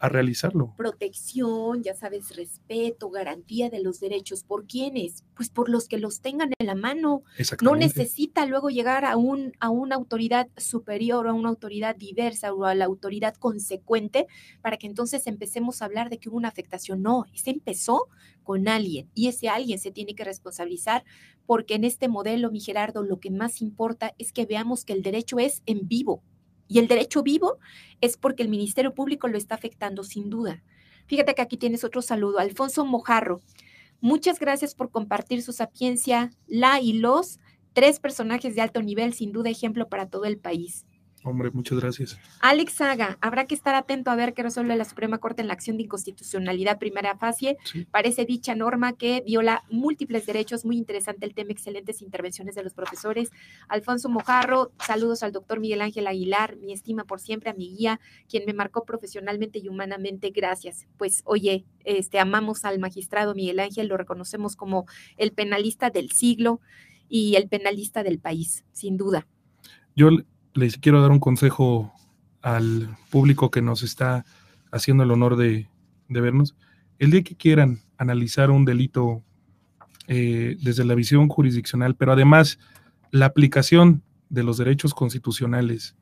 a 0.00 0.08
realizarlo. 0.08 0.74
Protección, 0.76 1.82
ya 1.82 1.94
sabes, 1.94 2.34
respeto, 2.34 3.10
garantía 3.10 3.68
de 3.68 3.82
los 3.82 4.00
derechos. 4.00 4.42
¿Por 4.42 4.66
quiénes? 4.66 5.24
Pues 5.34 5.50
por 5.50 5.68
los 5.68 5.88
que 5.88 5.98
los 5.98 6.22
tengan 6.22 6.50
en 6.58 6.66
la 6.66 6.74
mano. 6.74 7.22
No 7.62 7.76
necesita 7.76 8.46
luego 8.46 8.70
llegar 8.70 9.04
a, 9.04 9.18
un, 9.18 9.52
a 9.60 9.68
una 9.68 9.96
autoridad 9.96 10.48
superior 10.56 11.26
o 11.26 11.30
a 11.30 11.34
una 11.34 11.50
autoridad 11.50 11.94
diversa 11.96 12.52
o 12.54 12.64
a 12.64 12.74
la 12.74 12.86
autoridad 12.86 13.34
consecuente 13.34 14.26
para 14.62 14.78
que 14.78 14.86
entonces 14.86 15.26
empecemos 15.26 15.82
a 15.82 15.84
hablar 15.84 16.08
de 16.08 16.18
que 16.18 16.30
hubo 16.30 16.38
una 16.38 16.48
afectación. 16.48 17.02
No, 17.02 17.26
se 17.34 17.50
empezó 17.50 18.08
con 18.42 18.68
alguien 18.68 19.10
y 19.14 19.28
ese 19.28 19.50
alguien 19.50 19.78
se 19.78 19.92
tiene 19.92 20.14
que 20.14 20.24
responsabilizar 20.24 21.04
porque 21.44 21.74
en 21.74 21.84
este 21.84 22.08
modelo, 22.08 22.50
mi 22.50 22.60
Gerardo, 22.60 23.02
lo 23.02 23.20
que 23.20 23.30
más 23.30 23.60
importa 23.60 24.14
es 24.16 24.32
que 24.32 24.46
veamos 24.46 24.86
que 24.86 24.94
el 24.94 25.02
derecho 25.02 25.38
es 25.38 25.62
en 25.66 25.86
vivo 25.88 26.22
y 26.70 26.78
el 26.78 26.86
derecho 26.86 27.22
vivo 27.22 27.58
es 28.00 28.16
porque 28.16 28.44
el 28.44 28.48
Ministerio 28.48 28.94
Público 28.94 29.26
lo 29.26 29.36
está 29.36 29.56
afectando 29.56 30.04
sin 30.04 30.30
duda. 30.30 30.62
Fíjate 31.06 31.34
que 31.34 31.42
aquí 31.42 31.56
tienes 31.56 31.82
otro 31.82 32.00
saludo. 32.00 32.38
Alfonso 32.38 32.86
Mojarro, 32.86 33.40
muchas 34.00 34.38
gracias 34.38 34.76
por 34.76 34.92
compartir 34.92 35.42
su 35.42 35.52
sapiencia, 35.52 36.30
la 36.46 36.80
y 36.80 36.92
los 36.92 37.40
tres 37.72 37.98
personajes 37.98 38.54
de 38.54 38.60
alto 38.60 38.82
nivel, 38.82 39.12
sin 39.14 39.32
duda 39.32 39.50
ejemplo 39.50 39.88
para 39.88 40.08
todo 40.08 40.26
el 40.26 40.38
país. 40.38 40.86
Hombre, 41.22 41.50
muchas 41.50 41.78
gracias. 41.78 42.18
Alex 42.40 42.72
Saga, 42.72 43.18
habrá 43.20 43.46
que 43.46 43.54
estar 43.54 43.74
atento 43.74 44.10
a 44.10 44.16
ver 44.16 44.32
qué 44.32 44.42
resuelve 44.42 44.74
la 44.76 44.86
Suprema 44.86 45.18
Corte 45.18 45.42
en 45.42 45.48
la 45.48 45.52
acción 45.52 45.76
de 45.76 45.82
inconstitucionalidad 45.82 46.78
primera 46.78 47.14
fase. 47.18 47.58
Parece 47.90 48.24
dicha 48.24 48.54
norma 48.54 48.94
que 48.94 49.22
viola 49.26 49.62
múltiples 49.70 50.24
derechos. 50.24 50.64
Muy 50.64 50.78
interesante 50.78 51.26
el 51.26 51.34
tema, 51.34 51.52
excelentes 51.52 52.00
intervenciones 52.00 52.54
de 52.54 52.62
los 52.62 52.72
profesores. 52.72 53.30
Alfonso 53.68 54.08
Mojarro, 54.08 54.72
saludos 54.86 55.22
al 55.22 55.32
doctor 55.32 55.60
Miguel 55.60 55.82
Ángel 55.82 56.06
Aguilar, 56.06 56.56
mi 56.56 56.72
estima 56.72 57.04
por 57.04 57.20
siempre, 57.20 57.50
a 57.50 57.54
mi 57.54 57.76
guía, 57.76 58.00
quien 58.26 58.44
me 58.46 58.54
marcó 58.54 58.86
profesionalmente 58.86 59.58
y 59.58 59.68
humanamente. 59.68 60.30
Gracias. 60.30 60.86
Pues, 60.96 61.20
oye, 61.26 61.66
este, 61.84 62.18
amamos 62.18 62.64
al 62.64 62.78
magistrado 62.78 63.34
Miguel 63.34 63.60
Ángel, 63.60 63.88
lo 63.88 63.98
reconocemos 63.98 64.56
como 64.56 64.86
el 65.18 65.32
penalista 65.32 65.90
del 65.90 66.10
siglo 66.12 66.62
y 67.10 67.34
el 67.34 67.46
penalista 67.46 68.02
del 68.02 68.18
país, 68.18 68.64
sin 68.72 68.96
duda. 68.96 69.26
Yo 69.94 70.08
les 70.54 70.78
quiero 70.78 71.00
dar 71.00 71.10
un 71.10 71.20
consejo 71.20 71.92
al 72.42 72.96
público 73.10 73.50
que 73.50 73.62
nos 73.62 73.82
está 73.82 74.24
haciendo 74.72 75.04
el 75.04 75.10
honor 75.10 75.36
de, 75.36 75.68
vernos. 76.08 76.56
El 76.98 77.10
día 77.10 77.22
que 77.22 77.36
quieran 77.36 77.80
analizar 77.98 78.50
un 78.50 78.64
delito 78.64 79.22
eh, 80.08 80.56
desde 80.60 80.84
la 80.84 80.94
visión 80.94 81.28
jurisdiccional, 81.28 81.94
pero 81.94 82.12
además 82.12 82.58
la 83.10 83.26
aplicación 83.26 84.02
de 84.28 84.42
los 84.42 84.58
derechos 84.58 84.94
constitucionales 84.94 85.96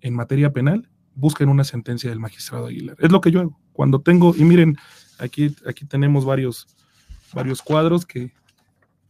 en 0.00 0.14
materia 0.14 0.52
penal, 0.52 0.88
busquen 1.14 1.48
una 1.48 1.64
sentencia 1.64 2.10
del 2.10 2.20
magistrado 2.20 2.66
Aguilar. 2.66 2.96
Es 3.00 3.10
lo 3.10 3.20
que 3.20 3.30
yo 3.30 3.40
hago. 3.40 3.58
Cuando 3.72 4.00
tengo, 4.00 4.34
y 4.36 4.44
miren, 4.44 4.76
aquí, 5.18 5.54
aquí 5.66 5.84
tenemos 5.84 6.24
varios, 6.24 6.66
varios 7.32 7.62
cuadros 7.62 8.06
que, 8.06 8.32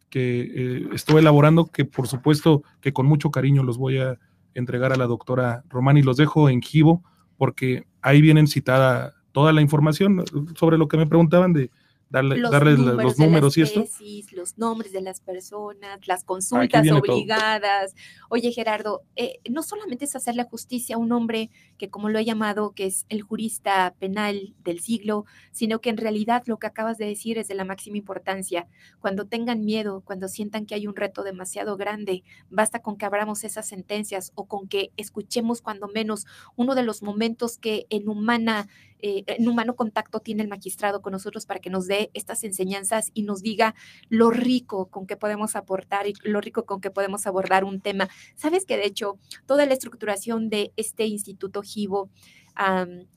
que 0.08 0.40
eh, 0.40 0.88
estoy 0.92 1.18
elaborando, 1.18 1.66
que 1.66 1.84
por 1.84 2.08
supuesto 2.08 2.62
que 2.80 2.92
con 2.92 3.06
mucho 3.06 3.30
cariño 3.30 3.62
los 3.62 3.78
voy 3.78 3.98
a 3.98 4.18
entregar 4.54 4.92
a 4.92 4.96
la 4.96 5.06
doctora 5.06 5.64
Romani. 5.68 6.02
Los 6.02 6.16
dejo 6.16 6.48
en 6.48 6.62
Givo 6.62 7.02
porque 7.36 7.86
ahí 8.02 8.20
vienen 8.20 8.46
citada 8.46 9.14
toda 9.32 9.52
la 9.52 9.60
información 9.60 10.24
sobre 10.56 10.78
lo 10.78 10.88
que 10.88 10.96
me 10.96 11.06
preguntaban 11.06 11.52
de 11.52 11.70
darle, 12.10 12.36
los 12.36 12.50
darles 12.50 12.78
números 12.78 13.04
los 13.04 13.18
números 13.18 13.56
y 13.56 13.62
esto. 13.62 13.84
Los 14.32 14.58
nombres 14.58 14.92
de 14.92 15.00
las 15.00 15.20
personas, 15.20 16.06
las 16.06 16.24
consultas 16.24 16.86
obligadas. 16.90 17.94
Oye, 18.28 18.52
Gerardo, 18.52 19.02
eh, 19.16 19.40
no 19.48 19.62
solamente 19.62 20.04
es 20.04 20.16
hacerle 20.16 20.44
justicia 20.44 20.96
a 20.96 20.98
un 20.98 21.12
hombre 21.12 21.50
que, 21.78 21.88
como 21.88 22.08
lo 22.08 22.18
he 22.18 22.24
llamado, 22.24 22.72
que 22.72 22.86
es 22.86 23.06
el 23.08 23.22
jurista 23.22 23.94
penal 23.98 24.54
del 24.64 24.80
siglo, 24.80 25.24
sino 25.52 25.80
que 25.80 25.90
en 25.90 25.96
realidad 25.96 26.42
lo 26.46 26.58
que 26.58 26.66
acabas 26.66 26.98
de 26.98 27.06
decir 27.06 27.38
es 27.38 27.48
de 27.48 27.54
la 27.54 27.64
máxima 27.64 27.96
importancia. 27.96 28.66
Cuando 29.00 29.26
tengan 29.26 29.64
miedo, 29.64 30.02
cuando 30.04 30.28
sientan 30.28 30.66
que 30.66 30.74
hay 30.74 30.86
un 30.86 30.96
reto 30.96 31.22
demasiado 31.22 31.76
grande, 31.76 32.24
basta 32.50 32.82
con 32.82 32.96
que 32.96 33.06
abramos 33.06 33.44
esas 33.44 33.66
sentencias 33.66 34.32
o 34.34 34.46
con 34.46 34.68
que 34.68 34.90
escuchemos 34.96 35.62
cuando 35.62 35.88
menos 35.88 36.26
uno 36.56 36.74
de 36.74 36.82
los 36.82 37.02
momentos 37.02 37.56
que 37.56 37.86
en 37.88 38.08
humana 38.08 38.68
eh, 39.02 39.24
en 39.26 39.48
humano 39.48 39.76
contacto 39.76 40.20
tiene 40.20 40.42
el 40.42 40.48
magistrado 40.48 41.02
con 41.02 41.12
nosotros 41.12 41.46
para 41.46 41.60
que 41.60 41.70
nos 41.70 41.86
dé 41.86 42.10
estas 42.14 42.44
enseñanzas 42.44 43.10
y 43.14 43.22
nos 43.22 43.42
diga 43.42 43.74
lo 44.08 44.30
rico 44.30 44.86
con 44.86 45.06
que 45.06 45.16
podemos 45.16 45.56
aportar 45.56 46.06
y 46.06 46.14
lo 46.22 46.40
rico 46.40 46.64
con 46.64 46.80
que 46.80 46.90
podemos 46.90 47.26
abordar 47.26 47.64
un 47.64 47.80
tema. 47.80 48.08
Sabes 48.36 48.66
que 48.66 48.76
de 48.76 48.86
hecho 48.86 49.18
toda 49.46 49.66
la 49.66 49.74
estructuración 49.74 50.48
de 50.48 50.72
este 50.76 51.06
Instituto 51.06 51.62
GIVO 51.62 52.10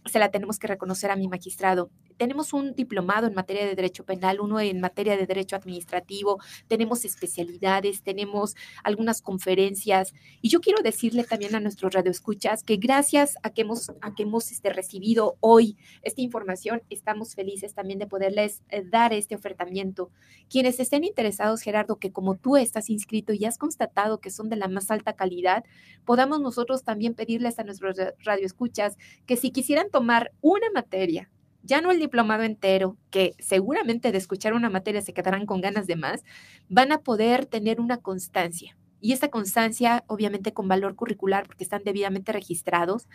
se 0.06 0.20
la 0.20 0.32
tenemos 0.32 0.58
que 0.60 0.68
reconocer 0.68 1.12
a 1.12 1.16
mi 1.16 1.28
magistrado 1.28 1.90
tenemos 2.18 2.54
un 2.54 2.76
diplomado 2.76 3.28
en 3.28 3.34
materia 3.34 3.66
de 3.66 3.76
derecho 3.76 4.06
penal, 4.06 4.40
uno 4.40 4.60
en 4.60 4.80
materia 4.80 5.18
de 5.18 5.26
derecho 5.26 5.56
administrativo, 5.56 6.40
tenemos 6.68 7.06
especialidades, 7.06 8.02
tenemos 8.02 8.56
algunas 8.84 9.22
conferencias. 9.22 10.14
Y 10.42 10.50
yo 10.50 10.62
quiero 10.62 10.82
decirle 10.82 11.24
también 11.24 11.56
a 11.56 11.60
nuestros 11.60 11.94
radioescuchas 11.94 12.64
que 12.64 12.78
gracias 12.78 13.36
a 13.44 13.50
que 13.50 13.62
hemos, 13.62 13.92
a 14.02 14.14
que 14.16 14.24
hemos 14.24 14.52
este, 14.52 14.70
recibido 14.70 15.38
hoy 15.40 15.78
esta 16.02 16.22
información, 16.22 16.82
estamos 16.90 17.36
felices 17.36 17.74
también 17.74 18.00
de 18.00 18.08
poderles 18.08 18.62
eh, 18.70 18.84
dar 18.84 19.14
este 19.14 19.36
ofertamiento. 19.36 20.12
Quienes 20.50 20.80
estén 20.80 21.04
interesados, 21.04 21.62
Gerardo, 21.62 21.98
que 21.98 22.12
como 22.12 22.36
tú 22.36 22.58
estás 22.58 22.90
inscrito 22.90 23.34
y 23.34 23.46
has 23.46 23.58
constatado 23.58 24.20
que 24.20 24.30
son 24.30 24.50
de 24.50 24.56
la 24.56 24.68
más 24.68 24.92
alta 24.92 25.14
calidad, 25.14 25.64
podamos 26.06 26.42
nosotros 26.42 26.84
también 26.84 27.14
pedirles 27.14 27.60
a 27.60 27.64
nuestros 27.64 27.98
radioescuchas 28.20 28.98
que 29.26 29.38
si 29.38 29.52
quisieran 29.52 29.90
tomar 29.90 30.32
una 30.42 30.70
materia 30.74 31.30
ya 31.64 31.82
no 31.82 31.92
el 31.92 32.00
diplomado 32.00 32.44
entero, 32.44 32.98
que 33.10 33.36
seguramente 33.40 34.12
de 34.12 34.18
escuchar 34.18 34.54
una 34.54 34.70
materia 34.70 35.02
se 35.02 35.14
quedarán 35.14 35.46
con 35.46 35.62
ganas 35.62 35.88
de 35.88 35.96
más, 35.96 36.24
van 36.70 36.92
a 36.92 37.00
poder 37.00 37.46
tener 37.46 37.80
una 37.80 37.98
constancia. 37.98 38.78
Y 39.02 39.14
esta 39.14 39.30
constancia, 39.30 40.04
obviamente 40.08 40.54
con 40.54 40.68
valor 40.68 40.96
curricular, 40.96 41.46
porque 41.46 41.64
están 41.64 41.84
debidamente 41.84 42.32
registrados, 42.32 43.08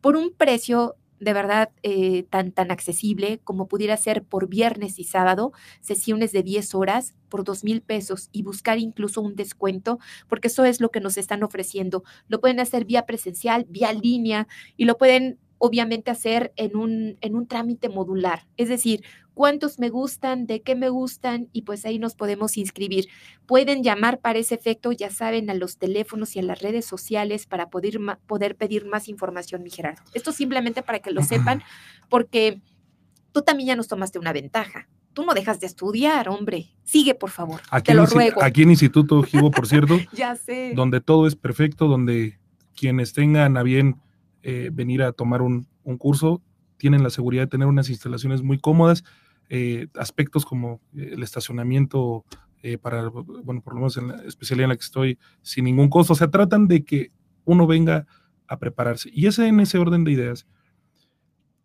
por 0.00 0.16
un 0.16 0.32
precio 0.32 0.96
de 1.20 1.32
verdad 1.32 1.70
eh, 1.82 2.24
tan, 2.24 2.52
tan 2.52 2.70
accesible 2.70 3.40
como 3.42 3.66
pudiera 3.66 3.96
ser 3.96 4.22
por 4.24 4.48
viernes 4.48 4.98
y 4.98 5.04
sábado, 5.04 5.52
sesiones 5.80 6.32
de 6.32 6.42
10 6.42 6.74
horas 6.74 7.14
por 7.28 7.44
2 7.44 7.64
mil 7.64 7.82
pesos 7.82 8.28
y 8.32 8.42
buscar 8.42 8.78
incluso 8.78 9.20
un 9.20 9.34
descuento, 9.34 9.98
porque 10.28 10.48
eso 10.48 10.64
es 10.64 10.80
lo 10.80 10.90
que 10.90 11.00
nos 11.00 11.18
están 11.18 11.42
ofreciendo. 11.42 12.04
Lo 12.28 12.40
pueden 12.40 12.60
hacer 12.60 12.84
vía 12.84 13.06
presencial, 13.06 13.66
vía 13.68 13.92
línea 13.92 14.46
y 14.76 14.84
lo 14.84 14.96
pueden 14.96 15.38
obviamente 15.58 16.10
hacer 16.10 16.52
en 16.56 16.76
un, 16.76 17.18
en 17.20 17.36
un 17.36 17.46
trámite 17.46 17.88
modular, 17.88 18.46
es 18.56 18.68
decir, 18.68 19.02
cuántos 19.38 19.78
me 19.78 19.88
gustan, 19.88 20.46
de 20.46 20.62
qué 20.62 20.74
me 20.74 20.88
gustan 20.88 21.48
y 21.52 21.62
pues 21.62 21.86
ahí 21.86 22.00
nos 22.00 22.16
podemos 22.16 22.56
inscribir. 22.56 23.06
Pueden 23.46 23.84
llamar 23.84 24.18
para 24.18 24.40
ese 24.40 24.56
efecto, 24.56 24.90
ya 24.90 25.10
saben, 25.10 25.48
a 25.48 25.54
los 25.54 25.78
teléfonos 25.78 26.34
y 26.34 26.40
a 26.40 26.42
las 26.42 26.60
redes 26.60 26.84
sociales 26.84 27.46
para 27.46 27.70
poder, 27.70 28.00
poder 28.26 28.56
pedir 28.56 28.86
más 28.86 29.08
información, 29.08 29.62
mi 29.62 29.70
Gerardo. 29.70 30.02
Esto 30.12 30.32
simplemente 30.32 30.82
para 30.82 30.98
que 30.98 31.12
lo 31.12 31.22
sepan, 31.22 31.62
porque 32.08 32.60
tú 33.30 33.42
también 33.42 33.68
ya 33.68 33.76
nos 33.76 33.86
tomaste 33.86 34.18
una 34.18 34.32
ventaja. 34.32 34.88
Tú 35.12 35.24
no 35.24 35.34
dejas 35.34 35.60
de 35.60 35.66
estudiar, 35.68 36.28
hombre. 36.28 36.70
Sigue, 36.82 37.14
por 37.14 37.30
favor. 37.30 37.60
Aquí 37.70 37.92
te 37.92 37.94
lo 37.94 38.06
ruego. 38.06 38.42
Aquí 38.42 38.62
en 38.62 38.70
Instituto 38.70 39.22
Givo, 39.22 39.52
por 39.52 39.68
cierto. 39.68 39.98
ya 40.12 40.34
sé. 40.34 40.72
Donde 40.74 41.00
todo 41.00 41.28
es 41.28 41.36
perfecto, 41.36 41.86
donde 41.86 42.40
quienes 42.74 43.12
tengan 43.12 43.56
a 43.56 43.62
bien 43.62 44.00
eh, 44.50 44.70
venir 44.72 45.02
a 45.02 45.12
tomar 45.12 45.42
un, 45.42 45.68
curso, 45.98 46.40
tienen 46.78 47.02
la 47.02 47.10
seguridad 47.10 47.42
de 47.42 47.48
tener 47.48 47.68
unas 47.68 47.90
instalaciones 47.90 48.40
muy 48.40 48.58
cómodas, 48.58 49.04
eh, 49.50 49.88
aspectos 49.94 50.46
como 50.46 50.80
eh, 50.96 51.10
el 51.12 51.22
estacionamiento 51.22 52.24
para, 52.80 53.08
bueno, 53.08 53.60
por 53.60 53.74
lo 53.74 53.80
menos 53.80 53.98
en 53.98 54.08
la 54.08 54.16
especialidad 54.24 54.64
en 54.64 54.68
la 54.70 54.76
que 54.76 54.84
estoy, 54.84 55.18
sin 55.42 55.66
ningún 55.66 55.90
costo. 55.90 56.14
O 56.14 56.16
sea, 56.16 56.30
tratan 56.30 56.66
de 56.66 56.82
que 56.82 57.12
uno 57.44 57.66
venga 57.66 58.06
a 58.46 58.58
prepararse. 58.58 59.10
Y 59.12 59.26
ese 59.26 59.46
en 59.48 59.60
ese 59.60 59.76
orden 59.76 60.04
de 60.04 60.12
ideas, 60.12 60.46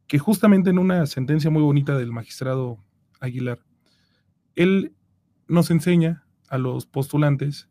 que 0.05 0.19
justamente 0.19 0.69
en 0.69 0.77
una 0.77 1.05
sentencia 1.05 1.49
muy 1.49 1.61
bonita 1.61 1.97
del 1.97 2.11
magistrado 2.11 2.83
Aguilar, 3.21 3.59
él 4.55 4.93
nos 5.47 5.71
enseña 5.71 6.25
a 6.49 6.57
los 6.57 6.85
postulantes 6.85 7.69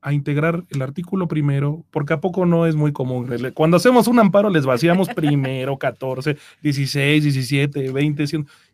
a 0.00 0.12
integrar 0.12 0.62
el 0.70 0.82
artículo 0.82 1.26
primero, 1.26 1.84
porque 1.90 2.12
a 2.12 2.20
poco 2.20 2.46
no 2.46 2.66
es 2.66 2.76
muy 2.76 2.92
común. 2.92 3.28
Cuando 3.54 3.76
hacemos 3.76 4.06
un 4.08 4.18
amparo 4.18 4.50
les 4.50 4.64
vaciamos 4.64 5.08
primero 5.08 5.76
14, 5.78 6.36
16, 6.62 7.22
17, 7.24 7.90
20, 7.90 8.24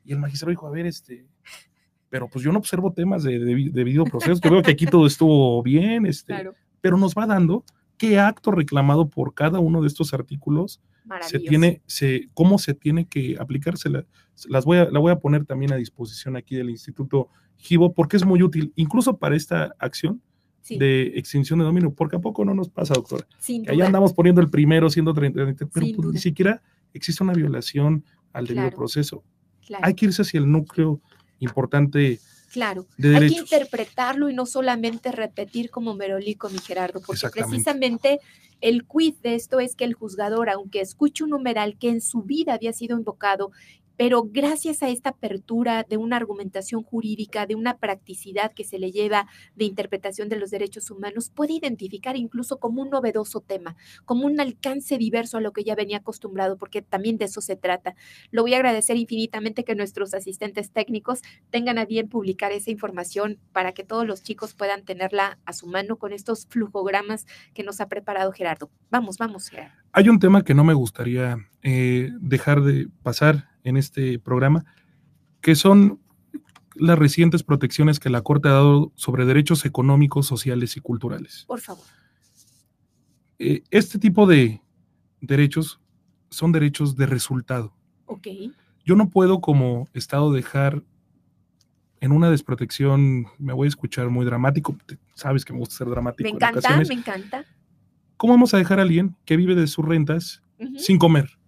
y 0.04 0.12
el 0.12 0.18
magistrado 0.18 0.50
dijo, 0.50 0.66
a 0.66 0.70
ver, 0.70 0.86
este, 0.86 1.24
pero 2.08 2.28
pues 2.28 2.44
yo 2.44 2.52
no 2.52 2.58
observo 2.58 2.92
temas 2.92 3.22
de, 3.22 3.38
debido 3.38 4.04
proceso, 4.04 4.40
yo 4.42 4.50
veo 4.50 4.62
que 4.62 4.72
aquí 4.72 4.86
todo 4.86 5.06
estuvo 5.06 5.62
bien, 5.62 6.06
este, 6.06 6.50
pero 6.80 6.96
nos 6.98 7.14
va 7.14 7.26
dando 7.26 7.64
qué 7.96 8.18
acto 8.18 8.50
reclamado 8.50 9.08
por 9.08 9.32
cada 9.32 9.60
uno 9.60 9.80
de 9.80 9.88
estos 9.88 10.12
artículos 10.12 10.80
se 11.22 11.38
tiene, 11.38 11.82
se, 11.86 12.28
cómo 12.34 12.58
se 12.58 12.74
tiene 12.74 13.06
que 13.06 13.36
aplicarse. 13.38 13.90
Las 14.48 14.64
voy 14.64 14.78
a, 14.78 14.90
la 14.90 14.98
voy 14.98 15.12
a 15.12 15.18
poner 15.18 15.44
también 15.44 15.72
a 15.72 15.76
disposición 15.76 16.36
aquí 16.36 16.56
del 16.56 16.70
Instituto 16.70 17.28
Givo, 17.56 17.92
porque 17.92 18.16
es 18.16 18.24
muy 18.24 18.42
útil, 18.42 18.72
incluso 18.76 19.16
para 19.18 19.36
esta 19.36 19.74
acción 19.78 20.20
de 20.68 21.12
extinción 21.14 21.58
de 21.58 21.64
dominio, 21.64 21.92
porque 21.92 22.16
a 22.16 22.20
poco 22.20 22.44
no 22.44 22.54
nos 22.54 22.68
pasa, 22.68 22.94
doctora. 22.94 23.26
Ahí 23.68 23.80
andamos 23.80 24.12
poniendo 24.12 24.40
el 24.40 24.50
primero, 24.50 24.88
siendo 24.90 25.12
30, 25.12 25.54
pero 25.72 25.86
pues, 25.96 26.08
ni 26.12 26.18
siquiera 26.18 26.62
existe 26.94 27.22
una 27.22 27.32
violación 27.32 28.04
al 28.32 28.46
debido 28.46 28.70
proceso. 28.70 29.22
Hay 29.80 29.94
que 29.94 30.06
irse 30.06 30.22
hacia 30.22 30.38
el 30.38 30.50
núcleo 30.50 31.00
importante. 31.38 32.18
Claro, 32.52 32.86
hay 33.02 33.28
que 33.28 33.40
interpretarlo 33.40 34.28
y 34.28 34.34
no 34.34 34.44
solamente 34.46 35.10
repetir 35.10 35.70
como 35.70 35.94
merolico, 35.94 36.50
mi 36.50 36.58
Gerardo, 36.58 37.00
porque 37.00 37.28
precisamente 37.32 38.20
el 38.60 38.84
quiz 38.84 39.20
de 39.22 39.34
esto 39.34 39.58
es 39.58 39.74
que 39.74 39.84
el 39.84 39.94
juzgador, 39.94 40.50
aunque 40.50 40.80
escuche 40.80 41.24
un 41.24 41.30
numeral 41.30 41.76
que 41.78 41.88
en 41.88 42.00
su 42.00 42.22
vida 42.22 42.54
había 42.54 42.72
sido 42.72 42.96
invocado 42.96 43.50
pero 44.02 44.24
gracias 44.24 44.82
a 44.82 44.88
esta 44.88 45.10
apertura 45.10 45.86
de 45.88 45.96
una 45.96 46.16
argumentación 46.16 46.82
jurídica, 46.82 47.46
de 47.46 47.54
una 47.54 47.76
practicidad 47.78 48.52
que 48.52 48.64
se 48.64 48.80
le 48.80 48.90
lleva 48.90 49.28
de 49.54 49.64
interpretación 49.64 50.28
de 50.28 50.34
los 50.34 50.50
derechos 50.50 50.90
humanos, 50.90 51.30
puede 51.30 51.52
identificar 51.52 52.16
incluso 52.16 52.58
como 52.58 52.82
un 52.82 52.90
novedoso 52.90 53.42
tema, 53.42 53.76
como 54.04 54.26
un 54.26 54.40
alcance 54.40 54.98
diverso 54.98 55.38
a 55.38 55.40
lo 55.40 55.52
que 55.52 55.62
ya 55.62 55.76
venía 55.76 55.98
acostumbrado, 55.98 56.58
porque 56.58 56.82
también 56.82 57.16
de 57.16 57.26
eso 57.26 57.40
se 57.40 57.54
trata. 57.54 57.94
Lo 58.32 58.42
voy 58.42 58.54
a 58.54 58.56
agradecer 58.56 58.96
infinitamente 58.96 59.62
que 59.62 59.76
nuestros 59.76 60.14
asistentes 60.14 60.72
técnicos 60.72 61.20
tengan 61.50 61.78
a 61.78 61.84
bien 61.84 62.08
publicar 62.08 62.50
esa 62.50 62.72
información 62.72 63.38
para 63.52 63.70
que 63.70 63.84
todos 63.84 64.04
los 64.04 64.24
chicos 64.24 64.54
puedan 64.54 64.84
tenerla 64.84 65.38
a 65.44 65.52
su 65.52 65.68
mano 65.68 65.94
con 65.94 66.12
estos 66.12 66.48
flujogramas 66.50 67.24
que 67.54 67.62
nos 67.62 67.80
ha 67.80 67.86
preparado 67.86 68.32
Gerardo. 68.32 68.68
Vamos, 68.90 69.16
vamos, 69.18 69.48
Gerardo. 69.48 69.76
Hay 69.92 70.08
un 70.08 70.18
tema 70.18 70.42
que 70.42 70.54
no 70.54 70.64
me 70.64 70.74
gustaría 70.74 71.36
eh, 71.62 72.10
dejar 72.18 72.62
de 72.62 72.88
pasar 73.04 73.51
en 73.64 73.76
este 73.76 74.18
programa, 74.18 74.64
que 75.40 75.54
son 75.54 76.00
las 76.74 76.98
recientes 76.98 77.42
protecciones 77.42 78.00
que 78.00 78.10
la 78.10 78.22
Corte 78.22 78.48
ha 78.48 78.52
dado 78.52 78.92
sobre 78.94 79.24
derechos 79.24 79.64
económicos, 79.64 80.26
sociales 80.26 80.76
y 80.76 80.80
culturales. 80.80 81.44
Por 81.46 81.60
favor. 81.60 81.84
Eh, 83.38 83.62
este 83.70 83.98
tipo 83.98 84.26
de 84.26 84.62
derechos 85.20 85.80
son 86.30 86.52
derechos 86.52 86.96
de 86.96 87.06
resultado. 87.06 87.74
Ok. 88.06 88.28
Yo 88.84 88.96
no 88.96 89.10
puedo 89.10 89.40
como 89.40 89.88
Estado 89.92 90.32
dejar 90.32 90.82
en 92.00 92.10
una 92.10 92.30
desprotección, 92.30 93.26
me 93.38 93.52
voy 93.52 93.66
a 93.66 93.68
escuchar 93.68 94.10
muy 94.10 94.26
dramático, 94.26 94.76
sabes 95.14 95.44
que 95.44 95.52
me 95.52 95.60
gusta 95.60 95.76
ser 95.76 95.88
dramático. 95.88 96.28
Me 96.28 96.34
encanta, 96.34 96.76
me 96.76 96.94
encanta. 96.94 97.44
¿Cómo 98.16 98.32
vamos 98.32 98.54
a 98.54 98.58
dejar 98.58 98.80
a 98.80 98.82
alguien 98.82 99.16
que 99.24 99.36
vive 99.36 99.54
de 99.54 99.68
sus 99.68 99.84
rentas 99.84 100.42
sin 100.76 100.98
comer? 100.98 101.38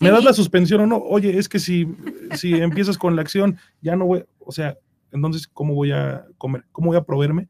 ¿Me 0.00 0.10
das 0.10 0.24
la 0.24 0.32
suspensión 0.32 0.80
o 0.82 0.86
no? 0.86 0.96
Oye, 0.98 1.38
es 1.38 1.48
que 1.48 1.58
si, 1.58 1.88
si 2.34 2.54
empiezas 2.54 2.98
con 2.98 3.16
la 3.16 3.22
acción, 3.22 3.58
ya 3.80 3.96
no 3.96 4.06
voy, 4.06 4.24
o 4.38 4.52
sea, 4.52 4.76
entonces, 5.12 5.46
¿cómo 5.48 5.74
voy 5.74 5.92
a 5.92 6.26
comer? 6.36 6.64
¿Cómo 6.72 6.88
voy 6.88 6.96
a 6.96 7.04
proveerme 7.04 7.48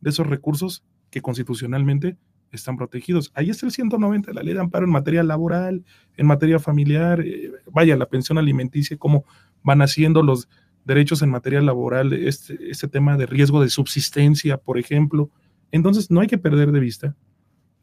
de 0.00 0.10
esos 0.10 0.26
recursos 0.26 0.84
que 1.10 1.20
constitucionalmente 1.20 2.16
están 2.52 2.76
protegidos? 2.76 3.32
Ahí 3.34 3.50
está 3.50 3.66
el 3.66 3.72
190, 3.72 4.32
la 4.32 4.42
ley 4.42 4.54
de 4.54 4.60
amparo 4.60 4.84
en 4.84 4.92
materia 4.92 5.22
laboral, 5.22 5.84
en 6.16 6.26
materia 6.26 6.58
familiar, 6.58 7.20
eh, 7.20 7.52
vaya, 7.70 7.96
la 7.96 8.06
pensión 8.06 8.38
alimenticia, 8.38 8.96
cómo 8.96 9.24
van 9.62 9.82
haciendo 9.82 10.22
los 10.22 10.48
derechos 10.84 11.22
en 11.22 11.30
materia 11.30 11.60
laboral, 11.60 12.12
este, 12.12 12.70
este 12.70 12.88
tema 12.88 13.16
de 13.16 13.26
riesgo 13.26 13.60
de 13.60 13.68
subsistencia, 13.68 14.56
por 14.56 14.78
ejemplo. 14.78 15.30
Entonces, 15.72 16.10
no 16.10 16.20
hay 16.20 16.26
que 16.26 16.38
perder 16.38 16.72
de 16.72 16.80
vista 16.80 17.16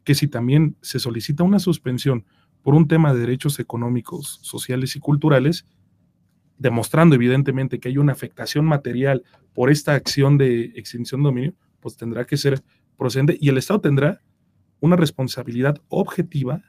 que 0.04 0.14
si 0.14 0.26
también 0.26 0.76
se 0.80 0.98
solicita 0.98 1.42
una 1.42 1.58
suspensión 1.58 2.24
por 2.62 2.74
un 2.74 2.88
tema 2.88 3.12
de 3.12 3.20
derechos 3.20 3.58
económicos, 3.58 4.40
sociales 4.42 4.96
y 4.96 5.00
culturales, 5.00 5.66
demostrando 6.58 7.14
evidentemente 7.14 7.78
que 7.78 7.88
hay 7.88 7.98
una 7.98 8.12
afectación 8.12 8.64
material 8.64 9.22
por 9.54 9.70
esta 9.70 9.94
acción 9.94 10.38
de 10.38 10.72
extinción 10.74 11.22
de 11.22 11.28
dominio, 11.28 11.54
pues 11.80 11.96
tendrá 11.96 12.24
que 12.24 12.36
ser 12.36 12.62
procedente 12.96 13.38
y 13.40 13.48
el 13.48 13.58
Estado 13.58 13.80
tendrá 13.80 14.20
una 14.80 14.96
responsabilidad 14.96 15.80
objetiva 15.88 16.62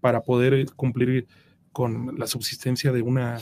para 0.00 0.22
poder 0.22 0.66
cumplir 0.74 1.26
con 1.72 2.18
la 2.18 2.26
subsistencia 2.26 2.92
de 2.92 3.02
una, 3.02 3.38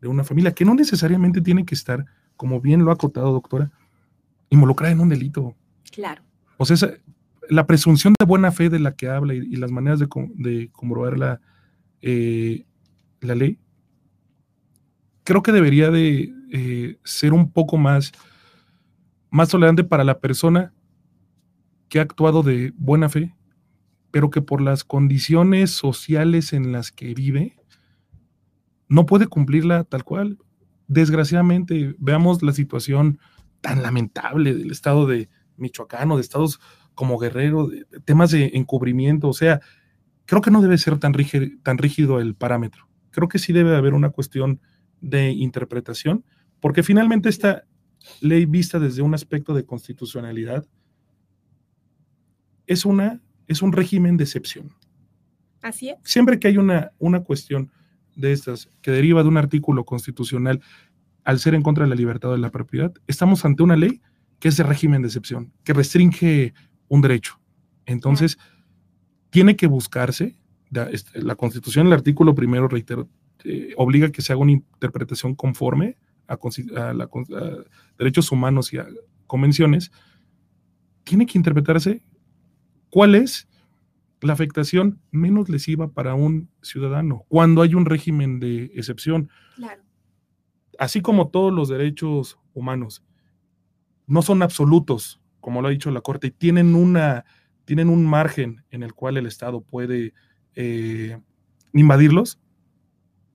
de 0.00 0.08
una 0.08 0.24
familia, 0.24 0.52
que 0.52 0.64
no 0.64 0.74
necesariamente 0.74 1.40
tiene 1.40 1.64
que 1.64 1.74
estar, 1.74 2.04
como 2.36 2.60
bien 2.60 2.84
lo 2.84 2.90
ha 2.90 2.94
acotado, 2.94 3.32
doctora, 3.32 3.70
involucrada 4.50 4.92
en 4.92 5.00
un 5.00 5.08
delito. 5.08 5.54
Claro. 5.92 6.22
O 6.56 6.64
sea, 6.64 6.76
la 7.48 7.66
presunción 7.66 8.14
de 8.18 8.26
buena 8.26 8.52
fe 8.52 8.68
de 8.68 8.78
la 8.78 8.94
que 8.94 9.08
habla 9.08 9.34
y, 9.34 9.56
las 9.56 9.70
maneras 9.70 9.98
de, 9.98 10.08
comprobar 10.72 11.18
la, 11.18 11.40
eh, 12.00 12.64
la 13.20 13.34
ley, 13.34 13.58
creo 15.24 15.42
que 15.42 15.52
debería 15.52 15.90
de 15.90 16.32
eh, 16.52 16.98
ser 17.04 17.32
un 17.32 17.52
poco 17.52 17.76
más, 17.76 18.12
más 19.30 19.48
tolerante 19.48 19.84
para 19.84 20.04
la 20.04 20.20
persona 20.20 20.72
que 21.88 21.98
ha 21.98 22.02
actuado 22.02 22.42
de 22.42 22.72
buena 22.76 23.08
fe, 23.08 23.34
pero 24.10 24.30
que 24.30 24.42
por 24.42 24.60
las 24.60 24.84
condiciones 24.84 25.70
sociales 25.70 26.52
en 26.52 26.72
las 26.72 26.92
que 26.92 27.14
vive, 27.14 27.56
no 28.88 29.06
puede 29.06 29.26
cumplirla 29.26 29.84
tal 29.84 30.04
cual. 30.04 30.38
Desgraciadamente, 30.86 31.94
veamos 31.98 32.42
la 32.42 32.52
situación 32.52 33.18
tan 33.60 33.82
lamentable 33.82 34.54
del 34.54 34.70
estado 34.70 35.06
de 35.06 35.28
Michoacán 35.56 36.10
o 36.10 36.16
de 36.16 36.22
estados 36.22 36.60
como 36.98 37.16
guerrero, 37.16 37.70
temas 38.04 38.32
de 38.32 38.50
encubrimiento, 38.54 39.28
o 39.28 39.32
sea, 39.32 39.60
creo 40.24 40.42
que 40.42 40.50
no 40.50 40.60
debe 40.60 40.76
ser 40.78 40.98
tan 40.98 41.14
rígido, 41.14 41.46
tan 41.62 41.78
rígido 41.78 42.18
el 42.18 42.34
parámetro. 42.34 42.88
Creo 43.12 43.28
que 43.28 43.38
sí 43.38 43.52
debe 43.52 43.76
haber 43.76 43.94
una 43.94 44.10
cuestión 44.10 44.60
de 45.00 45.30
interpretación, 45.30 46.24
porque 46.58 46.82
finalmente 46.82 47.28
esta 47.28 47.62
ley 48.20 48.46
vista 48.46 48.80
desde 48.80 49.02
un 49.02 49.14
aspecto 49.14 49.54
de 49.54 49.64
constitucionalidad 49.64 50.66
es, 52.66 52.84
una, 52.84 53.22
es 53.46 53.62
un 53.62 53.70
régimen 53.70 54.16
de 54.16 54.24
excepción. 54.24 54.74
Así 55.62 55.90
es. 55.90 55.98
Siempre 56.02 56.40
que 56.40 56.48
hay 56.48 56.58
una, 56.58 56.90
una 56.98 57.22
cuestión 57.22 57.70
de 58.16 58.32
estas 58.32 58.70
que 58.82 58.90
deriva 58.90 59.22
de 59.22 59.28
un 59.28 59.36
artículo 59.36 59.84
constitucional 59.84 60.60
al 61.22 61.38
ser 61.38 61.54
en 61.54 61.62
contra 61.62 61.84
de 61.84 61.90
la 61.90 61.94
libertad 61.94 62.32
de 62.32 62.38
la 62.38 62.50
propiedad, 62.50 62.92
estamos 63.06 63.44
ante 63.44 63.62
una 63.62 63.76
ley 63.76 64.00
que 64.40 64.48
es 64.48 64.56
de 64.56 64.64
régimen 64.64 65.02
de 65.02 65.08
excepción, 65.08 65.52
que 65.64 65.72
restringe 65.72 66.54
un 66.88 67.00
derecho. 67.00 67.38
Entonces, 67.86 68.38
tiene 69.30 69.56
que 69.56 69.66
buscarse 69.66 70.38
este, 70.90 71.22
la 71.22 71.34
Constitución, 71.36 71.86
el 71.86 71.92
artículo 71.92 72.34
primero, 72.34 72.68
reitero, 72.68 73.08
eh, 73.44 73.72
obliga 73.76 74.10
que 74.10 74.22
se 74.22 74.32
haga 74.32 74.42
una 74.42 74.52
interpretación 74.52 75.34
conforme 75.34 75.96
a, 76.26 76.34
a, 76.34 77.06
derechos 77.98 78.32
humanos 78.32 78.72
y 78.72 78.78
a 78.78 78.86
convenciones, 79.26 79.90
tiene 81.04 81.24
que 81.24 81.38
interpretarse 81.38 82.02
cuál 82.90 83.14
es 83.14 83.48
la 84.20 84.32
afectación 84.32 85.00
menos 85.10 85.48
lesiva 85.48 85.92
para 85.92 86.14
un 86.14 86.50
ciudadano 86.60 87.24
cuando 87.28 87.62
hay 87.62 87.74
un 87.74 87.86
régimen 87.86 88.40
de 88.40 88.64
excepción. 88.74 89.30
Claro. 89.56 89.82
Así 90.78 91.00
como 91.00 91.28
todos 91.28 91.52
los 91.52 91.68
derechos 91.68 92.38
humanos 92.52 93.04
no 94.06 94.22
son 94.22 94.42
absolutos, 94.42 95.20
como 95.48 95.62
lo 95.62 95.68
ha 95.68 95.70
dicho 95.70 95.90
la 95.90 96.02
Corte, 96.02 96.26
y 96.26 96.30
tienen, 96.30 96.74
una, 96.74 97.24
tienen 97.64 97.88
un 97.88 98.04
margen 98.04 98.66
en 98.70 98.82
el 98.82 98.92
cual 98.92 99.16
el 99.16 99.24
Estado 99.24 99.62
puede 99.62 100.12
eh, 100.54 101.18
invadirlos, 101.72 102.38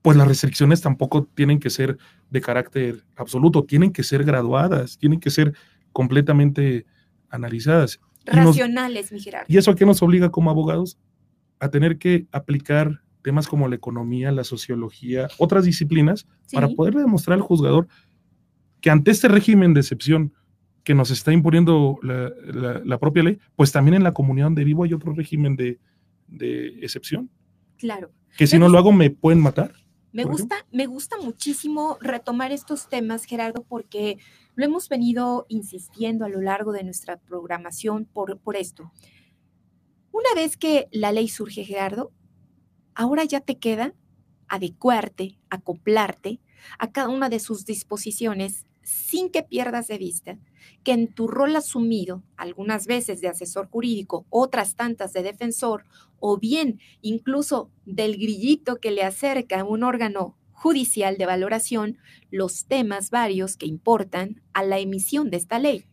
pues 0.04 0.16
las 0.16 0.28
restricciones 0.28 0.80
tampoco 0.80 1.24
tienen 1.34 1.60
que 1.60 1.72
ser 1.72 1.98
de 2.30 2.40
carácter 2.40 3.04
absoluto, 3.16 3.64
tienen 3.64 3.92
que 3.92 4.04
ser 4.04 4.26
graduadas, 4.26 5.00
tienen 5.00 5.20
que 5.20 5.32
ser 5.32 5.56
completamente 5.92 6.86
analizadas. 7.32 8.00
Racionales, 8.28 9.12
mi 9.12 9.20
Gerardo. 9.20 9.48
¿Y 9.50 9.58
eso 9.58 9.72
a 9.72 9.76
qué 9.76 9.88
nos 9.88 10.04
obliga 10.04 10.30
como 10.30 10.52
abogados? 10.52 11.00
A 11.60 11.70
tener 11.70 11.98
que 11.98 12.28
aplicar 12.32 13.02
temas 13.24 13.48
como 13.48 13.68
la 13.68 13.74
economía, 13.74 14.32
la 14.32 14.44
sociología, 14.44 15.30
otras 15.40 15.66
disciplinas, 15.66 16.28
para 16.52 16.68
poder 16.68 16.94
demostrar 16.94 17.40
al 17.40 17.42
juzgador 17.42 17.88
que 18.82 18.92
ante 18.92 19.10
este 19.10 19.30
régimen 19.30 19.74
de 19.74 19.80
excepción 19.80 20.32
que 20.84 20.94
nos 20.94 21.12
está 21.12 21.32
imponiendo 21.32 22.00
la, 22.02 22.98
propia 23.00 23.24
ley, 23.24 23.40
pues 23.56 23.72
también 23.72 23.96
en 23.96 24.04
la 24.04 24.14
comunidad 24.14 24.48
donde 24.48 24.64
vivo 24.64 24.84
hay 24.84 24.94
otro 24.94 25.14
régimen 25.14 25.56
de, 25.56 25.80
excepción. 26.82 27.30
Claro. 27.78 28.12
Que 28.38 28.48
si 28.48 28.58
no 28.58 28.68
lo 28.68 28.78
hago 28.78 28.92
me 28.92 29.10
pueden 29.10 29.40
matar. 29.40 29.74
Me 30.12 30.26
gusta, 30.26 30.66
me 30.72 30.86
gusta 30.86 31.18
muchísimo 31.18 31.98
retomar 32.00 32.52
estos 32.52 32.88
temas, 32.88 33.26
Gerardo, 33.26 33.64
porque 33.68 34.18
lo 34.56 34.66
hemos 34.66 34.88
venido 34.90 35.46
insistiendo 35.50 36.26
a 36.26 36.30
lo 36.30 36.42
largo 36.42 36.72
de 36.72 36.84
nuestra 36.84 37.18
programación 37.18 38.06
por, 38.06 38.38
por 38.40 38.56
esto. 38.56 38.92
Una 40.12 40.30
vez 40.36 40.58
que 40.58 40.88
la 40.92 41.12
ley 41.12 41.28
surge, 41.30 41.64
Gerardo, 41.64 42.12
ahora 42.94 43.24
ya 43.24 43.40
te 43.40 43.58
queda 43.58 43.96
adecuarte, 44.48 45.40
acoplarte 45.50 46.40
a 46.78 46.92
cada 46.92 47.10
una 47.10 47.30
de 47.30 47.40
sus 47.40 47.66
disposiciones 47.66 48.68
sin 48.84 49.30
que 49.30 49.44
pierdas 49.44 49.88
de 49.88 49.98
vista 49.98 50.38
que 50.84 50.92
en 50.92 51.08
tu 51.14 51.28
rol 51.28 51.56
asumido, 51.56 52.24
algunas 52.38 52.88
veces 52.88 53.22
de 53.22 53.28
asesor 53.28 53.70
jurídico, 53.70 54.26
otras 54.30 54.76
tantas 54.76 55.14
de 55.14 55.24
defensor, 55.24 55.86
o 56.20 56.38
bien 56.38 56.80
incluso 57.02 57.70
del 57.86 58.14
grillito 58.16 58.80
que 58.80 58.92
le 58.92 59.04
acerca 59.04 59.62
a 59.62 59.64
un 59.64 59.84
órgano 59.84 60.38
judicial 60.52 61.18
de 61.18 61.26
valoración, 61.26 61.98
los 62.32 62.66
temas 62.66 63.10
varios 63.10 63.58
que 63.58 63.66
importan 63.66 64.42
a 64.54 64.64
la 64.64 64.80
emisión 64.80 65.30
de 65.30 65.38
esta 65.38 65.60
ley. 65.60 65.86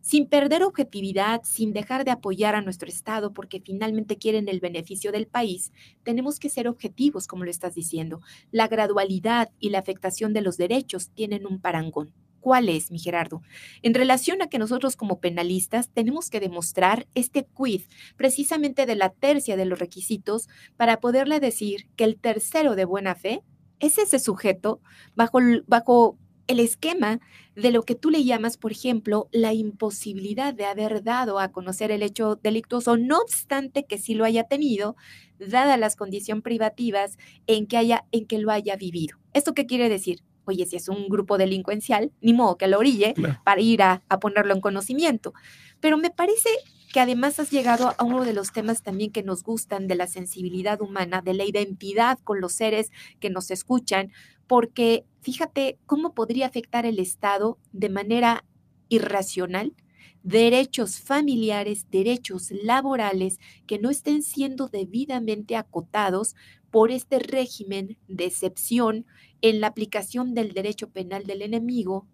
Sin 0.00 0.28
perder 0.28 0.62
objetividad, 0.62 1.42
sin 1.44 1.72
dejar 1.72 2.04
de 2.04 2.10
apoyar 2.10 2.54
a 2.54 2.62
nuestro 2.62 2.88
Estado 2.88 3.32
porque 3.34 3.60
finalmente 3.60 4.16
quieren 4.16 4.48
el 4.48 4.60
beneficio 4.60 5.12
del 5.12 5.26
país, 5.26 5.72
tenemos 6.02 6.38
que 6.38 6.48
ser 6.48 6.66
objetivos, 6.66 7.26
como 7.26 7.44
lo 7.44 7.50
estás 7.50 7.74
diciendo. 7.74 8.20
La 8.50 8.68
gradualidad 8.68 9.50
y 9.58 9.70
la 9.70 9.80
afectación 9.80 10.32
de 10.32 10.40
los 10.40 10.56
derechos 10.56 11.10
tienen 11.10 11.46
un 11.46 11.60
parangón. 11.60 12.14
¿Cuál 12.40 12.68
es, 12.68 12.90
mi 12.90 12.98
Gerardo? 12.98 13.42
En 13.82 13.94
relación 13.94 14.42
a 14.42 14.48
que 14.48 14.58
nosotros 14.58 14.96
como 14.96 15.20
penalistas 15.20 15.90
tenemos 15.90 16.30
que 16.30 16.40
demostrar 16.40 17.06
este 17.14 17.46
quid 17.46 17.82
precisamente 18.16 18.86
de 18.86 18.96
la 18.96 19.10
tercia 19.10 19.56
de 19.56 19.64
los 19.64 19.78
requisitos 19.78 20.48
para 20.76 21.00
poderle 21.00 21.40
decir 21.40 21.88
que 21.96 22.04
el 22.04 22.18
tercero 22.18 22.76
de 22.76 22.84
buena 22.84 23.14
fe 23.14 23.42
es 23.80 23.98
ese 23.98 24.18
sujeto 24.18 24.80
bajo, 25.14 25.38
bajo 25.66 26.18
el 26.48 26.60
esquema 26.60 27.20
de 27.54 27.70
lo 27.70 27.82
que 27.82 27.94
tú 27.94 28.10
le 28.10 28.24
llamas, 28.24 28.56
por 28.56 28.72
ejemplo, 28.72 29.28
la 29.32 29.52
imposibilidad 29.52 30.54
de 30.54 30.64
haber 30.64 31.02
dado 31.02 31.38
a 31.38 31.52
conocer 31.52 31.90
el 31.90 32.02
hecho 32.02 32.36
delictuoso, 32.36 32.96
no 32.96 33.18
obstante 33.18 33.84
que 33.84 33.98
sí 33.98 34.14
lo 34.14 34.24
haya 34.24 34.44
tenido, 34.44 34.96
dadas 35.38 35.78
las 35.78 35.94
condiciones 35.96 36.42
privativas 36.42 37.18
en 37.46 37.66
que, 37.66 37.76
haya, 37.76 38.06
en 38.12 38.26
que 38.26 38.38
lo 38.38 38.50
haya 38.50 38.76
vivido. 38.76 39.18
¿Esto 39.34 39.54
qué 39.54 39.66
quiere 39.66 39.88
decir? 39.88 40.20
Oye, 40.48 40.66
si 40.66 40.76
es 40.76 40.88
un 40.88 41.08
grupo 41.08 41.38
delincuencial, 41.38 42.12
ni 42.20 42.32
modo 42.32 42.56
que 42.56 42.66
lo 42.66 42.78
orille 42.78 43.14
para 43.44 43.60
ir 43.60 43.82
a, 43.82 44.02
ponerlo 44.20 44.54
en 44.54 44.60
conocimiento. 44.60 45.32
Pero 45.80 45.96
me 45.96 46.10
parece 46.10 46.50
que 46.92 47.00
además 47.00 47.38
has 47.38 47.50
llegado 47.50 47.94
a 47.96 48.04
uno 48.04 48.24
de 48.24 48.32
los 48.32 48.52
temas 48.52 48.82
también 48.82 49.12
que 49.12 49.22
nos 49.22 49.42
gustan 49.42 49.86
de 49.86 49.94
la 49.94 50.06
sensibilidad 50.06 50.80
humana, 50.80 51.20
de 51.20 51.34
la 51.34 51.44
identidad 51.44 52.18
con 52.24 52.40
los 52.40 52.52
seres 52.52 52.90
que 53.20 53.30
nos 53.30 53.50
escuchan, 53.50 54.10
porque 54.46 55.04
fíjate 55.20 55.78
cómo 55.86 56.14
podría 56.14 56.46
afectar 56.46 56.86
el 56.86 56.98
Estado 56.98 57.58
de 57.72 57.90
manera 57.90 58.44
irracional 58.88 59.74
derechos 60.22 60.98
familiares, 60.98 61.86
derechos 61.90 62.50
laborales 62.50 63.38
que 63.66 63.78
no 63.78 63.90
estén 63.90 64.22
siendo 64.22 64.68
debidamente 64.68 65.56
acotados 65.56 66.34
por 66.70 66.90
este 66.90 67.18
régimen 67.18 67.96
de 68.08 68.26
excepción 68.26 69.06
en 69.42 69.60
la 69.60 69.68
aplicación 69.68 70.34
del 70.34 70.52
derecho 70.52 70.90
penal 70.90 71.24
del 71.24 71.42
enemigo 71.42 72.06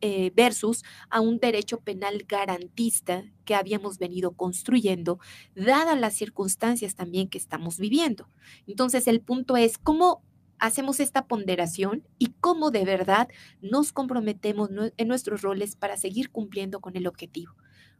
eh, 0.00 0.32
versus 0.34 0.82
a 1.10 1.20
un 1.20 1.38
derecho 1.38 1.80
penal 1.80 2.24
garantista 2.28 3.24
que 3.44 3.54
habíamos 3.54 3.98
venido 3.98 4.32
construyendo, 4.32 5.20
dadas 5.54 5.98
las 5.98 6.14
circunstancias 6.14 6.94
también 6.94 7.28
que 7.28 7.38
estamos 7.38 7.78
viviendo. 7.78 8.28
Entonces, 8.66 9.06
el 9.06 9.20
punto 9.20 9.56
es 9.56 9.78
cómo 9.78 10.22
hacemos 10.58 11.00
esta 11.00 11.26
ponderación 11.26 12.06
y 12.18 12.34
cómo 12.40 12.70
de 12.70 12.84
verdad 12.84 13.28
nos 13.62 13.92
comprometemos 13.92 14.70
en 14.96 15.08
nuestros 15.08 15.42
roles 15.42 15.76
para 15.76 15.96
seguir 15.96 16.30
cumpliendo 16.30 16.80
con 16.80 16.96
el 16.96 17.06
objetivo. 17.06 17.54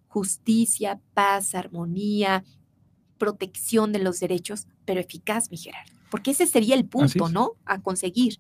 Justicia, 0.08 1.00
paz, 1.14 1.54
armonía, 1.54 2.44
protección 3.16 3.92
de 3.92 4.00
los 4.00 4.20
derechos, 4.20 4.66
pero 4.84 5.00
eficaz, 5.00 5.50
mi 5.50 5.56
Gerardo. 5.56 5.92
Porque 6.10 6.32
ese 6.32 6.46
sería 6.46 6.74
el 6.74 6.84
punto, 6.84 7.28
¿no? 7.28 7.52
A 7.64 7.80
conseguir. 7.80 8.38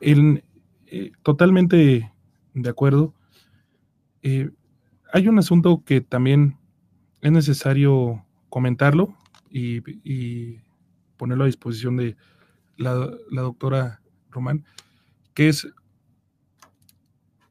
Eh, 0.00 1.12
totalmente 1.22 2.12
de 2.54 2.68
acuerdo. 2.68 3.14
Eh, 4.22 4.50
hay 5.12 5.28
un 5.28 5.38
asunto 5.38 5.82
que 5.84 6.00
también 6.00 6.58
es 7.20 7.32
necesario 7.32 8.24
comentarlo 8.48 9.16
y 9.50 9.80
ponerlo 11.16 11.44
a 11.44 11.46
disposición 11.46 11.96
de, 11.96 12.16
la, 12.78 13.42
doctora 13.42 14.00
Román, 14.30 14.64
que 15.34 15.48
es 15.48 15.68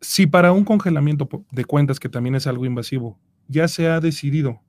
si 0.02 0.26
para 0.26 0.52
un 0.52 0.64
congelamiento 0.64 1.28
de 1.52 1.66
cuentas, 1.66 2.00
que 2.00 2.10
también 2.10 2.36
es 2.36 2.48
algo 2.48 2.66
invasivo, 2.66 3.20
ya 3.48 3.68
se 3.68 3.88
ha 3.88 4.00
decidido 4.00 4.62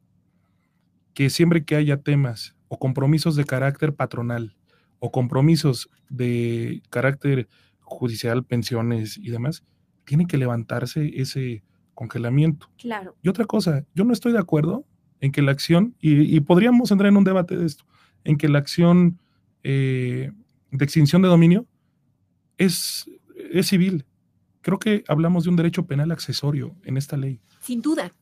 que 1.14 1.31
siempre 1.31 1.64
que 1.64 1.76
haya 1.76 1.99
temas 1.99 2.57
o 2.68 2.79
compromisos 2.79 3.37
de 3.37 3.45
carácter 3.45 3.95
patronal 3.95 4.57
o 4.99 5.11
compromisos 5.12 5.91
de 6.09 6.83
carácter 6.91 7.49
judicial, 7.89 8.45
pensiones 8.45 9.18
y 9.18 9.30
demás, 9.30 9.64
tiene 10.05 10.26
que 10.26 10.39
levantarse 10.39 11.11
ese 11.20 11.62
congelamiento. 11.95 12.70
Claro. 12.78 13.16
Y 13.22 13.28
otra 13.28 13.45
cosa, 13.45 13.84
yo 13.95 14.05
no 14.05 14.12
estoy 14.12 14.32
de 14.32 14.39
acuerdo 14.39 14.86
en 15.20 15.32
que 15.32 15.43
la 15.43 15.51
acción, 15.51 15.97
y, 16.01 16.39
podríamos 16.41 16.91
entrar 16.91 17.09
en 17.09 17.16
un 17.16 17.24
debate 17.24 17.57
de 17.57 17.66
esto, 17.66 17.84
en 18.24 18.39
que 18.39 18.49
la 18.49 18.59
acción 18.59 19.18
eh, 19.64 20.30
de 20.70 20.84
extinción 20.84 21.22
de 21.22 21.28
dominio 21.28 21.66
es, 22.57 23.11
es 23.51 23.66
civil. 23.66 24.05
Creo 24.61 24.78
que 24.78 25.03
hablamos 25.09 25.45
de 25.45 25.51
un 25.51 25.57
derecho 25.57 25.86
penal 25.86 26.12
accesorio 26.12 26.76
en 26.84 26.97
esta 26.97 27.16
ley. 27.16 27.41
Sin 27.61 27.82
duda 27.82 28.12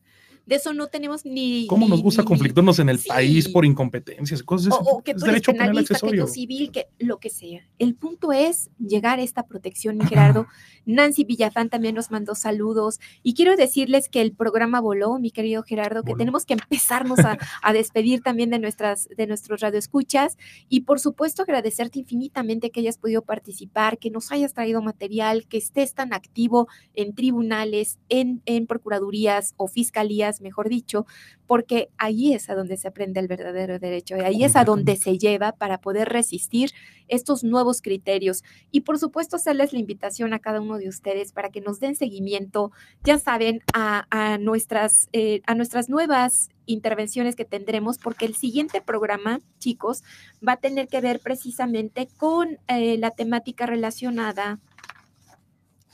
de 0.47 0.55
eso 0.55 0.73
no 0.73 0.87
tenemos 0.87 1.25
ni... 1.25 1.67
¿Cómo 1.67 1.89
nos 1.89 2.01
gusta 2.01 2.23
conflictarnos 2.23 2.79
en 2.79 2.87
el 2.87 2.99
país 2.99 3.49
por 3.49 3.65
incompetencias? 3.65 4.41
Cosas 4.41 4.73
o, 4.73 4.77
o 4.77 5.03
que 5.03 5.13
tú 5.13 5.25
derecho 5.25 5.51
penal 5.51 5.77
accesorio. 5.77 6.25
Que 6.25 6.31
civil, 6.31 6.71
que 6.71 6.87
lo 6.99 7.19
que 7.19 7.29
sea. 7.29 7.67
El 7.77 7.95
punto 7.95 8.31
es 8.31 8.69
llegar 8.79 9.19
a 9.19 9.23
esta 9.23 9.45
protección, 9.45 9.99
Gerardo. 10.07 10.47
Nancy 10.85 11.25
Villafán 11.25 11.69
también 11.69 11.95
nos 11.95 12.11
mandó 12.11 12.33
saludos. 12.33 13.01
Y 13.23 13.33
quiero 13.33 13.57
decirles 13.57 14.07
que 14.07 14.21
el 14.21 14.31
programa 14.31 14.79
voló, 14.79 15.19
mi 15.19 15.31
querido 15.31 15.63
Gerardo, 15.63 16.03
que 16.03 16.15
tenemos 16.15 16.45
que 16.45 16.53
empezarnos 16.53 17.19
a, 17.19 17.37
a, 17.61 17.73
despedir 17.73 18.21
también 18.21 18.49
de, 18.49 18.59
nuestras, 18.59 19.09
de 19.17 19.27
nuestros 19.27 19.59
radioescuchas. 19.59 20.37
Y 20.69 20.81
por 20.81 21.01
supuesto 21.01 21.41
agradecerte 21.41 21.99
infinitamente 21.99 22.71
que 22.71 22.79
hayas 22.79 22.97
podido 22.97 23.21
participar, 23.21 23.97
que 23.97 24.11
nos 24.11 24.31
hayas 24.31 24.53
traído 24.53 24.81
material, 24.81 25.45
que 25.45 25.57
estés 25.57 25.93
tan 25.93 26.13
activo 26.13 26.69
en 26.93 27.13
tribunales, 27.15 27.99
en, 28.07 28.41
en 28.45 28.65
procuradurías 28.65 29.53
o 29.57 29.67
fiscalías 29.67 30.36
mejor 30.41 30.69
dicho, 30.69 31.05
porque 31.45 31.89
ahí 31.97 32.33
es 32.33 32.49
a 32.49 32.55
donde 32.55 32.77
se 32.77 32.87
aprende 32.87 33.19
el 33.19 33.27
verdadero 33.27 33.79
derecho, 33.79 34.17
y 34.17 34.21
ahí 34.21 34.43
es 34.43 34.55
a 34.55 34.63
donde 34.63 34.95
se 34.95 35.17
lleva 35.17 35.51
para 35.51 35.79
poder 35.79 36.09
resistir 36.09 36.71
estos 37.07 37.43
nuevos 37.43 37.81
criterios. 37.81 38.43
Y 38.71 38.81
por 38.81 38.99
supuesto, 38.99 39.37
hacerles 39.37 39.73
la 39.73 39.79
invitación 39.79 40.33
a 40.33 40.39
cada 40.39 40.61
uno 40.61 40.77
de 40.77 40.89
ustedes 40.89 41.31
para 41.31 41.49
que 41.49 41.61
nos 41.61 41.79
den 41.79 41.95
seguimiento, 41.95 42.71
ya 43.03 43.17
saben, 43.17 43.61
a, 43.73 44.37
nuestras, 44.39 45.09
eh, 45.13 45.41
a 45.45 45.55
nuestras 45.55 45.89
nuevas 45.89 46.49
intervenciones 46.65 47.35
que 47.35 47.45
tendremos, 47.45 47.97
porque 47.97 48.25
el 48.25 48.35
siguiente 48.35 48.81
programa, 48.81 49.39
chicos, 49.59 50.03
va 50.45 50.53
a 50.53 50.57
tener 50.57 50.87
que 50.87 51.01
ver 51.01 51.19
precisamente 51.19 52.07
con 52.17 52.57
eh, 52.67 52.97
la 52.97 53.11
temática 53.11 53.65
relacionada. 53.65 54.59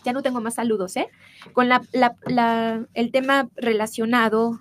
Ya 0.03 0.13
no 0.13 0.21
tengo 0.21 0.41
más 0.41 0.55
saludos, 0.55 0.95
¿eh? 0.97 1.07
Con 1.53 1.69
la, 1.69 1.81
el 2.93 3.11
tema 3.11 3.49
relacionado, 3.55 4.59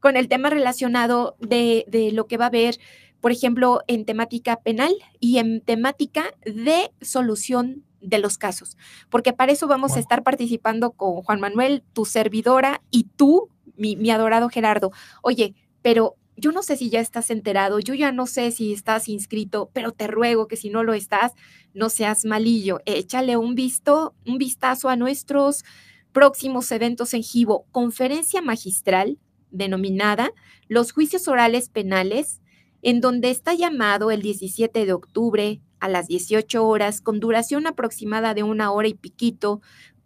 con 0.00 0.16
el 0.16 0.28
tema 0.28 0.50
relacionado 0.50 1.36
de, 1.40 1.84
de 1.88 2.12
lo 2.12 2.26
que 2.26 2.36
va 2.36 2.44
a 2.44 2.48
haber, 2.48 2.78
por 3.20 3.32
ejemplo, 3.32 3.80
en 3.86 4.04
temática 4.04 4.56
penal 4.56 4.94
y 5.20 5.38
en 5.38 5.60
temática 5.60 6.34
de 6.44 6.92
solución 7.00 7.84
de 8.00 8.18
los 8.18 8.38
casos, 8.38 8.76
porque 9.10 9.32
para 9.32 9.52
eso 9.52 9.66
vamos 9.66 9.96
a 9.96 10.00
estar 10.00 10.22
participando 10.22 10.92
con 10.92 11.22
Juan 11.22 11.40
Manuel, 11.40 11.82
tu 11.92 12.04
servidora 12.04 12.80
y 12.90 13.04
tú, 13.16 13.50
mi, 13.76 14.10
adorado 14.10 14.48
Gerardo. 14.48 14.92
Oye, 15.22 15.54
pero 15.82 16.14
yo 16.36 16.52
no 16.52 16.62
sé 16.62 16.76
si 16.76 16.90
ya 16.90 17.00
estás 17.00 17.30
enterado, 17.30 17.78
yo 17.78 17.94
ya 17.94 18.12
no 18.12 18.26
sé 18.26 18.50
si 18.50 18.72
estás 18.72 19.08
inscrito, 19.08 19.70
pero 19.72 19.92
te 19.92 20.06
ruego 20.06 20.48
que 20.48 20.56
si 20.56 20.68
no 20.68 20.82
lo 20.84 20.92
estás, 20.92 21.32
no 21.72 21.88
seas 21.88 22.24
malillo. 22.24 22.80
Échale 22.84 23.36
un 23.36 23.54
visto, 23.54 24.14
un 24.26 24.38
vistazo 24.38 24.88
a 24.88 24.96
nuestros 24.96 25.64
próximos 26.12 26.70
eventos 26.72 27.14
en 27.14 27.22
Givo, 27.22 27.66
conferencia 27.72 28.40
magistral 28.40 29.18
denominada 29.50 30.32
Los 30.68 30.92
juicios 30.92 31.28
orales 31.28 31.68
penales, 31.68 32.42
en 32.82 33.00
donde 33.00 33.30
está 33.30 33.54
llamado 33.54 34.10
el 34.10 34.20
17 34.20 34.84
de 34.84 34.92
octubre 34.92 35.60
a 35.80 35.88
las 35.88 36.08
18 36.08 36.66
horas, 36.66 37.00
con 37.00 37.20
duración 37.20 37.66
aproximada 37.66 38.34
de 38.34 38.42
una 38.42 38.72
hora 38.72 38.88
y 38.88 38.94
piquito, 38.94 39.60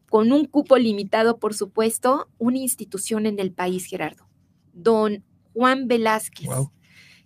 con 0.08 0.32
un 0.32 0.44
cupo 0.44 0.76
limitado, 0.76 1.38
por 1.38 1.54
supuesto, 1.54 2.28
una 2.38 2.58
institución 2.58 3.26
en 3.26 3.38
el 3.38 3.52
país, 3.52 3.86
Gerardo. 3.86 4.28
Don 4.72 5.24
Juan 5.54 5.88
Velázquez. 5.88 6.48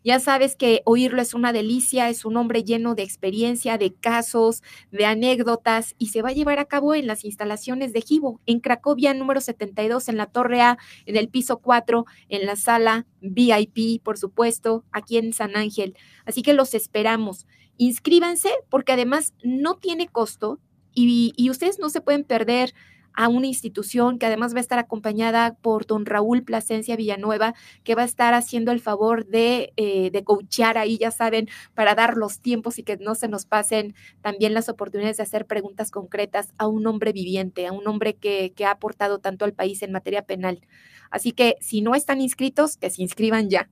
Ya 0.05 0.21
sabes 0.21 0.55
que 0.55 0.83
oírlo 0.85 1.23
es 1.23 1.33
una 1.33 1.55
delicia, 1.55 2.11
es 2.11 2.27
un 2.27 2.37
hombre 2.37 2.63
lleno 2.63 2.95
de 2.95 3.03
experiencia, 3.03 3.79
de 3.79 3.95
casos, 3.95 4.63
de 4.93 5.07
anécdotas 5.07 5.95
y 5.99 6.09
se 6.09 6.21
va 6.21 6.29
a 6.29 6.35
llevar 6.35 6.59
a 6.59 6.67
cabo 6.67 6.95
en 6.95 7.07
las 7.07 7.25
instalaciones 7.25 7.95
de 7.95 8.03
Givo, 8.03 8.39
en 8.45 8.61
Cracovia 8.61 9.15
número 9.15 9.41
72, 9.41 10.11
en 10.11 10.19
la 10.19 10.27
Torre 10.27 10.61
A, 10.61 10.77
en 11.07 11.17
el 11.17 11.31
piso 11.31 11.59
4, 11.59 12.05
en 12.29 12.45
la 12.45 12.57
sala 12.57 13.07
VIP, 13.23 14.03
por 14.03 14.19
supuesto, 14.19 14.85
aquí 14.93 15.17
en 15.17 15.33
San 15.33 15.57
Ángel. 15.57 15.97
Así 16.27 16.43
que 16.43 16.53
los 16.53 16.75
esperamos. 16.75 17.47
Inscríbanse 17.79 18.51
porque 18.69 18.93
además 18.93 19.33
no 19.43 19.77
tiene 19.77 20.07
costo, 20.09 20.61
y, 20.95 21.51
ustedes 21.51 21.79
no 21.79 21.91
se 21.91 22.01
pueden 22.01 22.25
perder 22.25 22.75
a 23.15 23.29
una 23.29 23.47
institución 23.47 24.19
que 24.19 24.27
además 24.27 24.55
va 24.55 24.59
a 24.59 24.61
estar 24.61 24.79
acompañada 24.79 25.55
por 25.63 25.87
don 25.87 26.05
Raúl 26.05 26.43
Plasencia 26.43 26.97
Villanueva, 26.97 27.55
que 27.85 27.95
va 27.95 28.03
a 28.03 28.07
estar 28.07 28.35
haciendo 28.35 28.73
el 28.73 28.81
favor 28.81 29.27
de, 29.27 29.73
eh, 29.77 30.11
de 30.11 30.25
coachear 30.25 30.79
ahí, 30.79 30.99
ya 30.99 31.11
saben, 31.11 31.49
para 31.75 31.95
dar 31.95 32.17
los 32.17 32.41
tiempos 32.41 32.79
y 32.79 32.83
que 32.83 32.97
no 32.97 33.15
se 33.15 33.29
nos 33.29 33.47
pasen 33.47 33.95
también 34.21 34.55
las 34.55 34.69
oportunidades 34.69 35.17
de 35.19 35.23
hacer 35.23 35.47
preguntas 35.47 35.91
concretas 35.91 36.53
a 36.59 36.67
un 36.67 36.87
hombre 36.87 37.13
viviente, 37.13 37.67
a 37.67 37.73
un 37.73 37.87
hombre 37.87 38.15
que, 38.15 38.53
que 38.55 38.65
ha 38.65 38.73
aportado 38.73 39.19
tanto 39.19 39.45
al 39.45 39.53
país 39.53 39.83
en 39.83 39.93
materia 39.93 40.23
penal. 40.23 40.61
Así 41.11 41.33
que 41.33 41.57
si 41.61 41.81
no 41.81 41.95
están 41.95 42.21
inscritos, 42.21 42.77
que 42.77 42.91
se 42.91 43.03
inscriban 43.03 43.49
ya. 43.49 43.69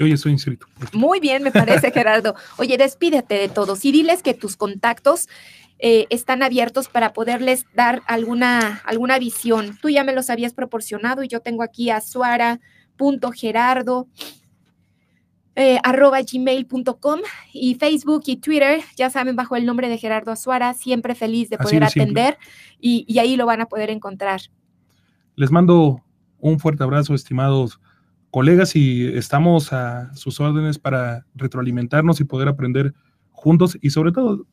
Yo 0.00 0.06
ya 0.06 0.14
estoy 0.14 0.32
inscrito. 0.32 0.66
Muy 0.94 1.20
bien, 1.20 1.42
me 1.42 1.52
parece, 1.52 1.90
Gerardo. 1.92 2.34
Oye, 2.56 2.78
despídete 2.78 3.34
de 3.34 3.50
todos 3.50 3.84
y 3.84 3.92
diles 3.92 4.22
que 4.22 4.32
tus 4.32 4.56
contactos 4.56 5.28
eh, 5.82 6.06
están 6.10 6.42
abiertos 6.42 6.88
para 6.88 7.14
poderles 7.14 7.64
dar 7.74 8.02
alguna, 8.06 8.82
alguna 8.84 9.18
visión. 9.18 9.78
Tú 9.80 9.88
ya 9.88 10.04
me 10.04 10.12
los 10.12 10.28
habías 10.28 10.52
proporcionado 10.52 11.24
y 11.24 11.28
yo 11.28 11.40
tengo 11.40 11.62
aquí 11.62 11.88
a 11.88 12.02
suara.gerardo. 12.02 14.06
Eh, 15.56 15.80
arroba 15.82 16.20
gmail.com 16.22 17.20
y 17.52 17.74
Facebook 17.74 18.22
y 18.26 18.36
Twitter, 18.36 18.80
ya 18.96 19.10
saben, 19.10 19.34
bajo 19.36 19.56
el 19.56 19.66
nombre 19.66 19.88
de 19.88 19.98
Gerardo 19.98 20.30
Azuara, 20.30 20.74
siempre 20.74 21.14
feliz 21.14 21.50
de 21.50 21.58
poder 21.58 21.82
atender 21.82 22.38
y, 22.78 23.04
y, 23.08 23.18
ahí 23.18 23.36
lo 23.36 23.46
van 23.46 23.60
a 23.60 23.66
poder 23.66 23.90
encontrar. 23.90 24.42
Les 25.34 25.50
mando 25.50 26.04
un 26.38 26.60
fuerte 26.60 26.84
abrazo, 26.84 27.14
estimados 27.14 27.80
colegas, 28.30 28.76
y 28.76 29.08
estamos 29.08 29.72
a 29.72 30.14
sus 30.14 30.38
órdenes 30.40 30.78
para 30.78 31.26
retroalimentarnos 31.34 32.20
y 32.20 32.24
poder 32.24 32.46
aprender 32.48 32.94
juntos 33.32 33.76
y 33.82 33.90
sobre 33.90 34.12
todo 34.12 34.46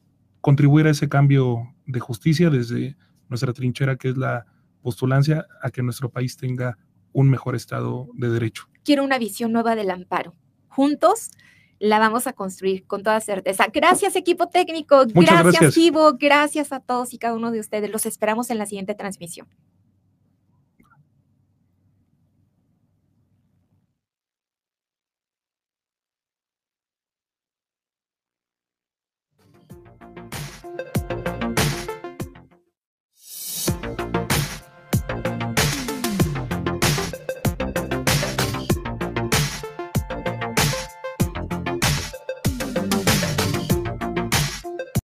contribuir 0.47 0.87
a 0.87 0.91
ese 0.91 1.09
cambio 1.09 1.75
de 1.87 1.99
justicia 1.99 2.49
desde 2.49 2.95
nuestra 3.27 3.51
trinchera, 3.51 3.97
que 3.97 4.07
es 4.07 4.15
la 4.15 4.45
postulancia 4.81 5.45
a 5.61 5.71
que 5.71 5.83
nuestro 5.83 6.09
país 6.09 6.37
tenga 6.37 6.77
un 7.11 7.29
mejor 7.29 7.53
Estado 7.53 8.07
de 8.13 8.29
Derecho. 8.29 8.63
Quiero 8.85 9.03
una 9.03 9.17
visión 9.17 9.51
nueva 9.51 9.75
del 9.75 9.91
amparo. 9.91 10.35
Juntos 10.69 11.31
la 11.79 11.99
vamos 11.99 12.27
a 12.27 12.31
construir 12.31 12.87
con 12.87 13.03
toda 13.03 13.19
certeza. 13.19 13.65
Gracias 13.73 14.15
equipo 14.15 14.47
técnico, 14.47 15.03
gracias, 15.07 15.43
gracias 15.43 15.77
Ivo, 15.77 16.13
gracias 16.17 16.71
a 16.71 16.79
todos 16.79 17.13
y 17.13 17.17
cada 17.17 17.33
uno 17.33 17.51
de 17.51 17.59
ustedes. 17.59 17.91
Los 17.91 18.05
esperamos 18.05 18.49
en 18.49 18.57
la 18.57 18.65
siguiente 18.65 18.95
transmisión. 18.95 19.49